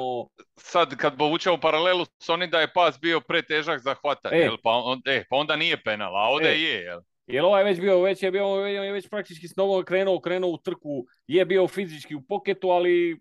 sad 0.56 0.96
kad 0.96 1.18
povučemo 1.18 1.60
paralelu 1.60 2.04
s 2.18 2.28
onim 2.28 2.50
da 2.50 2.60
je 2.60 2.72
pas 2.72 3.00
bio 3.00 3.20
pretežak 3.20 3.80
za 3.80 3.94
hvatanje, 3.94 4.36
e. 4.36 4.50
Pa, 4.62 4.70
on, 4.70 5.02
e, 5.04 5.24
pa 5.30 5.36
onda 5.36 5.56
nije 5.56 5.82
penal, 5.82 6.16
a 6.16 6.28
ovdje 6.28 6.50
e. 6.50 6.60
je. 6.60 6.82
Jel? 6.82 7.00
Jer 7.26 7.44
ovaj 7.44 7.64
već 7.64 7.80
bio, 7.80 8.00
već 8.02 8.22
je 8.22 8.30
bio, 8.30 8.46
je 8.46 8.92
već 8.92 9.08
praktički 9.08 9.48
s 9.48 9.56
nogom 9.56 9.84
krenuo, 9.84 10.20
krenuo 10.20 10.50
u 10.50 10.58
trku, 10.58 11.04
je 11.26 11.44
bio 11.44 11.68
fizički 11.68 12.14
u 12.14 12.22
poketu, 12.22 12.70
ali 12.70 13.20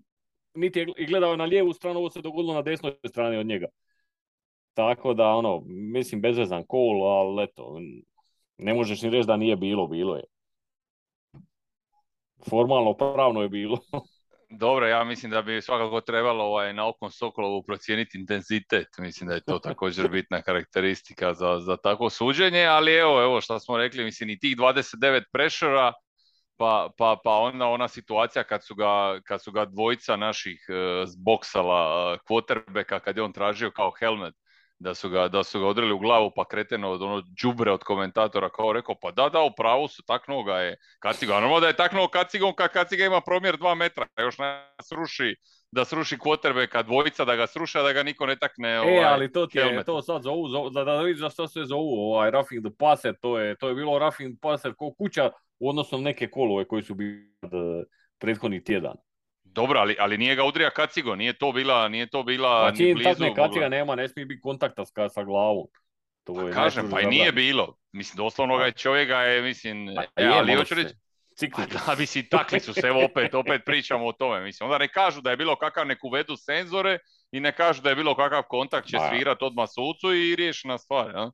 niti 0.53 0.79
je 0.79 1.05
gledao 1.07 1.35
na 1.35 1.45
lijevu 1.45 1.73
stranu, 1.73 1.99
ovo 1.99 2.09
se 2.09 2.21
dogodilo 2.21 2.53
na 2.53 2.61
desnoj 2.61 2.93
strani 3.07 3.37
od 3.37 3.45
njega. 3.45 3.67
Tako 4.73 5.13
da, 5.13 5.27
ono, 5.27 5.63
mislim, 5.67 6.21
bezvezan 6.21 6.63
kol, 6.67 7.03
ali 7.03 7.43
eto, 7.43 7.79
ne 8.57 8.73
možeš 8.73 9.01
ni 9.01 9.09
reći 9.09 9.27
da 9.27 9.37
nije 9.37 9.55
bilo, 9.55 9.87
bilo 9.87 10.15
je 10.15 10.23
formalno 12.49 12.93
pravno 12.93 13.41
je 13.41 13.49
bilo. 13.49 13.79
Dobro, 14.49 14.87
ja 14.87 15.03
mislim 15.03 15.31
da 15.31 15.41
bi 15.41 15.61
svakako 15.61 16.01
trebalo 16.01 16.43
ovaj, 16.43 16.73
na 16.73 16.87
okom 16.87 17.11
Sokolovu 17.11 17.63
procijeniti 17.63 18.17
intenzitet. 18.17 18.87
Mislim 18.97 19.29
da 19.29 19.35
je 19.35 19.41
to 19.41 19.59
također 19.59 20.09
bitna 20.17 20.41
karakteristika 20.41 21.33
za, 21.33 21.59
za 21.59 21.77
takvo 21.77 22.09
suđenje, 22.09 22.65
ali 22.65 22.93
evo, 22.93 23.21
evo 23.23 23.41
što 23.41 23.59
smo 23.59 23.77
rekli, 23.77 24.03
mislim 24.03 24.29
i 24.29 24.39
tih 24.39 24.57
29 24.57 25.23
prešora, 25.31 25.93
pa, 26.57 26.89
pa, 26.97 27.17
pa 27.23 27.31
onda 27.31 27.67
ona 27.67 27.87
situacija 27.87 28.43
kad 28.43 28.65
su 28.65 28.75
ga, 28.75 29.21
kad 29.21 29.43
su 29.43 29.51
ga 29.51 29.65
dvojica 29.65 30.15
naših 30.15 30.65
uh, 30.69 31.09
zboksala 31.09 32.13
uh, 32.13 32.99
kad 33.03 33.17
je 33.17 33.23
on 33.23 33.33
tražio 33.33 33.71
kao 33.71 33.91
helmet 33.99 34.33
da 34.79 34.95
su 34.95 35.09
ga, 35.09 35.27
da 35.27 35.43
su 35.43 35.59
ga 35.59 35.67
odreli 35.67 35.93
u 35.93 35.99
glavu 35.99 36.31
pa 36.35 36.45
kreteno 36.45 36.91
od 36.91 37.01
ono 37.01 37.21
džubre 37.21 37.71
od 37.71 37.83
komentatora 37.83 38.49
kao 38.49 38.73
rekao 38.73 38.95
pa 39.01 39.11
da 39.11 39.29
da 39.29 39.41
u 39.41 39.51
pravu 39.57 39.87
su 39.87 40.03
taknuo 40.03 40.43
ga 40.43 40.55
je 40.55 40.77
Kaciga. 40.99 41.33
Normalno 41.33 41.59
da 41.59 41.67
je 41.67 41.75
taknuo 41.75 42.07
Kacigom 42.07 42.53
kad 42.55 42.71
Kaciga 42.71 43.05
ima 43.05 43.21
promjer 43.21 43.57
dva 43.57 43.75
metra 43.75 44.07
još 44.17 44.37
nas 44.37 44.63
sruši 44.83 45.35
da 45.71 45.85
sruši 45.85 46.17
kad 46.69 46.85
dvojica 46.85 47.25
da 47.25 47.35
ga 47.35 47.47
sruša 47.47 47.81
da 47.81 47.93
ga 47.93 48.03
niko 48.03 48.25
ne 48.25 48.35
takne 48.35 48.69
e, 48.69 48.79
ovaj, 48.79 48.97
E, 48.97 49.03
ali 49.03 49.31
to 49.31 49.45
ti 49.47 49.57
je, 49.57 49.83
to 49.83 50.01
sad 50.01 50.23
zovu, 50.23 50.47
zovu 50.47 50.69
da, 50.69 50.83
da 50.83 51.01
vidiš 51.01 51.19
za 51.19 51.29
što 51.29 51.47
se 51.47 51.63
zovu, 51.63 52.11
ovaj 52.11 52.31
roughing 52.31 52.65
the 52.65 52.75
passer, 52.79 53.15
to 53.21 53.39
je, 53.39 53.55
to 53.55 53.69
je 53.69 53.75
bilo 53.75 53.99
roughing 53.99 54.35
the 54.35 54.39
passer 54.41 54.73
ko 54.77 54.93
kuća 54.93 55.31
u 55.59 55.69
odnosu 55.69 55.97
na 55.97 56.03
neke 56.03 56.29
kolove 56.29 56.67
koji 56.67 56.83
su 56.83 56.93
bili 56.95 57.29
prethodni 58.19 58.63
tjedan. 58.63 58.95
Dobro, 59.53 59.79
ali, 59.79 59.95
ali 59.99 60.17
nije 60.17 60.35
ga 60.35 60.43
udrija 60.43 60.69
kacigo, 60.69 61.15
nije 61.15 61.33
to 61.33 61.51
bila, 61.51 61.87
nije 61.87 62.09
to 62.09 62.23
bila 62.23 62.69
pa 62.69 62.77
čim 62.77 63.03
takne 63.03 63.35
kaciga 63.35 63.69
nema, 63.69 63.95
ne 63.95 64.07
smije 64.07 64.25
biti 64.25 64.41
kontakta 64.41 64.85
sa, 64.85 65.09
sa 65.09 65.23
glavom. 65.23 65.67
To 66.23 66.33
pa 66.33 66.41
je 66.41 66.53
kažem, 66.53 66.89
pa 66.91 67.01
i 67.01 67.05
nije 67.05 67.31
bilo. 67.31 67.77
Mislim, 67.91 68.17
doslovno 68.17 68.57
ga 68.57 68.71
čovjeka 68.71 69.21
je, 69.21 69.41
mislim, 69.41 69.89
pa, 69.95 70.21
je, 70.21 70.27
ali 70.27 70.55
hoću 70.55 70.75
reći, 70.75 70.93
pa 71.55 71.65
da, 71.65 71.95
mislim, 71.99 72.27
takli 72.29 72.59
su 72.59 72.73
se, 72.73 72.87
evo 72.87 73.05
opet, 73.05 73.33
opet 73.33 73.61
pričamo 73.65 74.07
o 74.07 74.11
tome. 74.11 74.41
Mislim, 74.41 74.69
onda 74.69 74.77
ne 74.77 74.87
kažu 74.87 75.21
da 75.21 75.31
je 75.31 75.37
bilo 75.37 75.55
kakav 75.55 75.87
nek 75.87 76.03
uvedu 76.03 76.37
senzore 76.37 76.97
i 77.31 77.39
ne 77.39 77.51
kažu 77.51 77.81
da 77.81 77.89
je 77.89 77.95
bilo 77.95 78.15
kakav 78.15 78.43
kontakt, 78.43 78.87
će 78.87 78.97
svirat 79.09 79.41
odmah 79.41 79.69
sucu 79.69 80.13
i 80.13 80.35
riješena 80.35 80.77
stvar. 80.77 81.11
Ja? 81.15 81.31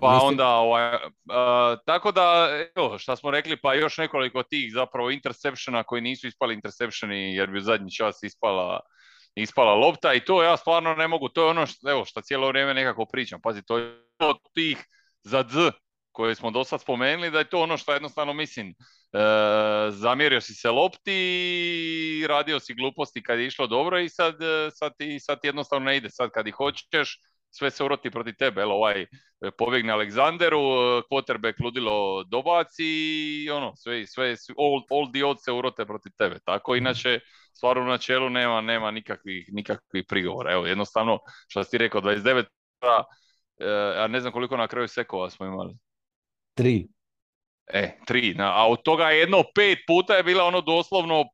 Pa 0.00 0.20
onda, 0.22 0.48
ovaj, 0.48 0.98
tako 1.86 2.12
da, 2.12 2.48
evo, 2.76 2.98
šta 2.98 3.16
smo 3.16 3.30
rekli, 3.30 3.56
pa 3.56 3.74
još 3.74 3.98
nekoliko 3.98 4.42
tih 4.42 4.72
zapravo 4.72 5.10
interceptiona 5.10 5.84
koji 5.84 6.02
nisu 6.02 6.26
ispali 6.26 6.54
interceptioni 6.54 7.34
jer 7.34 7.50
bi 7.50 7.58
u 7.58 7.62
zadnji 7.62 7.90
čas 7.92 8.22
ispala, 8.22 8.80
ispala 9.34 9.74
lopta 9.74 10.14
i 10.14 10.24
to 10.24 10.42
ja 10.42 10.56
stvarno 10.56 10.94
ne 10.94 11.08
mogu, 11.08 11.28
to 11.28 11.44
je 11.44 11.50
ono 11.50 11.66
što, 11.66 11.90
evo, 11.90 12.04
što 12.04 12.20
cijelo 12.20 12.48
vrijeme 12.48 12.74
nekako 12.74 13.06
pričam. 13.12 13.40
Pazi, 13.40 13.62
to 13.62 13.78
je 13.78 14.00
od 14.18 14.36
tih 14.54 14.78
za 15.22 15.42
D 15.42 15.70
koje 16.14 16.34
smo 16.34 16.50
do 16.50 16.64
sad 16.64 16.80
spomenuli, 16.80 17.30
da 17.30 17.38
je 17.38 17.48
to 17.48 17.60
ono 17.60 17.76
što 17.76 17.92
jednostavno 17.92 18.32
mislim, 18.32 18.68
e, 18.68 18.74
zamjerio 19.90 20.40
si 20.40 20.54
se 20.54 20.70
lopti, 20.70 22.26
radio 22.28 22.60
si 22.60 22.74
gluposti 22.74 23.22
kad 23.22 23.38
je 23.38 23.46
išlo 23.46 23.66
dobro 23.66 23.98
i 23.98 24.08
sad, 24.08 24.42
e, 24.42 24.70
sad, 24.70 24.92
ti, 24.98 25.20
sad 25.20 25.40
ti 25.40 25.46
jednostavno 25.46 25.84
ne 25.84 25.96
ide. 25.96 26.10
Sad 26.10 26.30
kad 26.30 26.46
ih 26.46 26.54
hoćeš, 26.54 27.18
sve 27.56 27.70
se 27.70 27.84
uroti 27.84 28.10
protiv 28.10 28.34
tebe. 28.38 28.62
Evo, 28.62 28.72
ovaj 28.72 29.02
e, 29.02 29.06
pobjegne 29.58 29.92
Aleksanderu, 29.92 30.58
e, 30.58 31.02
quarterback 31.10 31.60
ludilo 31.64 32.24
dobaci 32.24 32.84
i 32.84 33.50
ono, 33.50 33.72
sve, 33.76 34.06
sve, 34.06 34.36
all, 34.58 34.82
all 34.90 35.12
the 35.12 35.24
odds 35.24 35.44
se 35.44 35.52
urote 35.52 35.86
protiv 35.86 36.12
tebe. 36.18 36.38
Tako, 36.44 36.72
mhm. 36.72 36.78
inače, 36.78 37.20
stvarno 37.52 37.82
u 37.82 37.86
načelu 37.86 38.30
nema, 38.30 38.60
nema 38.60 38.90
nikakvih, 38.90 39.48
nikakvih 39.52 40.04
prigovora. 40.08 40.52
Evo, 40.52 40.66
jednostavno, 40.66 41.18
što 41.48 41.64
si 41.64 41.70
ti 41.70 41.78
rekao, 41.78 42.00
29 42.00 42.44
e, 43.58 43.66
ja 43.96 44.06
ne 44.06 44.20
znam 44.20 44.32
koliko 44.32 44.56
na 44.56 44.68
kraju 44.68 44.88
sekova 44.88 45.30
smo 45.30 45.46
imali. 45.46 45.74
Tri. 46.54 46.88
E, 47.66 47.98
tri. 48.06 48.36
a 48.38 48.68
od 48.68 48.82
toga 48.82 49.10
jedno 49.10 49.42
pet 49.54 49.78
puta 49.86 50.14
je 50.14 50.22
bila 50.22 50.44
ono 50.44 50.60
doslovno 50.60 51.24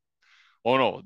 ono, 0.63 1.01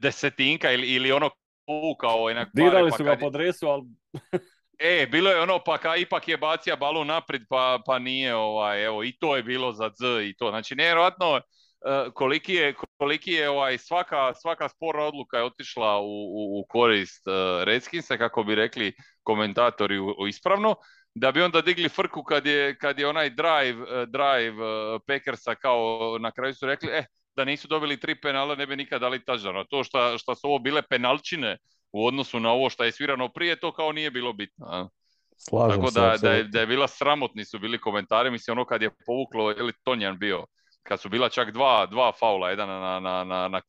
desetinka 0.00 0.72
ili, 0.72 0.88
ili 0.88 1.12
ono 1.12 1.30
pukao. 1.66 2.26
Dirali 2.52 2.90
pa 2.90 2.96
su 2.96 3.04
ga 3.04 3.16
po 3.16 3.30
dresu, 3.30 3.66
ali... 3.66 3.82
E, 4.84 5.06
bilo 5.06 5.30
je 5.30 5.40
ono, 5.40 5.58
pa 5.64 5.78
ka, 5.78 5.96
ipak 5.96 6.28
je 6.28 6.36
bacija 6.36 6.76
balu 6.76 7.04
naprijed, 7.04 7.42
pa, 7.48 7.78
pa 7.86 7.98
nije, 7.98 8.34
ovaj, 8.34 8.84
evo, 8.84 9.04
i 9.04 9.12
to 9.20 9.36
je 9.36 9.42
bilo 9.42 9.72
za 9.72 9.90
Z 9.94 10.04
i 10.28 10.34
to. 10.36 10.50
Znači, 10.50 10.74
nevjerojatno 10.74 11.34
uh, 11.34 12.12
koliki 12.14 12.54
je, 12.54 12.74
koliki 12.98 13.32
je 13.32 13.50
ovaj, 13.50 13.78
svaka, 13.78 14.34
svaka 14.34 14.68
sporna 14.68 15.02
odluka 15.02 15.36
je 15.36 15.44
otišla 15.44 16.00
u, 16.00 16.04
u, 16.04 16.60
u 16.60 16.64
korist 16.68 17.28
uh, 17.28 17.64
Redskinsa, 17.64 18.16
kako 18.16 18.42
bi 18.42 18.54
rekli 18.54 18.92
komentatori 19.22 19.98
u, 19.98 20.26
ispravno, 20.28 20.74
da 21.14 21.32
bi 21.32 21.42
onda 21.42 21.60
digli 21.60 21.88
frku 21.88 22.22
kad 22.22 22.46
je, 22.46 22.78
kad 22.78 22.98
je 22.98 23.08
onaj 23.08 23.30
drive, 23.30 23.82
uh, 23.82 24.08
drive 24.08 24.64
uh, 24.64 25.00
Packersa 25.06 25.54
kao 25.54 26.16
na 26.20 26.32
kraju 26.32 26.54
su 26.54 26.66
rekli, 26.66 26.88
eh, 26.92 27.04
da 27.36 27.44
nisu 27.44 27.68
dobili 27.68 28.00
tri 28.00 28.20
penala 28.20 28.54
ne 28.54 28.66
bi 28.66 28.76
nikad 28.76 29.00
dali 29.00 29.20
touchdown. 29.20 29.64
To 29.70 29.84
što, 29.84 30.18
što 30.18 30.34
su 30.34 30.46
ovo 30.46 30.58
bile 30.58 30.82
penalčine 30.82 31.58
u 31.92 32.06
odnosu 32.06 32.40
na 32.40 32.50
ovo 32.50 32.70
što 32.70 32.84
je 32.84 32.92
svirano 32.92 33.28
prije, 33.28 33.60
to 33.60 33.72
kao 33.72 33.92
nije 33.92 34.10
bilo 34.10 34.32
bitno. 34.32 34.90
Slažem 35.36 35.80
Tako 35.80 35.90
da, 35.90 36.16
da, 36.22 36.32
je, 36.32 36.44
da 36.44 36.60
je 36.60 36.66
bila 36.66 36.88
sramotni 36.88 37.44
su 37.44 37.58
bili 37.58 37.80
komentari, 37.80 38.30
mislim 38.30 38.58
ono 38.58 38.64
kad 38.64 38.82
je 38.82 38.90
povuklo, 39.06 39.50
ili 39.50 39.72
Tonjan 39.84 40.18
bio, 40.18 40.46
kad 40.82 41.00
su 41.00 41.08
bila 41.08 41.28
čak 41.28 41.50
dva, 41.52 41.86
dva 41.86 42.12
faula, 42.12 42.50
jedan 42.50 42.68
na, 42.68 43.00
na, 43.00 43.24
na, 43.24 43.48
na 43.48 43.60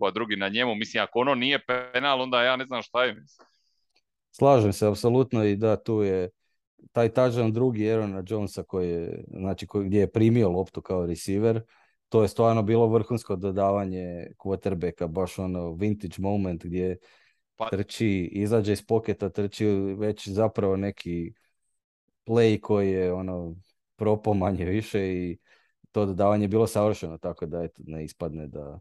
a 0.00 0.10
drugi 0.10 0.36
na 0.36 0.48
njemu, 0.48 0.74
mislim 0.74 1.02
ako 1.02 1.18
ono 1.18 1.34
nije 1.34 1.60
penal, 1.92 2.20
onda 2.20 2.42
ja 2.42 2.56
ne 2.56 2.64
znam 2.64 2.82
šta 2.82 3.04
je. 3.04 3.16
Slažem 4.30 4.72
se, 4.72 4.86
apsolutno 4.86 5.44
i 5.44 5.56
da 5.56 5.82
tu 5.82 6.02
je 6.02 6.30
taj 6.92 7.08
touchdown 7.08 7.52
drugi 7.52 7.90
Aarona 7.90 8.22
Jonesa 8.28 8.62
koji 8.62 8.90
je, 8.90 9.24
znači 9.30 9.66
koji, 9.66 9.86
gdje 9.86 10.00
je 10.00 10.12
primio 10.12 10.50
loptu 10.50 10.82
kao 10.82 11.06
receiver, 11.06 11.60
to 12.08 12.22
je 12.22 12.28
stvarno 12.28 12.62
bilo 12.62 12.86
vrhunsko 12.86 13.36
dodavanje 13.36 14.26
quarterbacka, 14.38 15.06
baš 15.06 15.38
ono 15.38 15.72
vintage 15.72 16.16
moment 16.18 16.64
gdje. 16.64 16.96
Trči, 17.70 18.30
izađe 18.32 18.72
iz 18.72 18.86
poketa, 18.86 19.28
trči 19.28 19.66
već 19.98 20.28
zapravo 20.28 20.76
neki 20.76 21.32
play 22.26 22.60
koji 22.60 22.90
je 22.90 23.12
ono 23.12 23.54
propomanje 23.96 24.64
više 24.64 25.12
i 25.12 25.38
to 25.92 26.06
dodavanje 26.06 26.44
je 26.44 26.48
bilo 26.48 26.66
savršeno, 26.66 27.18
tako 27.18 27.46
da 27.46 27.62
eto, 27.62 27.82
ne 27.86 28.04
ispadne 28.04 28.46
da, 28.46 28.80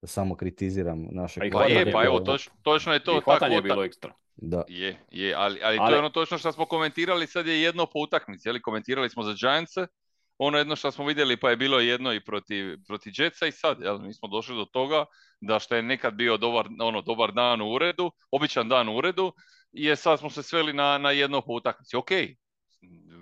da 0.00 0.06
samo 0.06 0.36
kritiziram 0.36 1.06
naše 1.10 1.40
pa, 1.40 1.58
pa 1.58 1.64
je, 1.64 1.92
pa 1.92 2.04
evo, 2.04 2.20
točno, 2.20 2.52
točno 2.62 2.92
je 2.92 3.04
to. 3.04 3.20
tako 3.26 3.44
je 3.44 3.62
bilo 3.62 3.84
ekstra. 3.84 4.12
Da. 4.36 4.64
Je, 4.68 4.96
je, 5.10 5.34
ali, 5.34 5.60
ali, 5.62 5.78
to 5.78 5.92
je 5.92 5.98
ono 5.98 6.10
točno 6.10 6.38
što 6.38 6.52
smo 6.52 6.66
komentirali, 6.66 7.26
sad 7.26 7.46
je 7.46 7.62
jedno 7.62 7.86
po 7.86 7.98
utakmici, 7.98 8.48
jeli? 8.48 8.62
komentirali 8.62 9.10
smo 9.10 9.22
za 9.22 9.34
Giants, 9.40 9.72
ono 10.38 10.58
jedno 10.58 10.76
što 10.76 10.90
smo 10.90 11.06
vidjeli 11.06 11.36
pa 11.36 11.50
je 11.50 11.56
bilo 11.56 11.80
jedno 11.80 12.12
i 12.12 12.24
protiv, 12.24 12.76
protiv 12.86 13.12
Jetsa 13.16 13.46
i 13.46 13.52
sad, 13.52 13.80
jel? 13.80 13.98
mi 13.98 14.14
smo 14.14 14.28
došli 14.28 14.56
do 14.56 14.64
toga 14.64 15.04
da 15.40 15.58
što 15.58 15.76
je 15.76 15.82
nekad 15.82 16.14
bio 16.14 16.36
dobar, 16.36 16.66
ono, 16.80 17.02
dobar 17.02 17.32
dan 17.32 17.60
u 17.60 17.72
uredu, 17.72 18.12
običan 18.30 18.68
dan 18.68 18.88
u 18.88 18.96
uredu, 18.96 19.32
je 19.72 19.96
sad 19.96 20.18
smo 20.18 20.30
se 20.30 20.42
sveli 20.42 20.72
na, 20.72 20.98
na 20.98 21.10
jedno 21.10 21.40
po 21.40 21.52
utakmici. 21.52 21.96
Ok, 21.96 22.10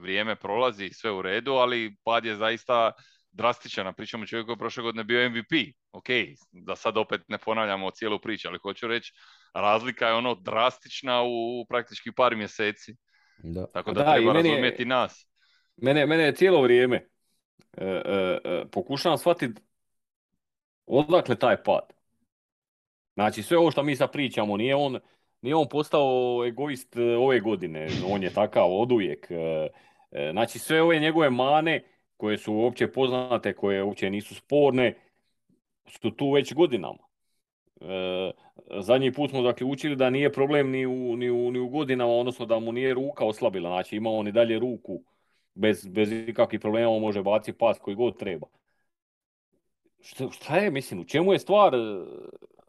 vrijeme 0.00 0.36
prolazi, 0.36 0.90
sve 0.92 1.10
u 1.10 1.22
redu, 1.22 1.52
ali 1.52 1.96
pad 2.04 2.24
je 2.24 2.36
zaista 2.36 2.92
drastičan, 3.32 3.94
pričamo 3.94 4.26
čovjek 4.26 4.46
koji 4.46 4.54
je 4.54 4.58
prošle 4.58 4.82
godine 4.82 5.04
bio 5.04 5.30
MVP, 5.30 5.74
ok, 5.92 6.06
da 6.52 6.76
sad 6.76 6.96
opet 6.96 7.20
ne 7.28 7.38
ponavljamo 7.38 7.90
cijelu 7.90 8.18
priču, 8.18 8.48
ali 8.48 8.58
hoću 8.62 8.86
reći, 8.86 9.12
razlika 9.54 10.06
je 10.06 10.14
ono 10.14 10.34
drastična 10.34 11.22
u, 11.22 11.66
praktički 11.68 12.12
par 12.12 12.36
mjeseci. 12.36 12.96
Da. 13.38 13.66
Tako 13.66 13.92
da, 13.92 14.02
da 14.02 14.12
treba 14.14 14.32
razumjeti 14.32 14.84
nas. 14.84 15.29
Mene, 15.82 16.06
mene 16.06 16.22
je 16.22 16.34
cijelo 16.34 16.62
vrijeme 16.62 16.96
e, 17.76 17.84
e, 17.84 18.38
e, 18.44 18.64
pokušavam 18.72 19.18
shvatiti 19.18 19.60
odakle 20.86 21.36
taj 21.36 21.62
pad. 21.62 21.92
Znači 23.14 23.42
sve 23.42 23.58
ovo 23.58 23.70
što 23.70 23.82
mi 23.82 23.96
sad 23.96 24.12
pričamo, 24.12 24.56
nije 24.56 24.74
on, 24.74 24.98
nije 25.42 25.54
on 25.54 25.68
postao 25.68 26.44
egoist 26.46 26.96
e, 26.96 27.16
ove 27.16 27.40
godine, 27.40 27.88
on 28.06 28.22
je 28.22 28.32
takav 28.32 28.80
odujek. 28.80 29.28
Znači 30.32 30.58
sve 30.58 30.82
ove 30.82 30.98
njegove 30.98 31.30
mane 31.30 31.84
koje 32.16 32.38
su 32.38 32.54
uopće 32.54 32.92
poznate, 32.92 33.52
koje 33.52 33.82
uopće 33.82 34.10
nisu 34.10 34.34
sporne, 34.34 34.94
su 35.86 36.10
tu 36.10 36.32
već 36.32 36.54
godinama. 36.54 36.98
E, 37.80 38.30
zadnji 38.80 39.12
put 39.12 39.30
smo 39.30 39.42
zaključili 39.42 39.96
da 39.96 40.10
nije 40.10 40.32
problem 40.32 40.70
ni 40.70 40.86
u, 40.86 41.16
ni, 41.16 41.30
u, 41.30 41.50
ni 41.50 41.58
u 41.58 41.68
godinama, 41.68 42.12
odnosno 42.12 42.46
da 42.46 42.58
mu 42.58 42.72
nije 42.72 42.94
ruka 42.94 43.24
oslabila, 43.24 43.70
znači 43.70 43.96
ima 43.96 44.10
on 44.10 44.28
i 44.28 44.32
dalje 44.32 44.58
ruku 44.58 45.02
bez, 45.54 45.86
bez 45.86 46.12
ikakvih 46.12 46.60
problema, 46.60 46.90
on 46.90 47.00
može 47.00 47.22
baciti 47.22 47.58
pas 47.58 47.78
koji 47.78 47.96
god 47.96 48.18
treba. 48.18 48.46
Šta, 50.00 50.30
šta 50.30 50.56
je, 50.56 50.70
mislim, 50.70 51.00
u 51.00 51.04
čemu 51.04 51.32
je 51.32 51.38
stvar, 51.38 51.72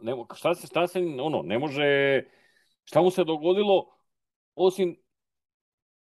ne, 0.02 0.14
šta, 0.36 0.56
se, 0.56 0.68
šta 0.68 0.88
se, 0.88 1.00
ono, 1.00 1.42
ne 1.42 1.60
može, 1.60 2.22
šta 2.84 3.02
mu 3.02 3.12
se 3.12 3.24
dogodilo 3.24 4.02
osim, 4.56 4.96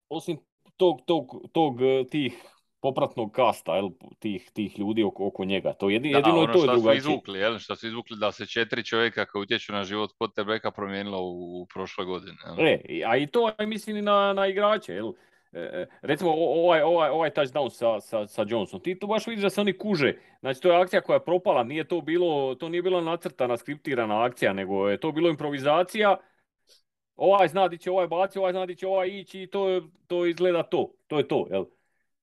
osim 0.09 0.37
tog, 0.77 1.01
tog, 1.05 1.25
tog, 1.51 1.79
tih 2.11 2.33
popratnog 2.81 3.31
kasta 3.31 3.75
jel, 3.75 3.89
tih, 4.19 4.51
tih 4.53 4.79
ljudi 4.79 5.03
oko, 5.03 5.27
oko 5.27 5.45
njega. 5.45 5.73
To 5.73 5.89
jedino, 5.89 6.17
jedino 6.17 6.39
ono 6.39 6.53
to 6.53 6.59
je 6.59 6.67
drugačije. 6.67 6.97
izvukli, 6.97 7.39
jel, 7.39 7.59
su 7.59 7.87
izvukli 7.87 8.17
da 8.17 8.31
se 8.31 8.45
četiri 8.45 8.83
čovjeka 8.83 9.25
koji 9.25 9.41
utječu 9.41 9.73
na 9.73 9.83
život 9.83 10.11
kod 10.17 10.33
Tebeka 10.35 10.71
promijenilo 10.71 11.21
u, 11.21 11.61
u 11.61 11.65
prošle 11.73 12.05
godine. 12.05 12.37
Jel? 12.45 12.67
E, 12.67 13.03
a 13.05 13.17
i 13.17 13.27
to 13.27 13.51
je 13.59 13.67
mislim 13.67 13.97
i 13.97 14.01
na, 14.01 14.33
na 14.33 14.47
igrače. 14.47 14.93
Jel? 14.93 15.11
E, 15.53 15.59
e 15.59 15.87
recimo 16.01 16.31
ovaj, 16.31 16.81
ovaj, 16.81 17.09
ovaj 17.09 17.29
touchdown 17.29 17.69
sa, 17.69 17.99
sa, 17.99 18.27
sa 18.27 18.45
Johnson, 18.47 18.79
ti 18.79 18.99
tu 18.99 19.07
baš 19.07 19.27
vidiš 19.27 19.43
da 19.43 19.49
se 19.49 19.61
oni 19.61 19.77
kuže. 19.77 20.13
Znači 20.39 20.61
to 20.61 20.71
je 20.71 20.81
akcija 20.81 21.01
koja 21.01 21.15
je 21.15 21.25
propala, 21.25 21.63
nije 21.63 21.83
to 21.83 22.01
bilo, 22.01 22.55
to 22.55 22.69
nije 22.69 22.81
bila 22.81 23.01
nacrtana, 23.01 23.57
skriptirana 23.57 24.23
akcija, 24.23 24.53
nego 24.53 24.89
je 24.89 24.97
to 24.97 25.11
bilo 25.11 25.29
improvizacija. 25.29 26.17
Ovaj 27.15 27.47
zna 27.47 27.67
di 27.67 27.77
će 27.77 27.91
ovaj 27.91 28.07
baci, 28.07 28.39
ovaj 28.39 28.51
zna 28.51 28.65
di 28.65 28.75
će 28.75 28.87
ovaj 28.87 29.07
ići 29.07 29.41
i 29.41 29.47
to, 29.47 29.81
to 30.07 30.25
izgleda 30.25 30.63
to. 30.63 30.93
To 31.07 31.17
je 31.17 31.27
to, 31.27 31.47
jel? 31.51 31.65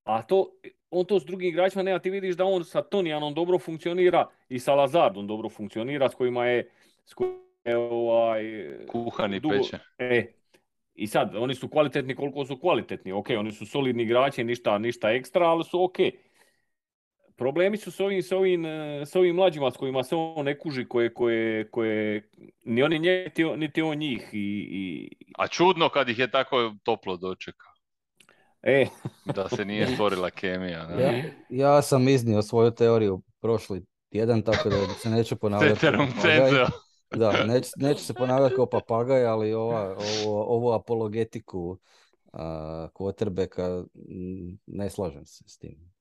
A 0.05 0.23
to, 0.23 0.51
on 0.91 1.05
to 1.05 1.21
s 1.21 1.25
drugim 1.25 1.49
igračima 1.49 1.83
nema, 1.83 1.99
ti 1.99 2.11
vidiš 2.11 2.37
da 2.37 2.45
on 2.45 2.65
sa 2.65 2.83
Tonijanom 2.83 3.35
dobro 3.35 3.59
funkcionira 3.59 4.27
i 4.49 4.59
sa 4.59 4.75
Lazardom 4.75 5.27
dobro 5.27 5.49
funkcionira, 5.49 6.09
s 6.09 6.15
kojima 6.15 6.47
je, 6.47 6.71
s 7.05 7.15
kojima 7.15 7.37
je 7.65 7.77
ovaj... 7.77 8.45
Kuhani 8.89 9.41
peče. 9.41 9.79
E, 9.99 10.27
I 10.99 11.07
sad, 11.07 11.37
oni 11.37 11.55
su 11.55 11.69
kvalitetni 11.69 12.15
koliko 12.15 12.45
su 12.45 12.61
kvalitetni. 12.61 13.13
Ok, 13.13 13.27
oni 13.39 13.53
su 13.53 13.67
solidni 13.67 14.03
igrači, 14.03 14.45
ništa, 14.45 14.79
ništa 14.79 15.11
ekstra, 15.11 15.47
ali 15.47 15.65
su 15.65 15.85
ok. 15.85 15.97
Problemi 17.37 17.77
su 17.77 17.91
s 17.91 18.01
ovim, 18.01 18.23
s 18.23 18.33
ovim, 18.33 18.65
s 19.07 19.17
ovim 19.17 19.37
mlađima 19.37 19.71
s 19.71 19.77
kojima 19.77 20.03
se 20.03 20.17
on 20.17 20.45
ne 20.45 20.59
kuži, 20.59 20.89
koje, 20.89 21.15
koje, 21.15 21.71
koje 21.71 22.31
ni 22.65 22.83
oni 22.83 22.99
niti, 22.99 23.45
niti 23.45 23.83
on 23.83 23.99
njih. 23.99 24.29
I, 24.33 24.69
i... 24.71 25.11
A 25.39 25.49
čudno 25.49 25.89
kad 25.89 26.09
ih 26.09 26.19
je 26.19 26.31
tako 26.31 26.75
toplo 26.83 27.17
dočekao. 27.17 27.73
E. 28.63 28.87
da 29.25 29.49
se 29.49 29.65
nije 29.65 29.87
stvorila 29.95 30.31
kemija. 30.31 30.87
Da? 30.87 31.01
Ja, 31.01 31.23
ja 31.49 31.83
sam 31.83 32.09
iznio 32.09 32.43
svoju 32.43 32.71
teoriju 32.71 33.23
prošli 33.41 33.83
tjedan, 34.11 34.43
tako 34.43 34.69
da 34.69 34.77
se 35.03 35.11
neću 35.11 35.37
ponavljati. 35.37 35.87
Da, 37.11 37.45
neću, 37.45 37.71
neću 37.77 38.05
se 38.05 38.15
ponavljati 38.15 38.55
kao 38.55 38.67
papagaj, 38.67 39.27
ali 39.27 39.55
ova, 39.55 39.97
ovo, 40.25 40.45
ovu 40.45 40.73
apologetiku 40.73 41.71
uh, 42.33 42.41
quarterbacka 42.95 43.87
ne 44.67 44.91
slažem 44.91 45.27
se 45.27 45.45
s 45.47 45.59
tim. 45.59 45.93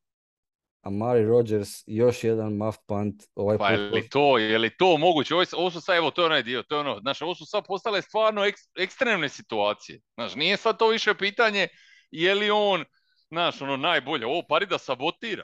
Amari 0.82 1.26
Rodgers, 1.26 1.70
još 1.86 2.24
jedan 2.24 2.54
muff 2.54 2.78
punt. 2.88 3.24
Ovaj 3.36 3.58
pa 3.58 3.70
je 3.70 3.78
li 3.78 4.10
to, 4.10 4.38
je 4.38 4.58
li 4.58 4.78
to 4.78 4.98
moguće? 4.98 5.36
Ovo, 5.36 5.46
ovo 5.54 5.72
su 5.72 5.82
sad, 5.82 5.98
evo, 5.98 6.12
to 6.12 6.22
je 6.22 6.26
onaj 6.26 6.44
dio, 6.44 6.64
to 6.64 6.76
je 6.76 6.80
ono, 6.80 7.00
znaš, 7.00 7.22
ovo 7.22 7.36
su 7.36 7.46
sad 7.46 7.64
postale 7.68 8.02
stvarno 8.02 8.46
ek, 8.46 8.56
ekstremne 8.78 9.30
situacije. 9.30 10.00
Znaš, 10.14 10.36
nije 10.36 10.58
sad 10.58 10.78
to 10.78 10.88
više 10.88 11.14
pitanje 11.14 11.68
je 12.12 12.36
li 12.36 12.50
on, 12.50 12.86
znaš, 13.30 13.62
ono, 13.62 13.78
najbolje, 13.78 14.26
ovo 14.26 14.44
pari 14.50 14.66
da 14.66 14.78
sabotira. 14.78 15.44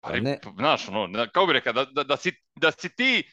Pari, 0.00 0.20
ne. 0.20 0.38
znaš, 0.56 0.88
ono, 0.88 1.26
kao 1.32 1.46
bi 1.46 1.52
rekao, 1.52 1.72
da, 1.72 1.84
da, 1.84 2.04
da, 2.04 2.16
si, 2.16 2.32
da 2.54 2.70
si 2.70 2.96
ti, 2.96 3.24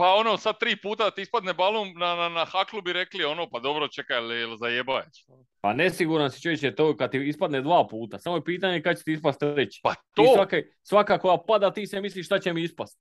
pa 0.00 0.14
ono, 0.14 0.36
sad 0.36 0.58
tri 0.58 0.76
puta 0.82 1.04
da 1.04 1.10
ti 1.10 1.22
ispadne 1.22 1.54
balon 1.54 1.92
na, 1.96 2.14
na, 2.14 2.28
na 2.28 2.44
haklu 2.44 2.82
bi 2.82 2.92
rekli, 2.92 3.24
ono, 3.24 3.50
pa 3.50 3.60
dobro, 3.60 3.88
čekaj, 3.88 4.20
li 4.20 4.56
zajebaješ. 4.58 5.26
Pa 5.60 5.72
nesiguran 5.72 6.30
si 6.30 6.42
čovječe 6.42 6.74
to 6.74 6.96
kad 6.96 7.10
ti 7.10 7.18
ispadne 7.28 7.60
dva 7.60 7.86
puta, 7.90 8.18
samo 8.18 8.36
je 8.36 8.44
pitanje 8.44 8.82
kad 8.82 8.98
će 8.98 9.04
ti 9.04 9.12
ispast 9.12 9.40
treći. 9.40 9.80
Pa 9.82 9.94
to! 10.14 10.24
svaka, 10.34 10.56
svaka 10.82 11.18
koja 11.18 11.38
pada, 11.46 11.70
ti 11.72 11.86
se 11.86 12.00
misliš 12.00 12.26
šta 12.26 12.38
će 12.38 12.52
mi 12.52 12.62
ispast. 12.62 12.98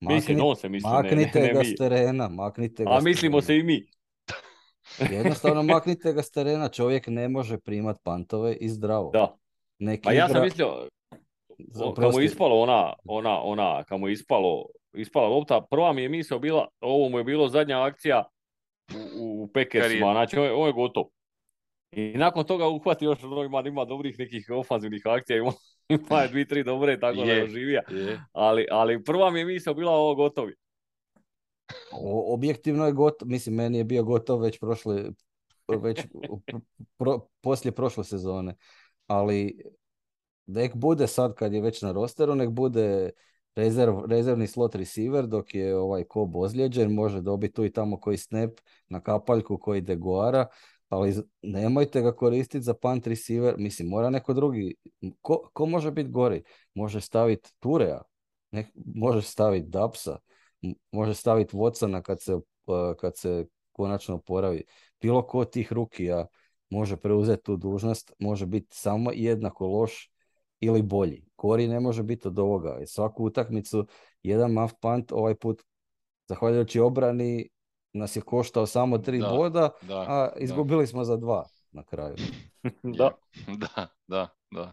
Makni, 0.00 0.14
Mislim, 0.14 0.40
on 0.40 0.56
se 0.56 0.68
misli, 0.68 0.90
maknite 0.90 1.40
ne, 1.40 1.46
ne, 1.46 1.52
ga 1.52 1.64
s 1.64 1.74
terena, 1.78 2.28
maknite 2.28 2.84
ga 2.84 2.90
A 2.90 3.00
mislimo 3.00 3.42
se 3.42 3.56
i 3.56 3.62
mi. 3.62 3.86
Jednostavno 5.16 5.62
maknite 5.62 6.12
ga 6.12 6.22
s 6.22 6.30
terena, 6.30 6.68
čovjek 6.68 7.06
ne 7.06 7.28
može 7.28 7.58
primat 7.58 7.96
pantove 8.02 8.54
i 8.54 8.68
zdravo. 8.68 9.10
Da. 9.10 9.36
Neki 9.78 10.02
pa 10.02 10.12
ja 10.12 10.28
sam 10.28 10.42
mislio, 10.42 10.88
kad 11.96 12.12
mu 12.14 12.20
ispalo 12.20 12.60
ona, 12.60 12.92
ona, 13.04 13.42
ona, 13.42 13.84
kad 13.84 14.00
mu 14.00 14.08
ispalo, 14.08 14.66
ispala 14.96 15.28
lopta, 15.28 15.66
prva 15.70 15.92
mi 15.92 16.02
je 16.02 16.08
misao 16.08 16.38
bila, 16.38 16.68
ovo 16.80 17.08
mu 17.08 17.18
je 17.18 17.24
bilo 17.24 17.48
zadnja 17.48 17.82
akcija 17.82 18.24
u, 19.20 19.42
u 19.42 19.48
Packersima, 19.54 20.12
znači 20.12 20.36
ovo 20.36 20.46
je, 20.46 20.52
ovo 20.52 20.66
je 20.66 20.72
gotov. 20.72 21.04
I 21.92 22.14
nakon 22.16 22.44
toga 22.44 22.68
uhvati 22.68 23.04
još 23.04 23.18
ima, 23.22 23.62
ima 23.66 23.84
dobrih 23.84 24.18
nekih 24.18 24.46
ofanzivnih 24.50 25.02
akcija, 25.04 25.38
ima, 25.38 25.52
ima 26.10 26.20
je 26.20 26.28
dvi, 26.28 26.48
tri 26.48 26.64
dobre, 26.64 27.00
tako 27.00 27.18
je, 27.18 27.26
da 27.26 27.32
je 27.32 27.48
živija. 27.48 27.82
Ali, 28.32 28.66
ali 28.70 29.04
prva 29.04 29.30
mi 29.30 29.38
je 29.38 29.44
misao 29.44 29.74
bila 29.74 29.92
ovo 29.92 30.14
gotovi. 30.14 30.54
O, 31.92 32.34
objektivno 32.34 32.86
je 32.86 32.92
gotov, 32.92 33.28
mislim, 33.28 33.54
meni 33.54 33.78
je 33.78 33.84
bio 33.84 34.02
gotov 34.02 34.40
već 34.40 34.58
prošle, 34.58 35.04
već 35.68 36.00
pro, 36.96 37.20
poslije 37.40 37.72
prošle 37.72 38.04
sezone, 38.04 38.54
ali 39.06 39.62
nek 40.46 40.76
bude 40.76 41.06
sad 41.06 41.34
kad 41.34 41.52
je 41.52 41.60
već 41.60 41.82
na 41.82 41.92
rosteru, 41.92 42.34
nek 42.34 42.50
bude 42.50 43.10
rezerv, 43.56 43.94
rezervni 44.08 44.46
slot 44.46 44.74
receiver 44.74 45.26
dok 45.26 45.54
je 45.54 45.76
ovaj 45.76 46.04
Kob 46.04 46.36
ozlijeđen, 46.36 46.92
može 46.92 47.20
dobiti 47.20 47.54
tu 47.54 47.64
i 47.64 47.72
tamo 47.72 48.00
koji 48.00 48.16
snap 48.16 48.50
na 48.88 49.00
kapaljku 49.00 49.58
koji 49.58 49.80
degoara, 49.80 50.46
ali 50.88 51.14
nemojte 51.42 52.02
ga 52.02 52.12
koristiti 52.12 52.64
za 52.64 52.74
punt 52.74 53.06
receiver, 53.06 53.54
mislim, 53.58 53.88
mora 53.88 54.10
neko 54.10 54.34
drugi, 54.34 54.74
ko, 55.20 55.50
ko 55.52 55.66
može 55.66 55.90
biti 55.90 56.10
gori? 56.10 56.42
Može 56.74 57.00
staviti 57.00 57.50
Turea, 57.58 58.02
ne, 58.50 58.70
može 58.94 59.22
staviti 59.22 59.68
Dapsa, 59.68 60.18
može 60.92 61.14
staviti 61.14 61.56
Watsona 61.56 62.02
kad 62.02 62.22
se, 62.22 62.38
kad 63.00 63.16
se 63.16 63.46
konačno 63.72 64.18
poravi. 64.18 64.64
Bilo 65.00 65.26
ko 65.26 65.44
tih 65.44 65.72
rukija 65.72 66.26
može 66.70 66.96
preuzeti 66.96 67.42
tu 67.42 67.56
dužnost, 67.56 68.12
može 68.18 68.46
biti 68.46 68.76
samo 68.76 69.10
jednako 69.14 69.66
loš 69.66 70.15
ili 70.60 70.82
bolji. 70.82 71.24
Kori 71.36 71.68
ne 71.68 71.80
može 71.80 72.02
biti 72.02 72.28
od 72.28 72.38
ovoga. 72.38 72.78
Svaku 72.86 73.24
utakmicu 73.24 73.86
jedan 74.22 74.52
muff 74.52 74.74
punt 74.80 75.12
ovaj 75.12 75.34
put 75.34 75.62
zahvaljujući 76.28 76.80
obrani 76.80 77.48
nas 77.92 78.16
je 78.16 78.22
koštao 78.22 78.66
samo 78.66 78.98
tri 78.98 79.20
boda, 79.20 79.70
a 79.90 80.28
izgubili 80.36 80.86
smo 80.86 81.04
za 81.04 81.16
dva 81.16 81.44
na 81.70 81.82
kraju. 81.82 82.14
da. 82.98 83.10
da, 83.74 83.88
da, 84.06 84.28
da. 84.50 84.72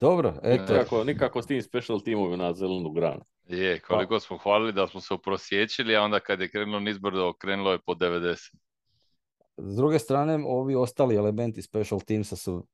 Dobro, 0.00 0.34
eto. 0.42 0.72
Nikako, 0.72 1.04
nikako 1.04 1.42
s 1.42 1.46
tim 1.46 1.62
special 1.62 2.00
timovi 2.00 2.36
na 2.36 2.52
zelenu 2.54 2.90
granu. 2.90 3.24
Je, 3.48 3.80
koliko 3.80 4.20
smo 4.20 4.38
hvalili 4.38 4.72
da 4.72 4.86
smo 4.86 5.00
se 5.00 5.14
uprosječili, 5.14 5.96
a 5.96 6.02
onda 6.02 6.20
kad 6.20 6.40
je 6.40 6.48
krenulo 6.48 6.80
nizbrdo, 6.80 7.32
krenulo 7.32 7.72
je 7.72 7.78
po 7.78 7.94
90. 7.94 8.54
S 9.56 9.76
druge 9.76 9.98
strane, 9.98 10.44
ovi 10.46 10.74
ostali 10.74 11.16
elementi 11.16 11.62
special 11.62 12.00
teamsa 12.00 12.36
su 12.36 12.66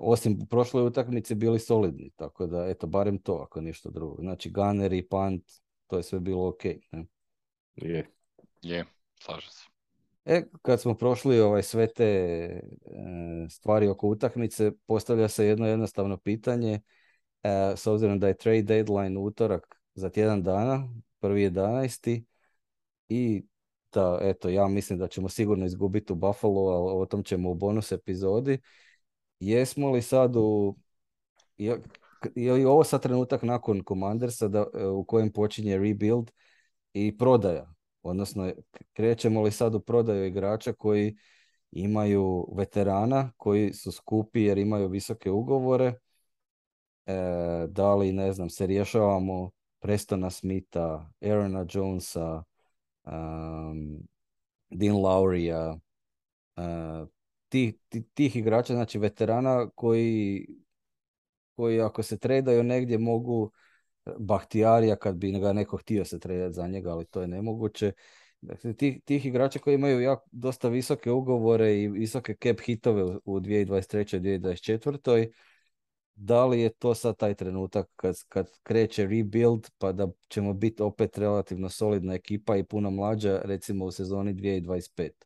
osim 0.00 0.38
u 0.42 0.46
prošloj 0.46 0.86
utakmici 0.86 1.34
bili 1.34 1.58
solidni, 1.58 2.10
tako 2.16 2.46
da 2.46 2.66
eto, 2.66 2.86
barem 2.86 3.18
to 3.18 3.34
ako 3.34 3.60
ništa 3.60 3.90
drugo. 3.90 4.16
Znači 4.22 4.50
gunner 4.50 4.92
i 4.92 5.08
punt, 5.08 5.42
to 5.86 5.96
je 5.96 6.02
sve 6.02 6.20
bilo 6.20 6.48
ok. 6.48 6.64
Ne? 6.64 7.06
Je. 7.76 8.06
Je, 8.62 8.84
slažem 9.20 9.50
se. 9.50 9.66
E, 10.24 10.42
kad 10.62 10.80
smo 10.80 10.94
prošli 10.94 11.40
ovaj, 11.40 11.62
sve 11.62 11.86
te 11.86 12.04
e, 12.04 12.60
stvari 13.50 13.88
oko 13.88 14.08
utakmice, 14.08 14.72
postavlja 14.86 15.28
se 15.28 15.46
jedno 15.46 15.66
jednostavno 15.66 16.16
pitanje, 16.16 16.80
e, 17.42 17.72
s 17.76 17.86
obzirom 17.86 18.18
da 18.20 18.28
je 18.28 18.36
trade 18.36 18.62
deadline 18.62 19.18
utorak 19.18 19.80
za 19.94 20.10
tjedan 20.10 20.42
dana, 20.42 20.88
prvi 21.20 21.42
jedanesti, 21.42 22.24
i 23.08 23.44
da, 23.92 24.18
eto, 24.22 24.48
ja 24.48 24.68
mislim 24.68 24.98
da 24.98 25.08
ćemo 25.08 25.28
sigurno 25.28 25.66
izgubiti 25.66 26.12
u 26.12 26.16
Buffalo, 26.16 26.60
ali 26.60 27.02
o 27.02 27.06
tom 27.06 27.24
ćemo 27.24 27.50
u 27.50 27.54
bonus 27.54 27.92
epizodi. 27.92 28.58
Jesmo 29.40 29.90
li 29.90 30.02
sad 30.02 30.36
u... 30.36 30.76
Je, 31.56 31.82
li 32.34 32.64
ovo 32.64 32.84
sad 32.84 33.02
trenutak 33.02 33.42
nakon 33.42 33.82
Commandersa 33.88 34.48
da, 34.48 34.66
e, 34.74 34.86
u 34.86 35.04
kojem 35.04 35.32
počinje 35.32 35.78
rebuild 35.78 36.30
i 36.92 37.18
prodaja? 37.18 37.74
Odnosno, 38.02 38.52
krećemo 38.92 39.42
li 39.42 39.52
sad 39.52 39.74
u 39.74 39.80
prodaju 39.80 40.26
igrača 40.26 40.72
koji 40.72 41.16
imaju 41.70 42.48
veterana, 42.56 43.32
koji 43.36 43.72
su 43.72 43.92
skupi 43.92 44.42
jer 44.42 44.58
imaju 44.58 44.88
visoke 44.88 45.30
ugovore, 45.30 45.94
e, 47.06 47.14
da 47.68 47.94
li, 47.94 48.12
ne 48.12 48.32
znam, 48.32 48.50
se 48.50 48.66
rješavamo 48.66 49.50
Prestona 49.80 50.30
Smitha, 50.30 51.10
Aarona 51.22 51.66
Jonesa, 51.70 52.42
um, 53.04 54.08
Dean 54.70 54.96
Laurija, 54.96 55.78
uh, 56.56 57.08
tih, 57.48 57.74
tih 58.14 58.36
igrača, 58.36 58.74
znači 58.74 58.98
veterana 58.98 59.70
koji, 59.74 60.46
koji 61.56 61.80
ako 61.80 62.02
se 62.02 62.18
tredaju 62.18 62.62
negdje 62.62 62.98
mogu 62.98 63.50
Bahtijarija 64.18 64.96
kad 64.96 65.16
bi 65.16 65.32
ga 65.32 65.52
neko 65.52 65.76
htio 65.76 66.04
se 66.04 66.18
tredati 66.18 66.54
za 66.54 66.66
njega, 66.66 66.90
ali 66.90 67.04
to 67.04 67.20
je 67.20 67.28
nemoguće. 67.28 67.92
Dakle, 68.40 68.74
tih, 68.74 69.02
tih 69.04 69.26
igrača 69.26 69.58
koji 69.58 69.74
imaju 69.74 70.00
jako, 70.00 70.28
dosta 70.32 70.68
visoke 70.68 71.10
ugovore 71.10 71.82
i 71.82 71.88
visoke 71.88 72.34
cap 72.42 72.60
hitove 72.60 73.04
u, 73.04 73.20
u 73.24 73.40
2023. 73.40 74.16
i 74.16 74.20
2024 74.20 75.32
da 76.16 76.46
li 76.46 76.60
je 76.60 76.68
to 76.68 76.94
sad 76.94 77.16
taj 77.16 77.34
trenutak 77.34 77.88
kad, 77.96 78.16
kad 78.28 78.50
kreće 78.62 79.06
rebuild 79.06 79.70
pa 79.78 79.92
da 79.92 80.08
ćemo 80.28 80.52
biti 80.52 80.82
opet 80.82 81.18
relativno 81.18 81.68
solidna 81.68 82.14
ekipa 82.14 82.56
i 82.56 82.64
puno 82.64 82.90
mlađa 82.90 83.40
recimo 83.44 83.84
u 83.84 83.90
sezoni 83.90 84.34
2025? 84.34 85.25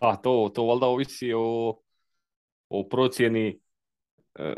Ha, 0.00 0.16
to, 0.16 0.50
to 0.54 0.64
valjda 0.64 0.86
ovisi 0.86 1.32
o, 1.32 1.76
o 2.68 2.88
procjeni 2.88 3.60
e, 4.38 4.42
e, 4.42 4.54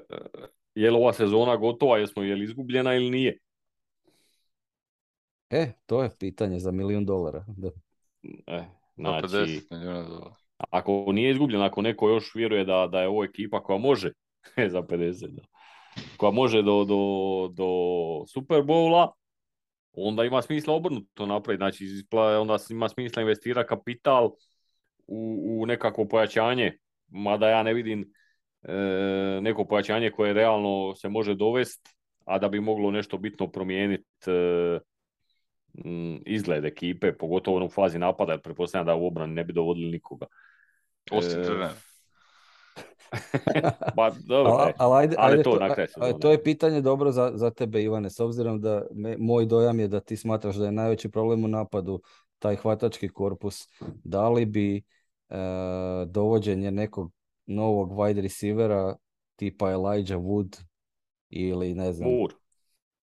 je 0.74 0.90
li 0.90 0.96
ova 0.96 1.12
sezona 1.12 1.56
gotova, 1.56 1.98
jesmo 1.98 2.22
je 2.22 2.34
li 2.34 2.44
izgubljena 2.44 2.94
ili 2.94 3.10
nije. 3.10 3.38
E, 5.50 5.72
to 5.86 6.02
je 6.02 6.10
pitanje 6.18 6.58
za 6.58 6.70
milijun 6.70 7.06
dolara. 7.06 7.44
Da. 7.48 7.70
E, 8.46 8.64
znači, 8.96 9.68
ako 10.70 11.12
nije 11.12 11.30
izgubljen, 11.30 11.62
ako 11.62 11.82
neko 11.82 12.08
još 12.08 12.34
vjeruje 12.34 12.64
da, 12.64 12.88
da 12.92 13.00
je 13.00 13.08
ovo 13.08 13.24
ekipa 13.24 13.62
koja 13.62 13.78
može 13.78 14.12
za 14.72 14.82
50, 14.82 15.28
da, 15.28 15.42
koja 16.16 16.32
može 16.32 16.62
do, 16.62 16.84
do, 16.84 17.48
do 17.52 17.66
Super 18.26 18.62
Bowla, 18.62 19.10
onda 19.92 20.24
ima 20.24 20.42
smisla 20.42 20.74
obrnuto 20.74 21.26
napraviti. 21.26 21.60
Znači, 21.60 22.06
onda 22.40 22.56
ima 22.70 22.88
smisla 22.88 23.22
investirati 23.22 23.68
kapital 23.68 24.30
u, 25.08 25.60
u 25.62 25.66
nekako 25.66 26.04
pojačanje, 26.04 26.78
mada 27.08 27.48
ja 27.48 27.62
ne 27.62 27.74
vidim 27.74 28.12
e, 28.62 28.74
neko 29.42 29.64
pojačanje 29.64 30.10
koje 30.10 30.32
realno 30.32 30.94
se 30.94 31.08
može 31.08 31.34
dovesti, 31.34 31.90
a 32.24 32.38
da 32.38 32.48
bi 32.48 32.60
moglo 32.60 32.90
nešto 32.90 33.18
bitno 33.18 33.50
promijeniti 33.50 34.04
e, 34.26 34.78
izgled 36.26 36.64
ekipe, 36.64 37.12
pogotovo 37.12 37.64
u 37.64 37.68
fazi 37.68 37.98
napada, 37.98 38.32
jer 38.32 38.40
pretpostavljam 38.40 38.86
da 38.86 38.94
u 38.94 39.06
obrani 39.06 39.34
ne 39.34 39.44
bi 39.44 39.52
dovodili 39.52 39.90
nikoga. 39.90 40.26
Osim 41.10 41.40
e... 41.40 41.68
ba, 43.96 44.10
dobro, 44.28 44.72
ali, 44.76 45.08
ajde, 45.18 45.42
to, 45.42 45.58
to, 46.00 46.12
to 46.12 46.30
je 46.30 46.42
pitanje 46.42 46.80
dobro 46.80 47.12
za, 47.12 47.32
za 47.34 47.50
tebe, 47.50 47.82
Ivane, 47.82 48.10
s 48.10 48.20
obzirom 48.20 48.60
da 48.60 48.82
moj 49.18 49.46
dojam 49.46 49.80
je 49.80 49.88
da 49.88 50.00
ti 50.00 50.16
smatraš 50.16 50.56
da 50.56 50.64
je 50.64 50.72
najveći 50.72 51.10
problem 51.10 51.44
u 51.44 51.48
napadu 51.48 52.02
taj 52.38 52.56
hvatački 52.56 53.08
korpus. 53.08 53.68
Da 54.04 54.28
li 54.28 54.44
bi 54.44 54.76
e, 54.76 54.80
dovođenje 56.06 56.70
nekog 56.70 57.12
novog 57.46 57.92
wide 57.92 58.20
receivera 58.20 58.96
tipa 59.36 59.70
Elijah 59.70 60.20
Wood 60.20 60.62
ili 61.30 61.74
ne 61.74 61.92
znam... 61.92 62.10
Moore. 62.10 62.34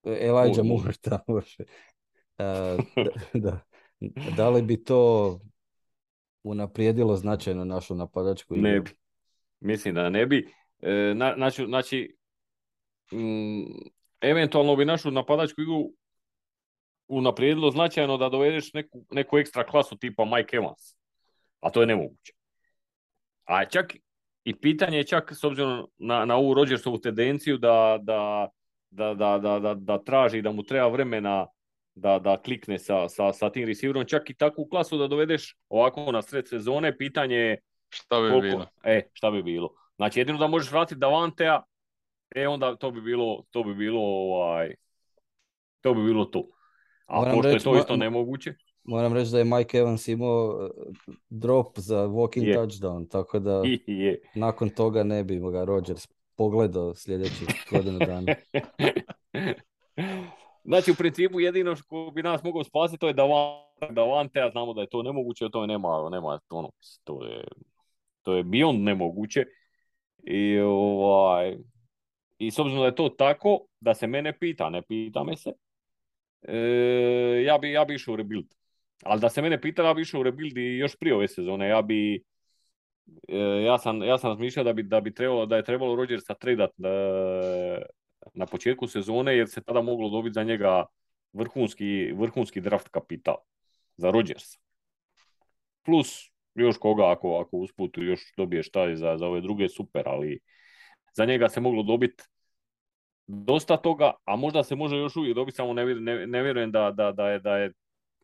Elijah 0.04 0.66
Moore, 0.66 0.70
Moore 0.70 0.94
da, 1.06 1.24
može. 1.28 1.64
E, 2.38 2.78
da, 3.44 3.60
da 4.38 4.50
li 4.50 4.62
bi 4.62 4.84
to 4.84 5.40
unaprijedilo 6.44 7.16
značajno 7.16 7.66
našu 7.66 7.96
napadačku 7.96 8.56
igru? 8.56 8.70
Ne 8.70 8.80
bi. 8.80 8.92
Mislim 9.60 9.96
da 9.96 10.10
ne 10.10 10.26
bi. 10.26 10.48
E, 10.82 11.14
znači, 11.38 11.66
znači 11.66 12.18
mm, 13.12 13.64
eventualno 14.22 14.76
bi 14.76 14.86
našu 14.86 15.12
napadačku 15.12 15.62
igru 15.62 15.92
unaprijedilo 17.08 17.72
značajno 17.72 18.18
da 18.18 18.30
dovedeš 18.30 18.74
neku, 18.74 19.06
neku 19.12 19.38
ekstra 19.38 19.66
klasu 19.66 19.98
tipa 19.98 20.26
Mike 20.26 20.58
Evans. 20.58 20.99
A 21.60 21.70
to 21.70 21.82
je 21.82 21.88
nemoguće. 21.88 22.34
A 23.46 23.66
čak 23.66 23.96
i 24.44 24.56
pitanje 24.56 24.98
je 24.98 25.08
čak 25.08 25.32
s 25.34 25.44
obzirom 25.44 25.88
na, 25.98 26.26
na 26.26 26.36
ovu 26.36 26.54
Rodgersovu 26.54 26.98
tendenciju 26.98 27.58
da, 27.58 28.00
da, 28.02 28.50
da, 28.90 29.14
da, 29.14 29.74
da 29.76 30.04
traži 30.04 30.42
da 30.42 30.52
mu 30.52 30.64
treba 30.64 30.88
vremena 30.88 31.48
da, 31.96 32.20
da 32.20 32.38
klikne 32.42 32.80
sa, 32.80 33.10
sa, 33.10 33.34
sa 33.34 33.50
tim 33.50 33.68
receiverom, 33.68 34.06
čak 34.06 34.30
i 34.30 34.34
takvu 34.34 34.66
klasu 34.66 34.98
da 34.98 35.08
dovedeš 35.08 35.56
ovako 35.70 36.12
na 36.12 36.22
sred 36.22 36.48
sezone, 36.48 36.98
pitanje 36.98 37.36
je 37.36 37.58
šta 37.90 38.22
bi 38.22 38.42
bilo. 38.42 38.66
E, 38.84 39.02
šta 39.14 39.32
bi 39.32 39.44
bilo. 39.44 39.70
Znači 39.96 40.20
jedino 40.20 40.38
da 40.38 40.48
možeš 40.48 40.72
vratiti 40.72 41.00
Davantea, 41.00 41.62
e 42.36 42.48
onda 42.48 42.76
to 42.76 42.92
bi 42.92 43.02
bilo, 43.02 43.44
to 43.52 43.64
bi 43.64 43.74
bilo 43.74 44.02
ovaj, 44.02 44.76
to 45.82 45.94
bi 45.94 46.04
bilo 46.04 46.26
to. 46.26 46.48
A 47.06 47.20
Moram 47.20 47.36
pošto 47.36 47.48
reći, 47.48 47.70
je 47.70 47.74
to 47.74 47.80
isto 47.80 47.96
nemoguće. 47.96 48.54
Moram 48.90 49.14
reći 49.14 49.32
da 49.32 49.38
je 49.38 49.44
Mike 49.46 49.78
Evans 49.78 50.08
imao 50.08 50.60
e, 50.62 50.70
drop 51.30 51.80
za 51.80 52.08
walking 52.08 52.48
je. 52.48 52.58
touchdown, 52.58 53.10
tako 53.10 53.40
da 53.40 53.62
je. 53.88 54.22
nakon 54.36 54.70
toga 54.70 55.04
ne 55.04 55.24
bi 55.24 55.40
ga 55.40 55.64
Rodgers 55.64 56.08
pogledao 56.36 56.96
sljedećih 56.96 57.48
godinu 57.72 58.00
dana. 58.00 58.36
Znači, 60.64 60.92
u 60.92 60.96
principu 60.96 61.40
jedino 61.40 61.76
što 61.76 62.12
bi 62.16 62.24
nas 62.24 62.44
mogao 62.44 62.64
spasiti 62.64 63.00
to 63.00 63.08
je 63.08 63.14
Davante, 63.92 64.42
a 64.42 64.50
znamo 64.52 64.74
da 64.74 64.82
je 64.82 64.90
to 64.90 65.04
nemoguće, 65.04 65.50
to 65.52 65.62
je 65.62 65.68
nema, 65.68 66.10
nema 66.10 66.40
ono, 66.50 66.72
to 67.04 67.26
je, 67.26 67.44
to 68.24 68.34
je 68.34 68.44
beyond 68.44 68.84
nemoguće. 68.84 69.46
I, 70.24 70.60
ovaj, 70.60 71.58
I 72.38 72.52
s 72.52 72.60
obzirom 72.60 72.80
da 72.82 72.86
je 72.86 72.96
to 72.96 73.10
tako, 73.10 73.60
da 73.80 73.94
se 73.94 74.08
mene 74.08 74.40
pita, 74.40 74.70
ne 74.70 74.82
pita 74.82 75.24
me 75.24 75.38
se, 75.38 75.52
e, 76.42 77.44
ja, 77.46 77.58
bi, 77.58 77.72
ja 77.72 77.86
bi 77.86 77.96
išao 77.96 78.14
u 78.14 78.18
rebuild. 78.18 78.59
Ali 79.04 79.22
da 79.22 79.30
se 79.30 79.42
mene 79.42 79.62
pita, 79.62 79.84
ja 79.84 79.94
bi 79.94 80.02
išao 80.02 80.20
u 80.20 80.24
rebuild 80.24 80.58
i 80.58 80.78
još 80.78 80.96
prije 80.96 81.16
ove 81.16 81.28
sezone. 81.28 81.68
Ja 81.68 81.82
bi, 81.82 82.24
e, 83.28 83.38
ja 83.66 83.78
sam, 83.78 84.04
ja 84.04 84.18
sam 84.18 84.30
razmišljao 84.30 84.64
da 84.64 84.74
bi, 84.74 84.84
da 84.84 85.02
bi 85.02 85.14
trebalo, 85.14 85.46
da 85.46 85.56
je 85.56 85.64
trebalo 85.64 85.96
Rodgersa 85.96 86.34
tradat 86.34 86.72
e, 86.80 87.82
na 88.34 88.46
početku 88.46 88.88
sezone 88.88 89.38
jer 89.38 89.50
se 89.50 89.62
tada 89.62 89.82
moglo 89.82 90.10
dobiti 90.10 90.34
za 90.34 90.44
njega 90.44 90.86
vrhunski, 91.34 92.12
vrhunski 92.12 92.62
draft 92.62 92.90
kapital 92.90 93.38
za 93.98 94.12
Rodgers. 94.12 94.58
Plus 95.84 96.32
još 96.56 96.78
koga 96.78 97.12
ako, 97.12 97.40
ako 97.40 97.58
usput 97.58 97.98
još 97.98 98.34
dobiješ 98.38 98.72
taj 98.72 98.96
za, 98.96 99.18
za 99.18 99.28
ove 99.28 99.42
druge 99.42 99.70
super, 99.70 100.04
ali 100.06 100.40
za 101.14 101.26
njega 101.26 101.50
se 101.50 101.60
moglo 101.60 101.84
dobiti 101.84 102.24
dosta 103.28 103.78
toga, 103.78 104.14
a 104.26 104.36
možda 104.36 104.64
se 104.64 104.76
može 104.76 104.98
još 104.98 105.16
uvijek 105.16 105.36
dobiti, 105.36 105.56
samo 105.56 105.74
ne, 105.74 105.86
ne, 105.86 106.28
ne 106.28 106.44
vjerujem 106.44 106.72
da, 106.72 106.92
da, 106.92 107.12
da, 107.12 107.30
je, 107.30 107.40
da, 107.40 107.58
je, 107.58 107.72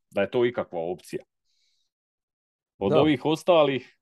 da 0.10 0.22
je 0.22 0.32
to 0.32 0.46
ikakva 0.46 0.80
opcija. 0.80 1.24
Od 2.78 2.94
ovih 2.94 3.26
ostalih, 3.26 3.98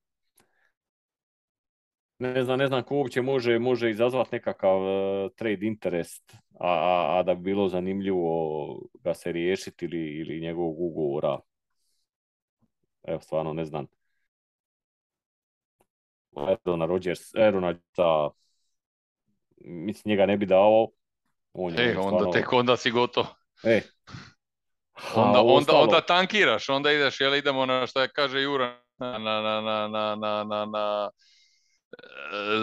ne 2.20 2.43
znam, 2.43 2.60
ne 2.60 2.68
znam 2.68 2.84
ko 2.84 2.95
uopće 2.95 3.22
može, 3.22 3.60
može 3.60 3.89
izazvati 3.89 4.30
nekakav 4.32 4.82
uh, 4.82 5.32
trade 5.36 5.66
interest 5.66 6.36
a, 6.60 6.68
a, 6.68 7.20
a 7.20 7.24
da 7.24 7.36
bi 7.36 7.41
bilo 7.41 7.70
zanimljivo 7.70 8.80
ga 8.93 9.14
se 9.14 9.32
riješiti 9.32 9.86
ili, 9.86 10.20
ili 10.20 10.41
njegovog 10.41 10.76
ugovora. 10.80 11.39
Evo, 13.04 13.22
stvarno 13.22 13.54
ne 13.54 13.66
znam. 13.66 13.86
Aerona 16.36 16.86
Rodgers, 16.86 17.36
Aerona 17.36 17.76
mislim 19.58 20.12
njega 20.12 20.26
ne 20.26 20.38
bi 20.38 20.45
dao. 20.45 20.89
On 21.54 21.80
e, 21.80 21.97
onda 21.97 22.01
stvarno... 22.01 22.32
tek 22.32 22.54
onda 22.54 22.78
si 22.78 22.91
gotov. 22.91 23.26
E. 23.64 23.82
onda, 25.16 25.41
onda, 25.41 25.74
onda 25.74 26.02
tankiraš, 26.02 26.70
onda 26.70 26.91
ideš, 26.91 27.22
jel 27.22 27.36
idemo 27.36 27.66
na 27.66 27.88
što 27.88 28.08
kaže 28.16 28.41
Jura, 28.41 28.80
na, 28.98 29.18
na, 29.18 29.41
na, 29.41 29.62
na, 29.62 30.16
na, 30.16 30.44
na, 30.44 30.66
na 30.66 31.10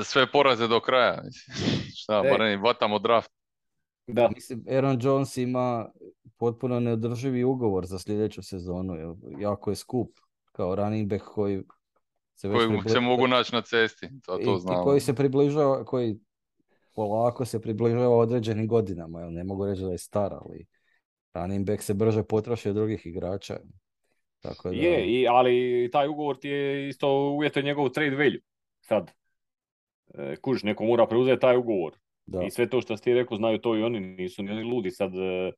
e, 0.00 0.04
sve 0.04 0.30
poraze 0.32 0.68
do 0.68 0.80
kraja. 0.80 1.22
Šta, 2.00 2.22
e. 2.24 2.30
barem 2.30 2.62
vatamo 2.62 2.98
draft. 2.98 3.30
Da. 4.06 4.28
Mislim, 4.34 4.64
Aaron 4.70 4.98
Jones 5.02 5.36
ima 5.36 5.90
potpuno 6.38 6.80
neodrživi 6.80 7.44
ugovor 7.44 7.86
za 7.86 7.98
sljedeću 7.98 8.42
sezonu. 8.42 9.16
Jako 9.38 9.70
je 9.70 9.76
skup 9.76 10.10
kao 10.52 10.74
running 10.74 11.10
back 11.10 11.24
koji 11.24 11.62
se, 12.34 12.48
već 12.48 12.58
koji 12.58 12.92
se 12.94 13.00
mogu 13.00 13.26
naći 13.26 13.54
na 13.54 13.62
cesti. 13.62 14.08
To, 14.26 14.38
to 14.38 14.56
I, 14.56 14.84
koji 14.84 15.00
se 15.00 15.14
približava, 15.14 15.84
koji 15.84 16.16
polako 16.94 17.44
se 17.44 17.60
približava 17.60 18.16
određenim 18.16 18.68
godinama. 18.68 19.20
Jel? 19.20 19.32
Ne 19.32 19.44
mogu 19.44 19.66
reći 19.66 19.82
da 19.82 19.90
je 19.90 19.98
star, 19.98 20.34
ali 20.34 20.66
running 21.34 21.66
back 21.66 21.82
se 21.82 21.94
brže 21.94 22.22
potroši 22.22 22.68
od 22.68 22.74
drugih 22.74 23.06
igrača. 23.06 23.56
Tako 24.40 24.70
da... 24.70 24.76
Je, 24.76 25.06
i, 25.06 25.26
ali 25.28 25.88
taj 25.92 26.08
ugovor 26.08 26.38
ti 26.38 26.48
je 26.48 26.88
isto 26.88 27.08
uvjetuje 27.08 27.62
njegov 27.62 27.88
trade 27.88 28.16
value. 28.16 28.40
Sad, 28.80 29.10
e, 30.14 30.36
kuž, 30.36 30.62
neko 30.62 30.84
mora 30.84 31.06
preuzeti 31.06 31.40
taj 31.40 31.56
ugovor. 31.56 31.92
Da. 32.26 32.42
I 32.42 32.50
sve 32.50 32.68
to 32.68 32.80
što 32.80 32.96
ti 32.96 33.14
rekao 33.14 33.36
znaju 33.36 33.58
to 33.58 33.76
i 33.76 33.82
oni, 33.82 34.00
nisu 34.00 34.42
ni 34.42 34.50
oni 34.50 34.62
ludi. 34.62 34.90
Sad, 34.90 35.14
e, 35.14 35.52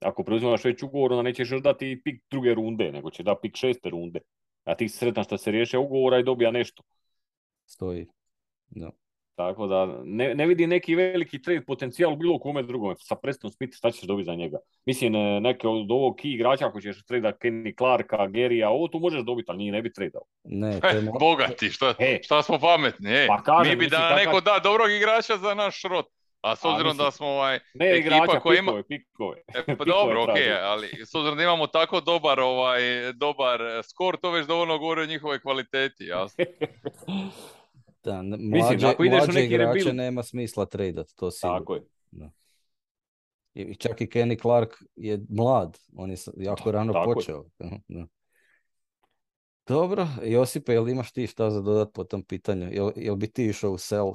ako 0.00 0.24
preuzimaš 0.24 0.64
već 0.64 0.82
ugovor, 0.82 1.12
onda 1.12 1.22
nećeš 1.22 1.50
još 1.50 1.62
dati 1.62 2.00
pik 2.04 2.22
druge 2.30 2.54
runde, 2.54 2.92
nego 2.92 3.10
će 3.10 3.22
da 3.22 3.38
pik 3.42 3.56
šeste 3.56 3.90
runde. 3.90 4.20
A 4.64 4.74
ti 4.74 4.88
si 4.88 4.98
sretan 4.98 5.24
što 5.24 5.38
se 5.38 5.50
riješe 5.50 5.78
ugovora 5.78 6.18
i 6.18 6.22
dobija 6.22 6.50
nešto. 6.50 6.82
Stoji. 7.66 8.06
Da. 8.70 8.90
Tako 9.36 9.66
da 9.66 9.98
ne, 10.04 10.34
ne 10.34 10.46
vidi 10.46 10.66
neki 10.66 10.94
veliki 10.94 11.42
trade 11.42 11.60
potencijal 11.60 12.12
u 12.12 12.16
bilo 12.16 12.38
kome 12.38 12.62
drugome. 12.62 12.94
Sa 12.98 13.16
Preston 13.16 13.50
Smith 13.50 13.76
šta 13.76 13.90
ćeš 13.90 14.02
dobiti 14.02 14.26
za 14.26 14.34
njega? 14.34 14.58
Mislim, 14.86 15.14
e, 15.14 15.40
neke 15.40 15.68
od 15.68 15.90
ovog 15.90 16.16
key 16.16 16.34
igrača 16.34 16.66
ako 16.66 16.80
ćeš 16.80 17.04
trade 17.04 17.32
Kenny 17.42 17.78
Clarka, 17.78 18.26
Gerija, 18.26 18.70
ovo 18.70 18.88
tu 18.88 18.98
možeš 18.98 19.22
dobiti, 19.22 19.50
ali 19.50 19.58
nije 19.58 19.72
ne 19.72 19.82
bi 19.82 19.92
tradao. 19.92 20.22
Ne, 20.44 20.80
to 20.80 20.86
je... 20.86 21.10
Bogati, 21.20 21.70
šta, 21.70 21.94
šta 22.22 22.42
smo 22.42 22.58
pametni, 22.58 23.10
e. 23.10 23.26
Pa 23.26 23.42
kažem, 23.42 23.78
Mi 23.78 23.84
bi 23.84 23.90
da 23.90 24.16
neko 24.16 24.40
da 24.40 24.60
dobrog 24.64 24.90
igrača 24.90 25.36
za 25.36 25.54
naš 25.54 25.82
rot. 25.82 26.06
A 26.40 26.56
s 26.56 26.64
obzirom 26.64 26.96
da 26.96 27.10
smo 27.10 27.26
ovaj 27.26 27.58
ne 27.74 27.90
ekipa 27.90 28.16
igrača, 28.16 28.40
koja 28.40 28.58
ima... 28.58 28.82
pikove, 28.88 29.36
E, 29.54 29.76
pa 29.76 29.84
dobro, 29.94 30.22
ok, 30.22 30.38
ali 30.62 30.88
s 31.06 31.14
obzirom 31.14 31.36
da 31.36 31.42
imamo 31.42 31.66
tako 31.66 32.00
dobar, 32.00 32.40
ovaj, 32.40 32.80
dobar 33.12 33.60
skor, 33.82 34.16
to 34.16 34.30
već 34.30 34.46
dovoljno 34.46 34.78
govori 34.78 35.02
o 35.02 35.06
njihovoj 35.06 35.40
kvaliteti, 35.40 36.04
jasno. 36.04 36.44
da, 38.06 38.22
mlađe, 38.22 38.42
Mislim, 38.42 38.90
ako 38.90 39.04
ideš 39.04 39.26
mlađe 39.26 39.44
igrače 39.44 39.92
nema 39.92 40.22
smisla 40.22 40.66
tradat, 40.66 41.06
to 41.16 41.30
sigurno. 41.30 41.58
Tako 41.58 41.74
je. 41.74 41.82
Da. 42.10 42.30
I 43.54 43.74
čak 43.74 44.00
i 44.00 44.06
Kenny 44.06 44.40
Clark 44.40 44.70
je 44.96 45.20
mlad, 45.28 45.78
on 45.96 46.10
je 46.10 46.16
jako 46.36 46.72
rano 46.72 46.92
tako 46.92 47.14
počeo. 47.14 47.44
Da. 47.88 48.06
Dobro, 49.66 50.08
Josipe, 50.22 50.72
jel 50.72 50.88
imaš 50.88 51.12
ti 51.12 51.26
šta 51.26 51.50
za 51.50 51.60
dodat 51.60 51.88
po 51.94 52.04
tom 52.04 52.22
pitanju? 52.22 52.68
Jel, 52.72 52.90
jel 52.96 53.16
bi 53.16 53.26
ti 53.26 53.46
išao 53.46 53.70
u 53.70 53.78
sel? 53.78 54.12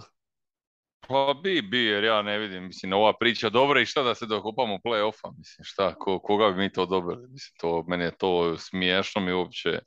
Pa 1.07 1.33
bi, 1.43 1.61
bi, 1.61 1.85
jer 1.85 2.03
ja 2.03 2.21
ne 2.21 2.37
vidim, 2.37 2.63
mislim, 2.63 2.93
ova 2.93 3.13
priča 3.19 3.49
dobra 3.49 3.81
i 3.81 3.85
šta 3.85 4.03
da 4.03 4.15
se 4.15 4.25
dokupamo 4.25 4.77
play-offa, 4.85 5.37
mislim, 5.37 5.63
šta, 5.63 5.95
ko, 5.95 6.19
koga 6.19 6.49
bi 6.49 6.57
mi 6.57 6.71
to 6.71 6.85
dobili, 6.85 7.27
mislim, 7.27 7.55
to, 7.59 7.83
meni 7.87 8.03
je 8.03 8.17
to 8.17 8.57
smiješno 8.57 9.21
mi 9.21 9.31
uopće, 9.31 9.79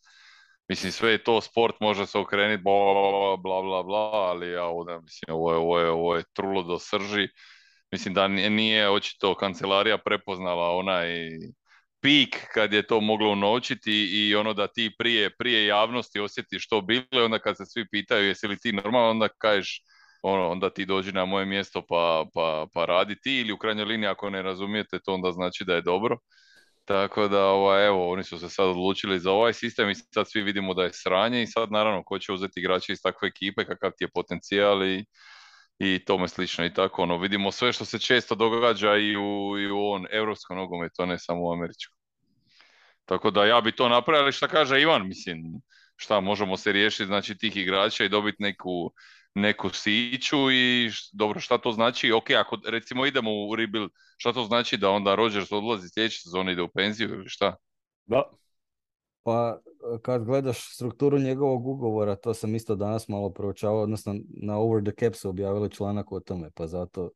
mislim, 0.69 0.93
sve 0.93 1.11
je 1.13 1.25
to 1.25 1.41
sport, 1.41 1.75
može 1.81 2.07
se 2.07 2.19
okrenuti, 2.19 2.63
bla, 2.63 3.37
bla, 3.37 3.63
bla, 3.63 3.83
bla, 3.83 4.11
ali 4.13 4.51
ja 4.51 4.65
ovdje, 4.65 5.01
mislim, 5.01 5.37
ovo 5.37 5.53
je, 5.53 5.59
ovo 5.59 5.79
je, 5.79 5.91
ovo 5.91 6.17
je 6.17 6.25
trulo 6.33 6.63
do 6.63 6.79
srži, 6.79 7.29
mislim 7.93 8.15
da 8.15 8.29
nije 8.29 8.91
očito 8.91 9.35
kancelarija 9.35 9.99
prepoznala 9.99 10.77
onaj 10.77 11.29
pik 12.01 12.37
kad 12.55 12.73
je 12.73 12.87
to 12.87 13.01
moglo 13.01 13.31
unočiti 13.31 13.93
i 14.13 14.35
ono 14.35 14.55
da 14.55 14.67
ti 14.67 14.91
prije, 14.99 15.31
prije 15.39 15.67
javnosti 15.67 16.21
osjetiš 16.21 16.65
što 16.65 16.81
bilo, 16.81 17.25
onda 17.25 17.39
kad 17.39 17.57
se 17.57 17.67
svi 17.67 17.87
pitaju 17.91 18.27
jesi 18.29 18.47
li 18.47 18.59
ti 18.59 18.73
normalno, 18.73 19.11
onda 19.11 19.29
kažeš 19.29 19.83
ono, 20.23 20.49
onda 20.51 20.71
ti 20.71 20.85
dođi 20.87 21.13
na 21.13 21.25
moje 21.25 21.47
mjesto 21.47 21.83
pa, 21.89 22.25
pa, 22.35 22.67
pa 22.75 22.85
radi 22.85 23.17
ti 23.23 23.41
ili 23.41 23.53
u 23.53 23.59
krajnjoj 23.59 23.85
liniji 23.85 24.09
ako 24.09 24.31
ne 24.31 24.43
razumijete 24.43 24.99
to 25.05 25.15
onda 25.15 25.33
znači 25.33 25.65
da 25.65 25.75
je 25.75 25.83
dobro. 25.83 26.19
Tako 26.85 27.29
da, 27.29 27.47
ovaj, 27.47 27.87
evo, 27.87 28.13
oni 28.13 28.25
su 28.25 28.39
se 28.39 28.49
sad 28.49 28.69
odlučili 28.69 29.21
za 29.21 29.31
ovaj 29.31 29.53
sistem 29.53 29.91
i 29.91 29.95
sad 29.95 30.31
svi 30.31 30.43
vidimo 30.43 30.75
da 30.75 30.83
je 30.83 30.93
sranje 30.93 31.43
i 31.43 31.47
sad 31.47 31.73
naravno 31.73 32.03
ko 32.05 32.19
će 32.19 32.33
uzeti 32.33 32.61
igrače 32.61 32.93
iz 32.93 33.03
takve 33.03 33.29
ekipe, 33.29 33.65
kakav 33.65 33.91
ti 33.99 34.05
je 34.05 34.11
potencijal 34.15 34.87
i, 34.87 35.05
i 35.79 36.05
tome 36.05 36.29
slično 36.29 36.65
i 36.65 36.75
tako. 36.75 37.03
Ono, 37.03 37.19
vidimo 37.19 37.51
sve 37.53 37.73
što 37.73 37.85
se 37.85 37.99
često 37.99 38.35
događa 38.35 38.97
i 38.97 39.17
u, 39.17 39.59
i 39.59 39.71
u 39.71 39.79
on 39.79 40.07
europskom 40.11 40.57
nogometu, 40.57 41.07
ne 41.07 41.19
samo 41.19 41.41
u 41.43 41.53
američkom. 41.53 41.97
Tako 43.05 43.31
da 43.31 43.45
ja 43.45 43.61
bi 43.61 43.73
to 43.73 43.89
napravio, 43.89 44.23
ali 44.23 44.33
šta 44.33 44.49
kaže 44.49 44.81
Ivan, 44.81 45.09
mislim, 45.09 45.43
šta 45.97 46.21
možemo 46.21 46.57
se 46.57 46.73
riješiti 46.73 47.07
znači 47.07 47.39
tih 47.39 47.57
igrača 47.57 48.05
i 48.05 48.09
dobiti 48.09 48.43
neku 48.43 48.93
neku 49.35 49.69
siću 49.69 50.51
i 50.53 50.91
dobro 51.13 51.41
šta 51.41 51.59
to 51.59 51.73
znači, 51.73 52.13
ok, 52.13 52.31
ako 52.31 52.59
recimo 52.69 53.07
idemo 53.07 53.31
u 53.49 53.57
rebuild, 53.57 53.91
šta 54.17 54.33
to 54.33 54.45
znači 54.45 54.77
da 54.77 54.91
onda 54.91 55.15
Rodgers 55.15 55.53
odlazi 55.53 55.89
sljedeće 55.89 56.21
sezone 56.21 56.53
ide 56.53 56.63
u 56.63 56.69
penziju 56.69 57.09
ili 57.09 57.29
šta? 57.29 57.57
Da. 58.07 58.23
Pa 59.23 59.59
kad 60.03 60.25
gledaš 60.25 60.75
strukturu 60.75 61.19
njegovog 61.19 61.67
ugovora, 61.67 62.17
to 62.17 62.35
sam 62.35 62.55
isto 62.55 62.75
danas 62.75 63.09
malo 63.09 63.31
proučavao, 63.31 63.83
odnosno 63.83 64.15
na 64.43 64.57
Over 64.59 64.85
the 64.85 64.93
Cap 65.01 65.15
su 65.15 65.29
objavili 65.29 65.71
članak 65.71 66.13
o 66.13 66.21
tome, 66.21 66.51
pa 66.55 66.67
zato 66.67 67.11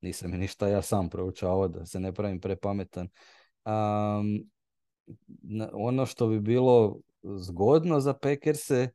nisam 0.00 0.30
ništa 0.30 0.68
ja 0.68 0.82
sam 0.82 1.10
proučavao 1.10 1.68
da 1.68 1.86
se 1.86 2.00
ne 2.00 2.12
pravim 2.12 2.40
prepametan. 2.40 3.08
Um, 3.64 4.50
ono 5.72 6.06
što 6.06 6.26
bi 6.26 6.40
bilo 6.40 7.00
zgodno 7.22 8.00
za 8.00 8.14
Packerse 8.14 8.88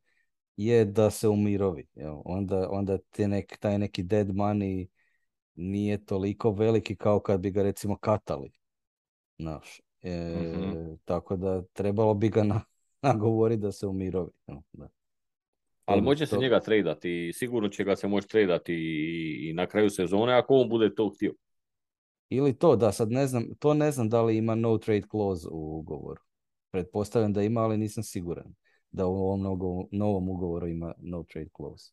je 0.58 0.86
da 0.86 1.10
se 1.12 1.28
umirovi. 1.28 1.88
Jel? 1.95 2.22
Onda, 2.26 2.70
onda 2.70 2.97
te 2.97 3.28
nek, 3.28 3.58
taj 3.58 3.80
neki 3.80 4.03
dead 4.03 4.28
money 4.28 4.88
nije 5.56 6.06
toliko 6.06 6.51
veliki 6.51 6.95
kao 6.95 7.20
kad 7.20 7.39
bi 7.39 7.51
ga 7.51 7.64
recimo 7.64 7.97
katali. 7.97 8.51
Znaš. 9.39 9.82
E, 10.01 10.36
mhm. 10.36 10.95
Tako 11.06 11.36
da 11.36 11.64
trebalo 11.74 12.14
bi 12.14 12.30
ga 12.30 12.43
na, 12.43 12.62
nagovoriti 13.01 13.62
da 13.62 13.72
se 13.72 13.88
umirovi. 13.88 14.32
Da. 14.74 14.88
Ali 15.86 16.01
može 16.01 16.26
se 16.26 16.38
njega 16.38 16.60
tradati, 16.60 17.32
sigurno 17.34 17.70
će 17.70 17.84
ga 17.84 17.95
se 17.95 18.08
moći 18.08 18.28
tradati 18.28 18.74
i, 18.74 19.49
i 19.49 19.53
na 19.53 19.68
kraju 19.68 19.89
sezone 19.89 20.34
ako 20.34 20.56
on 20.56 20.70
bude 20.70 20.95
to 20.95 21.10
htio. 21.10 21.34
Ili 22.30 22.58
to, 22.58 22.76
da, 22.76 22.91
sad 22.91 23.12
ne 23.12 23.28
znam, 23.28 23.45
to 23.60 23.74
ne 23.74 23.91
znam 23.91 24.10
da 24.10 24.22
li 24.22 24.38
ima 24.38 24.56
no 24.56 24.78
trade 24.78 25.08
clause 25.12 25.47
u 25.51 25.80
ugovoru. 25.80 26.22
Pretpostavljam 26.72 27.34
da 27.34 27.43
ima, 27.43 27.62
ali 27.62 27.78
nisam 27.78 28.03
siguran 28.03 28.53
da 28.95 29.05
u 29.05 29.15
ovom 29.15 29.41
novom 29.91 30.29
ugovoru 30.29 30.67
ima 30.67 30.93
no 30.97 31.23
trade 31.23 31.49
clause. 31.55 31.91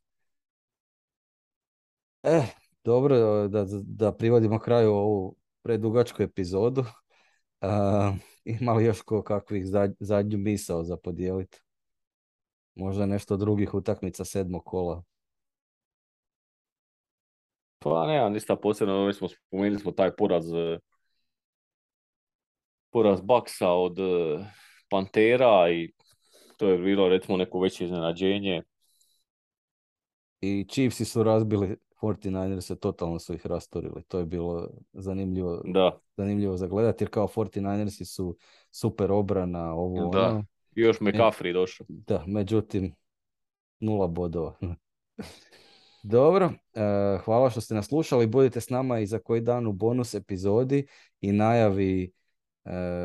E, 2.23 2.43
dobro, 2.85 3.49
da, 3.49 3.67
da 3.83 4.13
privodimo 4.13 4.59
kraju 4.59 4.93
ovu 4.93 5.37
predugačku 5.63 6.23
epizodu. 6.23 6.85
Uh, 7.65 8.15
ima 8.45 8.81
još 8.81 9.03
ko 9.03 9.23
kakvih 9.23 9.65
zadnju 10.01 10.39
misao 10.39 10.85
za 10.85 10.97
podijeliti? 10.97 11.61
Možda 12.75 13.07
nešto 13.07 13.37
drugih 13.37 13.75
utakmica 13.75 14.25
sedmog 14.25 14.65
kola. 14.65 15.03
Pa 17.79 18.07
ne, 18.07 18.31
ništa 18.31 18.57
posebno, 18.57 19.07
mi 19.07 19.15
smo 19.15 19.29
spomenuli 19.29 19.81
smo 19.81 19.93
taj 19.93 20.17
poraz 20.17 20.45
poraz 22.91 23.21
Baksa 23.21 23.69
od 23.69 23.97
Pantera 24.91 25.71
i 25.71 25.93
to 26.63 26.69
je 26.69 26.79
bilo 26.79 27.09
recimo 27.09 27.37
neko 27.37 27.61
veće 27.61 27.85
iznenađenje. 27.85 28.63
I 30.41 30.67
Chiefsi 30.69 31.05
su 31.05 31.23
razbili 31.23 31.77
49ers, 32.01 32.79
totalno 32.79 33.19
su 33.19 33.35
ih 33.35 33.47
rastorili. 33.47 34.03
To 34.09 34.19
je 34.19 34.25
bilo 34.25 34.69
zanimljivo, 34.93 35.63
da. 35.65 35.99
zanimljivo 36.17 36.57
za 36.57 36.67
gledati, 36.67 37.05
jer 37.05 37.11
kao 37.11 37.29
49ersi 37.29 38.05
su 38.05 38.37
super 38.71 39.13
obrana, 39.13 39.75
ovo 39.75 40.11
da. 40.11 40.29
ono. 40.29 40.45
I 40.77 40.81
još 40.81 40.99
McCaffrey 40.99 41.53
došao. 41.53 41.87
Da, 41.89 42.25
međutim, 42.27 42.95
nula 43.81 44.07
bodova. 44.07 44.55
Dobro, 46.03 46.47
uh, 46.47 47.25
hvala 47.25 47.51
što 47.51 47.61
ste 47.61 47.75
nas 47.75 47.87
slušali. 47.87 48.27
Budite 48.27 48.61
s 48.61 48.71
nama 48.71 48.99
i 48.99 49.07
za 49.07 49.19
koji 49.19 49.41
dan 49.41 49.67
u 49.67 49.73
bonus 49.73 50.15
epizodi 50.15 50.87
i 51.21 51.33
najavi 51.33 52.03
e, 52.05 52.22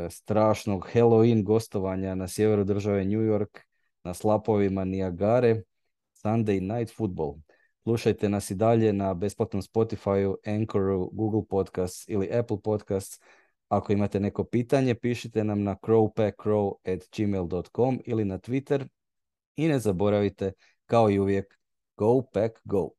strašnog 0.10 0.90
Halloween 0.94 1.44
gostovanja 1.44 2.16
na 2.16 2.28
sjeveru 2.28 2.64
države 2.64 3.06
New 3.06 3.22
York 3.22 3.60
na 4.04 4.14
slapovima 4.14 4.86
Niagare 4.86 5.62
Sunday 6.24 6.78
Night 6.78 6.96
Football. 6.96 7.34
Slušajte 7.84 8.30
nas 8.30 8.52
i 8.52 8.56
dalje 8.56 8.94
na 8.94 9.14
besplatnom 9.14 9.62
Spotify, 9.62 10.36
Anchoru, 10.46 11.10
Google 11.14 11.42
Podcasts 11.50 12.06
ili 12.08 12.30
Apple 12.40 12.58
Podcasts. 12.64 13.20
Ako 13.70 13.94
imate 13.94 14.20
neko 14.20 14.44
pitanje, 14.44 14.96
pišite 14.96 15.44
nam 15.44 15.64
na 15.64 15.76
crowpackcrow.gmail.com 15.76 18.00
ili 18.06 18.26
na 18.26 18.38
Twitter. 18.38 18.88
I 19.56 19.68
ne 19.68 19.80
zaboravite, 19.80 20.52
kao 20.86 21.10
i 21.10 21.20
uvijek, 21.20 21.60
go 21.98 22.22
pack 22.34 22.54
go! 22.64 22.90